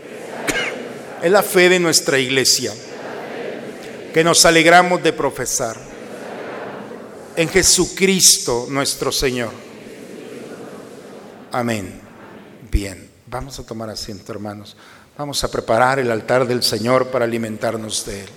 Es 1.21 1.31
la 1.31 1.43
fe 1.43 1.69
de 1.69 1.79
nuestra 1.79 2.17
iglesia 2.17 2.73
que 4.13 4.23
nos 4.23 4.43
alegramos 4.45 5.03
de 5.03 5.13
profesar 5.13 5.77
en 7.35 7.47
Jesucristo 7.47 8.65
nuestro 8.69 9.11
Señor. 9.11 9.51
Amén. 11.51 12.01
Bien, 12.71 13.09
vamos 13.27 13.59
a 13.59 13.63
tomar 13.63 13.89
asiento, 13.89 14.31
hermanos. 14.31 14.75
Vamos 15.17 15.43
a 15.43 15.51
preparar 15.51 15.99
el 15.99 16.09
altar 16.09 16.47
del 16.47 16.63
Señor 16.63 17.07
para 17.07 17.25
alimentarnos 17.25 18.05
de 18.05 18.21
Él. 18.21 18.29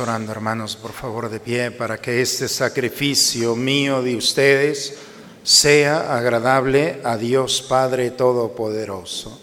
Orando, 0.00 0.32
hermanos, 0.32 0.76
por 0.76 0.92
favor, 0.92 1.28
de 1.28 1.40
pie, 1.40 1.70
para 1.70 1.98
que 2.00 2.22
este 2.22 2.48
sacrificio 2.48 3.56
mío 3.56 4.02
de 4.02 4.16
ustedes 4.16 4.94
sea 5.42 6.16
agradable 6.16 7.00
a 7.04 7.16
Dios 7.16 7.62
Padre 7.62 8.10
Todopoderoso. 8.10 9.40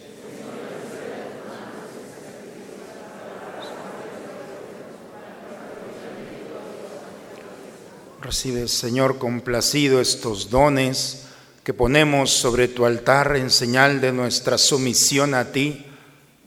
Recibe, 8.22 8.68
Señor, 8.68 9.18
complacido 9.18 10.02
estos 10.02 10.50
dones 10.50 11.26
que 11.64 11.74
ponemos 11.74 12.32
sobre 12.32 12.68
tu 12.68 12.86
altar 12.86 13.36
en 13.36 13.50
señal 13.50 14.02
de 14.02 14.12
nuestra 14.12 14.58
sumisión 14.58 15.34
a 15.34 15.52
ti 15.52 15.86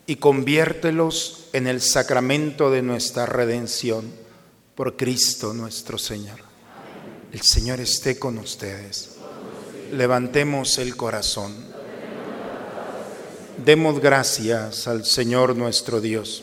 y 0.07 0.17
conviértelos 0.17 1.42
en 1.53 1.67
el 1.67 1.81
sacramento 1.81 2.71
de 2.71 2.83
nuestra 2.83 3.27
redención 3.27 4.11
por 4.75 4.97
Cristo 4.97 5.53
nuestro 5.53 5.99
Señor. 5.99 6.39
El 7.33 7.43
Señor 7.43 7.81
esté 7.81 8.19
con 8.19 8.39
ustedes. 8.39 9.17
Levantemos 9.93 10.79
el 10.79 10.97
corazón. 10.97 11.55
Demos 13.65 14.01
gracias 14.01 14.89
al 14.89 15.05
Señor 15.05 15.57
nuestro 15.57 16.01
Dios. 16.01 16.43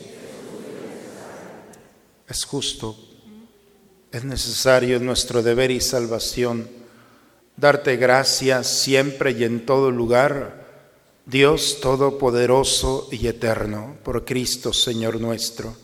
Es 2.27 2.45
justo, 2.45 2.97
es 4.11 4.23
necesario, 4.23 4.97
es 4.97 5.01
nuestro 5.01 5.41
deber 5.41 5.71
y 5.71 5.81
salvación 5.81 6.79
darte 7.59 7.97
gracias 7.97 8.67
siempre 8.67 9.31
y 9.31 9.43
en 9.43 9.65
todo 9.65 9.91
lugar, 9.91 10.58
Dios 11.29 11.77
Todopoderoso 11.79 13.07
y 13.11 13.27
Eterno, 13.27 13.97
por 14.03 14.25
Cristo 14.25 14.73
Señor 14.73 15.21
nuestro, 15.21 15.75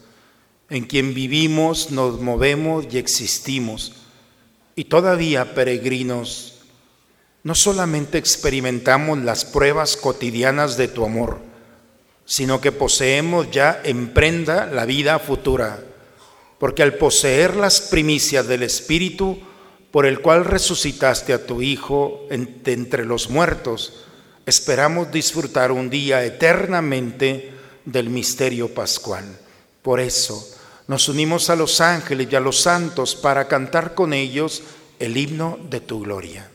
en 0.71 0.85
quien 0.85 1.13
vivimos, 1.13 1.91
nos 1.91 2.19
movemos 2.19 2.87
y 2.91 2.97
existimos, 2.97 3.93
y 4.75 4.85
todavía 4.85 5.53
peregrinos, 5.53 6.61
no 7.43 7.53
solamente 7.53 8.17
experimentamos 8.17 9.19
las 9.19 9.45
pruebas 9.45 9.97
cotidianas 9.97 10.77
de 10.77 10.87
tu 10.87 11.05
amor, 11.05 11.37
sino 12.25 12.59
que 12.59 12.71
poseemos 12.71 13.51
ya 13.51 13.79
en 13.83 14.15
prenda 14.15 14.65
la 14.65 14.85
vida 14.85 15.19
futura, 15.19 15.79
porque 16.57 16.81
al 16.81 16.95
poseer 16.95 17.55
las 17.55 17.81
primicias 17.81 18.47
del 18.47 18.63
Espíritu, 18.63 19.37
por 19.91 20.07
el 20.07 20.21
cual 20.21 20.43
resucitaste 20.43 21.33
a 21.33 21.45
tu 21.45 21.61
Hijo 21.61 22.25
entre 22.31 23.05
los 23.05 23.29
muertos, 23.29 24.05
esperamos 24.45 25.11
disfrutar 25.11 25.71
un 25.71 25.89
día 25.89 26.23
eternamente 26.23 27.51
del 27.83 28.09
misterio 28.09 28.73
pascual. 28.73 29.25
Por 29.81 29.99
eso 29.99 30.47
nos 30.87 31.09
unimos 31.09 31.49
a 31.49 31.55
los 31.55 31.81
ángeles 31.81 32.27
y 32.31 32.35
a 32.35 32.39
los 32.39 32.59
santos 32.61 33.15
para 33.15 33.47
cantar 33.47 33.95
con 33.95 34.13
ellos 34.13 34.63
el 34.99 35.17
himno 35.17 35.57
de 35.69 35.79
tu 35.79 36.01
gloria. 36.01 36.54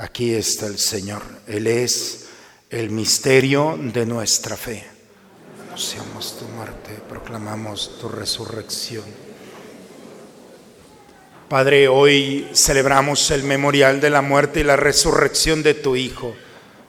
Aquí 0.00 0.32
está 0.32 0.66
el 0.66 0.78
Señor. 0.78 1.22
Él 1.48 1.66
es 1.66 2.26
el 2.70 2.90
misterio 2.90 3.76
de 3.82 4.06
nuestra 4.06 4.56
fe. 4.56 4.84
Anunciamos 5.66 6.38
tu 6.38 6.44
muerte, 6.44 7.00
proclamamos 7.08 7.98
tu 8.00 8.08
resurrección. 8.08 9.02
Padre, 11.48 11.88
hoy 11.88 12.48
celebramos 12.54 13.28
el 13.32 13.42
memorial 13.42 14.00
de 14.00 14.10
la 14.10 14.22
muerte 14.22 14.60
y 14.60 14.64
la 14.64 14.76
resurrección 14.76 15.64
de 15.64 15.74
tu 15.74 15.96
Hijo. 15.96 16.36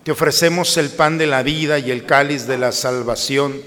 Te 0.03 0.11
ofrecemos 0.11 0.77
el 0.77 0.91
pan 0.91 1.17
de 1.17 1.25
la 1.25 1.41
vida 1.41 1.79
y 1.79 1.89
el 1.89 2.05
cáliz 2.05 2.45
de 2.45 2.59
la 2.59 2.71
salvación 2.71 3.59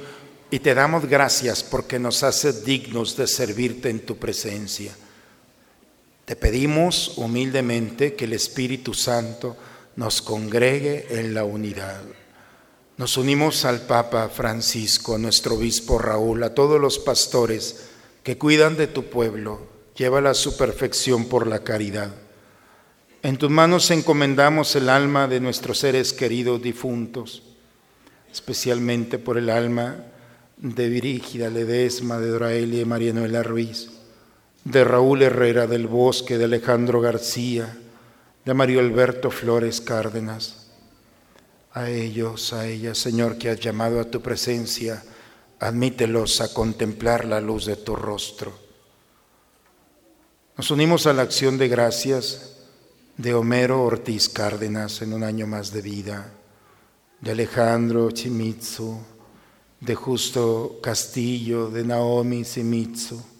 y 0.53 0.61
te 0.61 0.73
damos 0.73 1.07
gracias 1.07 1.65
porque 1.65 1.99
nos 1.99 2.23
haces 2.23 2.65
dignos 2.65 3.17
de 3.17 3.27
servirte 3.27 3.91
en 3.91 4.07
tu 4.07 4.19
presencia. 4.19 4.95
Te 6.33 6.37
pedimos 6.37 7.19
humildemente 7.19 8.15
que 8.15 8.25
el 8.25 8.33
Espíritu 8.33 8.95
Santo 8.95 9.55
nos 9.97 10.23
congregue 10.23 11.21
en 11.21 11.35
la 11.35 11.45
unidad. 11.45 12.01
Nos 12.97 13.19
unimos 13.19 13.67
al 13.67 13.83
Papa 13.83 14.31
Francisco, 14.31 15.17
a 15.17 15.19
nuestro 15.19 15.57
obispo 15.57 15.99
Raúl, 15.99 16.43
a 16.43 16.55
todos 16.55 16.81
los 16.81 16.99
pastores 16.99 17.91
que 18.23 18.39
cuidan 18.39 18.79
de 18.79 18.87
tu 18.87 19.11
pueblo. 19.11 19.61
Llévala 19.95 20.31
a 20.31 20.35
su 20.35 20.57
perfección 20.57 21.27
por 21.27 21.47
la 21.47 21.65
caridad. 21.65 22.15
En 23.23 23.37
tus 23.37 23.51
manos 23.51 23.91
encomendamos 23.91 24.75
el 24.75 24.89
alma 24.89 25.29
de 25.29 25.39
nuestros 25.39 25.81
seres 25.81 26.15
queridos 26.15 26.63
difuntos, 26.63 27.43
especialmente 28.33 29.19
por 29.19 29.37
el 29.37 29.51
alma 29.51 30.07
de 30.57 30.89
Virígida 30.89 31.51
Ledesma, 31.51 32.17
de 32.17 32.29
Doraelia 32.29 32.81
y 32.81 32.87
María 32.87 33.13
Noela 33.13 33.43
Ruiz 33.43 33.91
de 34.65 34.85
Raúl 34.85 35.23
Herrera 35.23 35.67
del 35.67 35.87
Bosque, 35.87 36.39
de 36.39 36.45
Alejandro 36.45 37.01
García, 37.01 37.77
de 38.45 38.55
Mario 38.55 38.81
Alberto 38.81 39.31
Flores 39.31 39.81
Cárdenas. 39.81 40.69
A 41.73 41.89
ellos, 41.89 42.53
a 42.53 42.67
ellas, 42.67 42.99
Señor, 42.99 43.39
que 43.39 43.51
has 43.51 43.59
llamado 43.59 44.01
a 44.01 44.05
tu 44.05 44.21
presencia, 44.21 45.03
admítelos 45.59 46.41
a 46.41 46.53
contemplar 46.53 47.25
la 47.25 47.41
luz 47.41 47.67
de 47.67 47.77
tu 47.77 47.97
rostro. 47.97 48.53
Nos 50.57 50.71
unimos 50.71 51.07
a 51.07 51.13
la 51.13 51.23
acción 51.23 51.59
de 51.59 51.69
gracias 51.69 52.59
de 53.17 53.35
Homero 53.35 53.83
Ortiz 53.83 54.29
Cárdenas 54.29 55.03
en 55.03 55.13
un 55.13 55.25
año 55.25 55.47
más 55.47 55.73
de 55.73 55.83
vida, 55.83 56.33
de 57.21 57.31
Alejandro 57.31 58.11
Chimitsu, 58.11 59.01
de 59.81 59.95
Justo 59.95 60.79
Castillo, 60.83 61.71
de 61.71 61.85
Naomi 61.85 62.45
Simitsu 62.45 63.32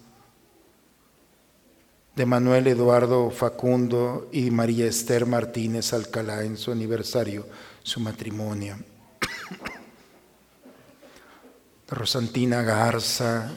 de 2.15 2.27
Manuel 2.27 2.67
Eduardo 2.67 3.31
Facundo 3.31 4.29
y 4.31 4.51
María 4.51 4.85
Esther 4.85 5.25
Martínez 5.25 5.93
Alcalá 5.93 6.43
en 6.43 6.57
su 6.57 6.71
aniversario, 6.71 7.47
su 7.81 7.99
matrimonio. 7.99 8.77
Rosantina 11.87 12.61
Garza, 12.61 13.51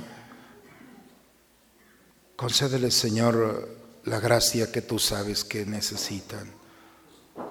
concédele 2.35 2.91
Señor 2.91 3.69
la 4.05 4.21
gracia 4.21 4.73
que 4.73 4.81
tú 4.81 4.99
sabes 4.99 5.45
que 5.45 5.67
necesitan. 5.67 6.51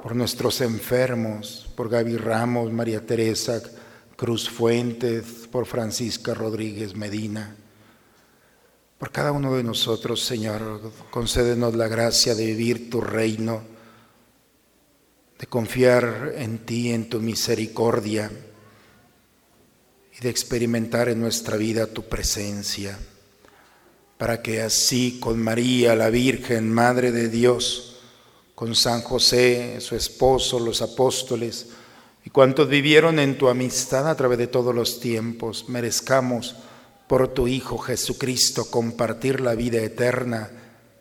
Por 0.01 0.15
nuestros 0.15 0.61
enfermos, 0.61 1.71
por 1.75 1.89
Gaby 1.89 2.17
Ramos, 2.17 2.71
María 2.71 3.05
Teresa 3.05 3.61
Cruz 4.15 4.49
Fuentes, 4.49 5.47
por 5.51 5.67
Francisca 5.67 6.33
Rodríguez 6.33 6.95
Medina 6.95 7.55
cada 9.11 9.31
uno 9.31 9.55
de 9.55 9.63
nosotros, 9.63 10.23
Señor, 10.23 10.91
concédenos 11.11 11.75
la 11.75 11.87
gracia 11.87 12.35
de 12.35 12.45
vivir 12.45 12.89
tu 12.89 13.01
reino, 13.01 13.61
de 15.37 15.47
confiar 15.47 16.33
en 16.37 16.65
ti, 16.65 16.91
en 16.91 17.09
tu 17.09 17.19
misericordia 17.19 18.31
y 20.17 20.21
de 20.21 20.29
experimentar 20.29 21.09
en 21.09 21.19
nuestra 21.19 21.57
vida 21.57 21.87
tu 21.87 22.03
presencia, 22.03 22.97
para 24.17 24.41
que 24.41 24.61
así 24.61 25.19
con 25.19 25.41
María, 25.41 25.95
la 25.95 26.09
Virgen, 26.09 26.71
Madre 26.71 27.11
de 27.11 27.27
Dios, 27.27 27.97
con 28.55 28.75
San 28.75 29.01
José, 29.01 29.81
su 29.81 29.95
esposo, 29.95 30.59
los 30.59 30.81
apóstoles 30.81 31.67
y 32.25 32.29
cuantos 32.29 32.69
vivieron 32.69 33.19
en 33.19 33.37
tu 33.37 33.49
amistad 33.49 34.09
a 34.09 34.15
través 34.15 34.37
de 34.37 34.47
todos 34.47 34.73
los 34.73 34.99
tiempos, 34.99 35.69
merezcamos 35.69 36.55
por 37.07 37.27
tu 37.29 37.47
Hijo 37.47 37.77
Jesucristo 37.77 38.69
compartir 38.69 39.41
la 39.41 39.55
vida 39.55 39.81
eterna 39.81 40.49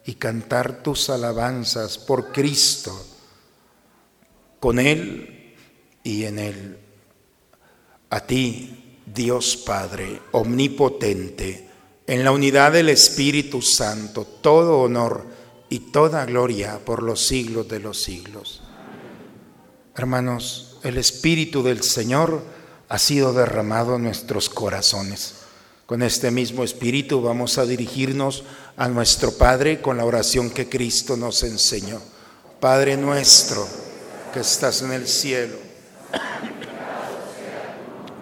y 0.04 0.14
cantar 0.14 0.82
tus 0.82 1.08
alabanzas 1.08 1.98
por 1.98 2.30
Cristo, 2.32 3.06
con 4.60 4.78
Él 4.78 5.54
y 6.02 6.24
en 6.24 6.38
Él. 6.38 6.78
A 8.10 8.20
ti, 8.20 9.00
Dios 9.06 9.56
Padre, 9.56 10.20
omnipotente, 10.32 11.68
en 12.06 12.22
la 12.22 12.32
unidad 12.32 12.72
del 12.72 12.90
Espíritu 12.90 13.62
Santo, 13.62 14.24
todo 14.24 14.80
honor 14.80 15.26
y 15.70 15.78
toda 15.90 16.26
gloria 16.26 16.80
por 16.84 17.02
los 17.02 17.26
siglos 17.26 17.66
de 17.68 17.80
los 17.80 18.02
siglos. 18.02 18.62
Hermanos, 19.96 20.78
el 20.82 20.98
Espíritu 20.98 21.62
del 21.62 21.82
Señor 21.82 22.42
ha 22.88 22.98
sido 22.98 23.32
derramado 23.32 23.96
en 23.96 24.02
nuestros 24.02 24.50
corazones. 24.50 25.43
Con 25.86 26.02
este 26.02 26.30
mismo 26.30 26.64
espíritu 26.64 27.20
vamos 27.20 27.58
a 27.58 27.66
dirigirnos 27.66 28.44
a 28.78 28.88
nuestro 28.88 29.32
Padre 29.32 29.82
con 29.82 29.98
la 29.98 30.06
oración 30.06 30.48
que 30.48 30.66
Cristo 30.66 31.14
nos 31.14 31.42
enseñó. 31.42 32.00
Padre 32.58 32.96
nuestro 32.96 33.68
que 34.32 34.40
estás 34.40 34.80
en 34.80 34.92
el 34.92 35.06
cielo, 35.06 35.56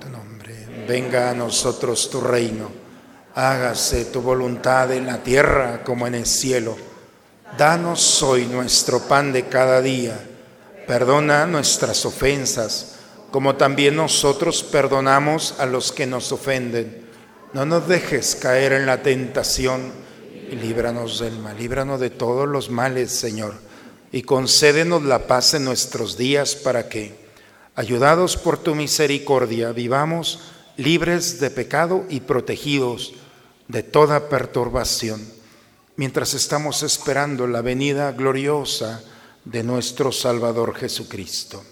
tu 0.01 0.09
nombre, 0.09 0.85
venga 0.89 1.31
a 1.31 1.35
nosotros 1.35 2.11
tu 2.11 2.21
reino, 2.21 2.69
hágase 3.37 4.07
tu 4.07 4.21
voluntad 4.21 4.93
en 4.93 5.07
la 5.07 5.23
tierra 5.23 5.85
como 5.85 6.09
en 6.09 6.17
el 6.17 6.27
cielo. 6.27 6.77
Danos 7.57 8.25
hoy 8.25 8.47
nuestro 8.47 9.07
pan 9.07 9.33
de 9.33 9.47
cada 9.47 9.81
día, 9.81 10.21
perdona 10.89 11.47
nuestras 11.47 12.05
ofensas, 12.05 12.97
como 13.31 13.55
también 13.55 13.95
nosotros 13.95 14.65
perdonamos 14.65 15.55
a 15.61 15.67
los 15.67 15.93
que 15.93 16.09
nos 16.09 16.33
ofenden 16.33 17.02
no 17.55 17.67
nos 17.67 17.87
dejes 17.87 18.35
caer 18.35 18.73
en 18.73 18.87
la 18.87 19.03
tentación 19.03 19.93
y 20.51 20.57
líbranos 20.57 21.21
del 21.21 21.39
mal. 21.39 21.59
Líbranos 21.59 22.01
de 22.01 22.11
todos 22.11 22.49
los 22.49 22.71
males, 22.71 23.11
Señor, 23.11 23.55
y 24.11 24.23
concédenos 24.23 25.03
la 25.03 25.27
paz 25.27 25.55
en 25.55 25.65
nuestros 25.65 26.17
días 26.17 26.55
para 26.55 26.89
que, 26.89 27.15
ayudados 27.75 28.37
por 28.37 28.59
tu 28.59 28.75
misericordia, 28.75 29.73
vivamos 29.73 30.53
libres 30.77 31.41
de 31.41 31.51
pecado 31.51 32.05
y 32.09 32.21
protegidos 32.21 33.15
de 33.69 33.83
toda 33.83 34.29
perturbación, 34.29 35.23
mientras 35.97 36.35
estamos 36.35 36.83
esperando 36.83 37.47
la 37.47 37.61
venida 37.61 38.13
gloriosa 38.13 39.03
de 39.45 39.63
nuestro 39.63 40.13
Salvador 40.13 40.75
Jesucristo. 40.75 41.63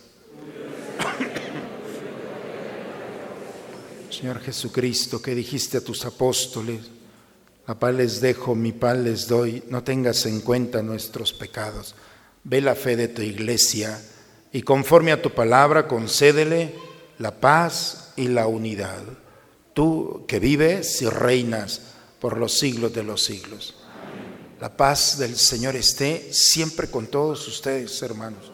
Señor 4.13 4.41
Jesucristo, 4.41 5.23
que 5.23 5.35
dijiste 5.35 5.79
a 5.79 5.85
tus 5.85 6.05
apóstoles, 6.05 6.81
la 7.67 7.79
paz 7.79 7.95
les 7.95 8.21
dejo, 8.21 8.55
mi 8.55 8.73
paz 8.73 8.99
les 8.99 9.29
doy, 9.29 9.63
no 9.69 9.85
tengas 9.85 10.27
en 10.27 10.41
cuenta 10.41 10.83
nuestros 10.83 11.33
pecados. 11.33 11.95
Ve 12.43 12.61
la 12.61 12.75
fe 12.75 12.97
de 12.97 13.09
tu 13.09 13.23
iglesia 13.23 14.03
y 14.53 14.63
conforme 14.63 15.13
a 15.13 15.23
tu 15.23 15.31
palabra 15.31 15.87
concédele 15.87 16.75
la 17.19 17.39
paz 17.39 18.13
y 18.17 18.29
la 18.29 18.49
unidad. 18.49 19.03
Tú 19.73 20.25
que 20.27 20.41
vives 20.41 21.01
y 21.03 21.07
reinas 21.07 21.83
por 22.19 22.37
los 22.37 22.59
siglos 22.59 22.93
de 22.93 23.05
los 23.05 23.23
siglos. 23.23 23.77
La 24.61 24.77
paz 24.77 25.19
del 25.19 25.37
Señor 25.37 25.77
esté 25.77 26.33
siempre 26.33 26.91
con 26.91 27.07
todos 27.07 27.47
ustedes, 27.47 28.03
hermanos. 28.03 28.51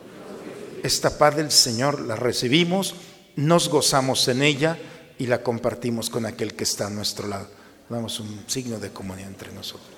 Esta 0.82 1.16
paz 1.16 1.36
del 1.36 1.50
Señor 1.50 2.00
la 2.02 2.16
recibimos, 2.16 2.94
nos 3.34 3.68
gozamos 3.68 4.28
en 4.28 4.42
ella 4.42 4.78
y 5.18 5.26
la 5.26 5.42
compartimos 5.42 6.10
con 6.10 6.26
aquel 6.26 6.54
que 6.54 6.64
está 6.64 6.86
a 6.86 6.90
nuestro 6.90 7.28
lado. 7.28 7.48
Damos 7.88 8.20
un 8.20 8.44
signo 8.46 8.78
de 8.78 8.90
comunión 8.90 9.28
entre 9.28 9.52
nosotros. 9.52 9.95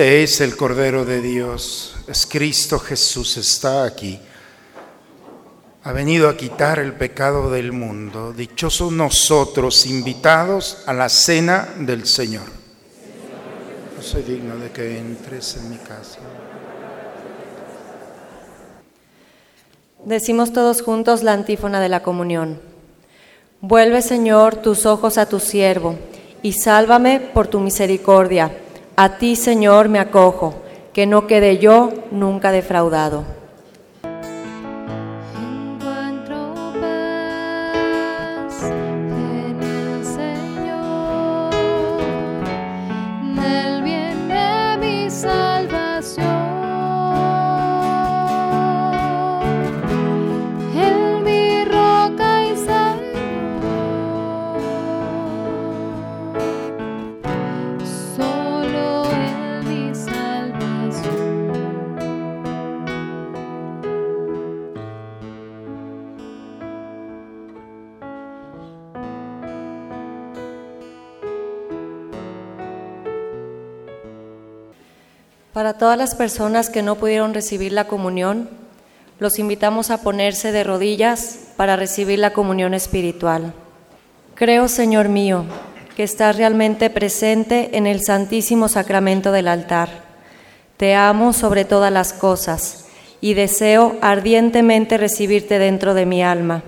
Este 0.00 0.22
es 0.22 0.40
el 0.40 0.56
Cordero 0.56 1.04
de 1.04 1.20
Dios, 1.20 1.94
es 2.08 2.24
Cristo 2.24 2.78
Jesús, 2.78 3.36
está 3.36 3.84
aquí. 3.84 4.18
Ha 5.82 5.92
venido 5.92 6.30
a 6.30 6.38
quitar 6.38 6.78
el 6.78 6.94
pecado 6.94 7.50
del 7.50 7.72
mundo. 7.72 8.32
Dichosos 8.32 8.92
nosotros, 8.92 9.84
invitados 9.84 10.84
a 10.86 10.94
la 10.94 11.10
cena 11.10 11.68
del 11.80 12.06
Señor. 12.06 12.46
No 13.94 14.02
soy 14.02 14.22
digno 14.22 14.56
de 14.56 14.70
que 14.70 14.96
entres 14.96 15.58
en 15.58 15.68
mi 15.68 15.76
casa. 15.76 16.20
Decimos 20.06 20.54
todos 20.54 20.80
juntos 20.80 21.22
la 21.22 21.34
antífona 21.34 21.78
de 21.78 21.90
la 21.90 22.02
comunión. 22.02 22.58
Vuelve, 23.60 24.00
Señor, 24.00 24.56
tus 24.56 24.86
ojos 24.86 25.18
a 25.18 25.26
tu 25.26 25.40
siervo 25.40 25.98
y 26.42 26.54
sálvame 26.54 27.20
por 27.20 27.48
tu 27.48 27.60
misericordia. 27.60 28.50
A 29.02 29.16
ti, 29.16 29.34
Señor, 29.34 29.88
me 29.88 29.98
acojo, 29.98 30.56
que 30.92 31.06
no 31.06 31.26
quede 31.26 31.56
yo 31.56 31.88
nunca 32.10 32.52
defraudado. 32.52 33.39
Todas 75.90 75.98
las 75.98 76.14
personas 76.14 76.70
que 76.70 76.82
no 76.82 76.94
pudieron 76.94 77.34
recibir 77.34 77.72
la 77.72 77.88
comunión, 77.88 78.48
los 79.18 79.40
invitamos 79.40 79.90
a 79.90 80.02
ponerse 80.02 80.52
de 80.52 80.62
rodillas 80.62 81.40
para 81.56 81.74
recibir 81.74 82.20
la 82.20 82.32
comunión 82.32 82.74
espiritual. 82.74 83.54
Creo, 84.36 84.68
Señor 84.68 85.08
mío, 85.08 85.46
que 85.96 86.04
estás 86.04 86.36
realmente 86.36 86.90
presente 86.90 87.76
en 87.76 87.88
el 87.88 88.04
Santísimo 88.04 88.68
Sacramento 88.68 89.32
del 89.32 89.48
altar. 89.48 89.88
Te 90.76 90.94
amo 90.94 91.32
sobre 91.32 91.64
todas 91.64 91.92
las 91.92 92.12
cosas 92.12 92.84
y 93.20 93.34
deseo 93.34 93.96
ardientemente 94.00 94.96
recibirte 94.96 95.58
dentro 95.58 95.94
de 95.94 96.06
mi 96.06 96.22
alma. 96.22 96.62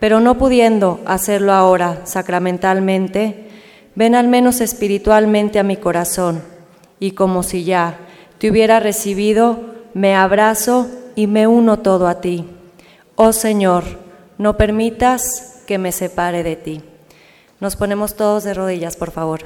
Pero 0.00 0.18
no 0.18 0.38
pudiendo 0.38 0.98
hacerlo 1.06 1.52
ahora 1.52 2.00
sacramentalmente, 2.02 3.48
ven 3.94 4.16
al 4.16 4.26
menos 4.26 4.60
espiritualmente 4.60 5.60
a 5.60 5.62
mi 5.62 5.76
corazón 5.76 6.42
y 6.98 7.12
como 7.12 7.44
si 7.44 7.62
ya 7.62 8.08
te 8.40 8.50
hubiera 8.50 8.80
recibido, 8.80 9.60
me 9.92 10.16
abrazo 10.16 10.88
y 11.14 11.26
me 11.26 11.46
uno 11.46 11.80
todo 11.80 12.08
a 12.08 12.22
ti. 12.22 12.46
Oh 13.14 13.34
Señor, 13.34 13.84
no 14.38 14.56
permitas 14.56 15.62
que 15.66 15.76
me 15.76 15.92
separe 15.92 16.42
de 16.42 16.56
ti. 16.56 16.82
Nos 17.60 17.76
ponemos 17.76 18.16
todos 18.16 18.42
de 18.44 18.54
rodillas, 18.54 18.96
por 18.96 19.10
favor. 19.10 19.40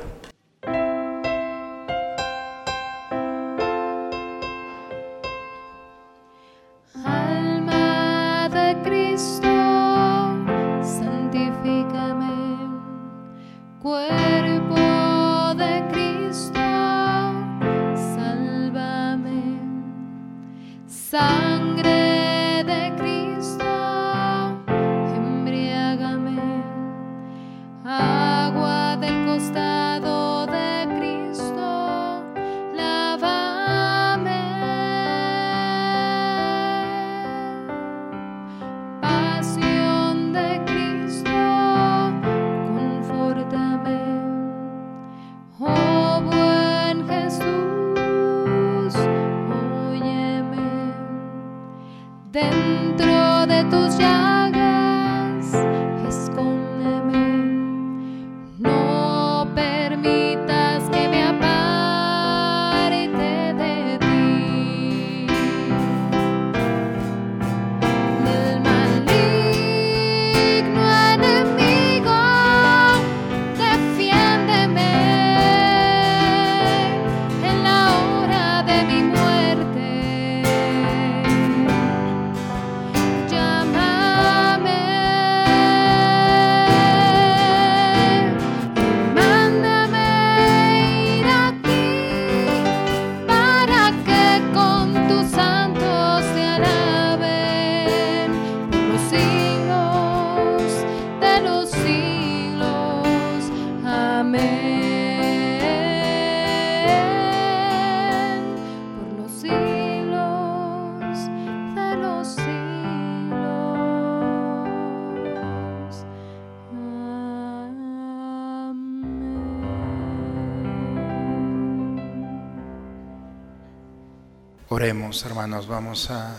Hermanos, 124.86 125.66
vamos 125.66 126.10
a 126.10 126.36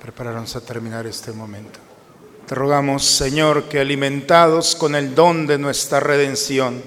prepararnos 0.00 0.56
a 0.56 0.62
terminar 0.62 1.06
este 1.06 1.32
momento. 1.32 1.78
Te 2.46 2.54
rogamos, 2.54 3.04
Señor, 3.04 3.64
que 3.64 3.78
alimentados 3.78 4.74
con 4.74 4.94
el 4.94 5.14
don 5.14 5.46
de 5.46 5.58
nuestra 5.58 6.00
redención, 6.00 6.82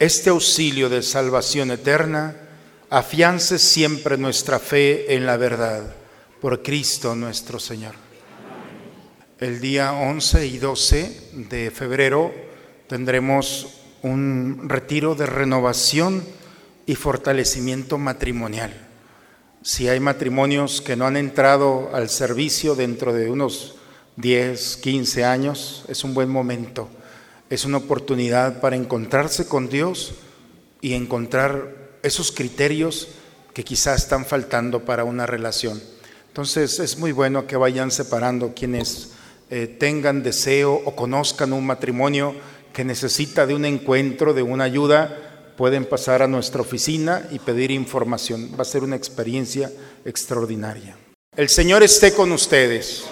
este 0.00 0.30
auxilio 0.30 0.88
de 0.88 1.02
salvación 1.02 1.70
eterna, 1.70 2.34
afiances 2.90 3.62
siempre 3.62 4.18
nuestra 4.18 4.58
fe 4.58 5.14
en 5.14 5.26
la 5.26 5.36
verdad, 5.36 5.94
por 6.40 6.60
Cristo 6.60 7.14
nuestro 7.14 7.60
Señor. 7.60 7.94
El 9.38 9.60
día 9.60 9.92
11 9.92 10.44
y 10.44 10.58
12 10.58 11.30
de 11.48 11.70
febrero 11.70 12.34
tendremos 12.88 13.78
un 14.02 14.68
retiro 14.68 15.14
de 15.14 15.26
renovación 15.26 16.24
y 16.84 16.96
fortalecimiento 16.96 17.96
matrimonial. 17.96 18.89
Si 19.62 19.88
hay 19.88 20.00
matrimonios 20.00 20.80
que 20.80 20.96
no 20.96 21.06
han 21.06 21.18
entrado 21.18 21.90
al 21.92 22.08
servicio 22.08 22.74
dentro 22.74 23.12
de 23.12 23.28
unos 23.28 23.74
10, 24.16 24.78
15 24.78 25.24
años, 25.24 25.84
es 25.86 26.02
un 26.02 26.14
buen 26.14 26.30
momento. 26.30 26.88
Es 27.50 27.66
una 27.66 27.76
oportunidad 27.76 28.62
para 28.62 28.76
encontrarse 28.76 29.46
con 29.46 29.68
Dios 29.68 30.14
y 30.80 30.94
encontrar 30.94 31.90
esos 32.02 32.32
criterios 32.32 33.08
que 33.52 33.62
quizás 33.62 34.04
están 34.04 34.24
faltando 34.24 34.86
para 34.86 35.04
una 35.04 35.26
relación. 35.26 35.78
Entonces 36.28 36.78
es 36.78 36.96
muy 36.96 37.12
bueno 37.12 37.46
que 37.46 37.58
vayan 37.58 37.90
separando 37.90 38.54
quienes 38.54 39.10
eh, 39.50 39.66
tengan 39.66 40.22
deseo 40.22 40.80
o 40.86 40.96
conozcan 40.96 41.52
un 41.52 41.66
matrimonio 41.66 42.34
que 42.72 42.84
necesita 42.84 43.44
de 43.46 43.54
un 43.54 43.66
encuentro, 43.66 44.32
de 44.32 44.42
una 44.42 44.64
ayuda, 44.64 45.29
pueden 45.60 45.84
pasar 45.84 46.22
a 46.22 46.26
nuestra 46.26 46.62
oficina 46.62 47.28
y 47.32 47.38
pedir 47.38 47.70
información. 47.70 48.48
Va 48.58 48.62
a 48.62 48.64
ser 48.64 48.82
una 48.82 48.96
experiencia 48.96 49.70
extraordinaria. 50.06 50.96
El 51.36 51.50
Señor 51.50 51.82
esté 51.82 52.14
con 52.14 52.32
ustedes. 52.32 53.04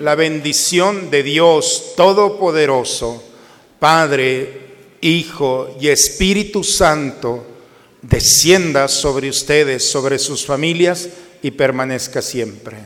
La 0.00 0.14
bendición 0.16 1.10
de 1.10 1.22
Dios 1.22 1.94
Todopoderoso, 1.96 3.24
Padre, 3.78 4.98
Hijo 5.00 5.74
y 5.80 5.88
Espíritu 5.88 6.62
Santo, 6.62 7.46
descienda 8.02 8.86
sobre 8.86 9.30
ustedes, 9.30 9.90
sobre 9.90 10.18
sus 10.18 10.44
familias 10.44 11.08
y 11.40 11.52
permanezca 11.52 12.20
siempre. 12.20 12.76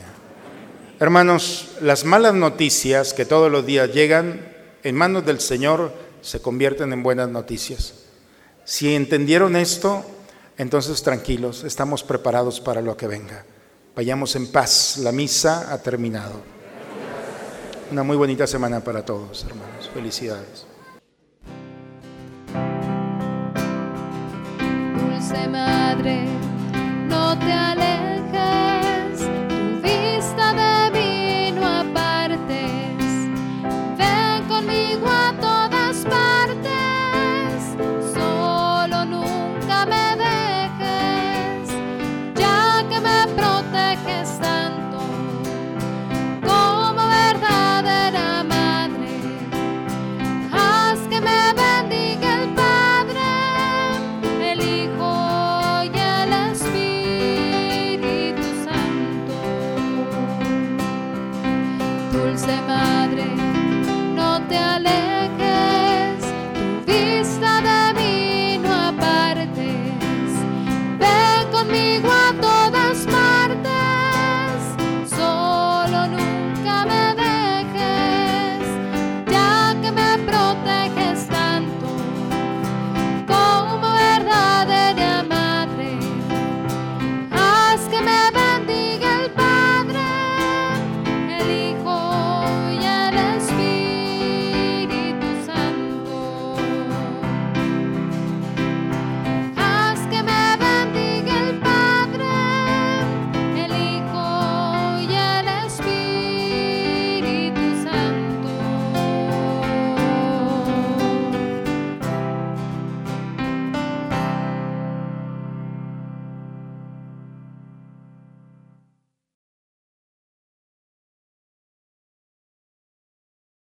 Hermanos, 0.97 1.71
las 1.81 2.05
malas 2.05 2.35
noticias 2.35 3.13
que 3.13 3.25
todos 3.25 3.51
los 3.51 3.65
días 3.65 3.93
llegan 3.93 4.49
en 4.81 4.95
manos 4.95 5.25
del 5.25 5.41
Señor 5.41 5.91
se 6.21 6.41
convierten 6.41 6.93
en 6.93 7.03
buenas 7.03 7.27
noticias. 7.27 8.10
Si 8.63 8.93
entendieron 8.93 9.55
esto, 9.55 10.05
entonces 10.57 11.01
tranquilos, 11.03 11.63
estamos 11.63 12.03
preparados 12.03 12.59
para 12.59 12.81
lo 12.81 12.95
que 12.95 13.07
venga. 13.07 13.45
Vayamos 13.95 14.35
en 14.35 14.51
paz, 14.51 14.97
la 14.97 15.11
misa 15.11 15.73
ha 15.73 15.77
terminado. 15.79 16.41
Una 17.91 18.03
muy 18.03 18.15
bonita 18.15 18.47
semana 18.47 18.79
para 18.79 19.03
todos, 19.03 19.43
hermanos. 19.43 19.89
Felicidades. 19.93 20.65
Dulce 24.97 25.47
madre, 25.49 26.25
no 27.09 27.37
te 27.37 27.51
alejes, 27.51 28.31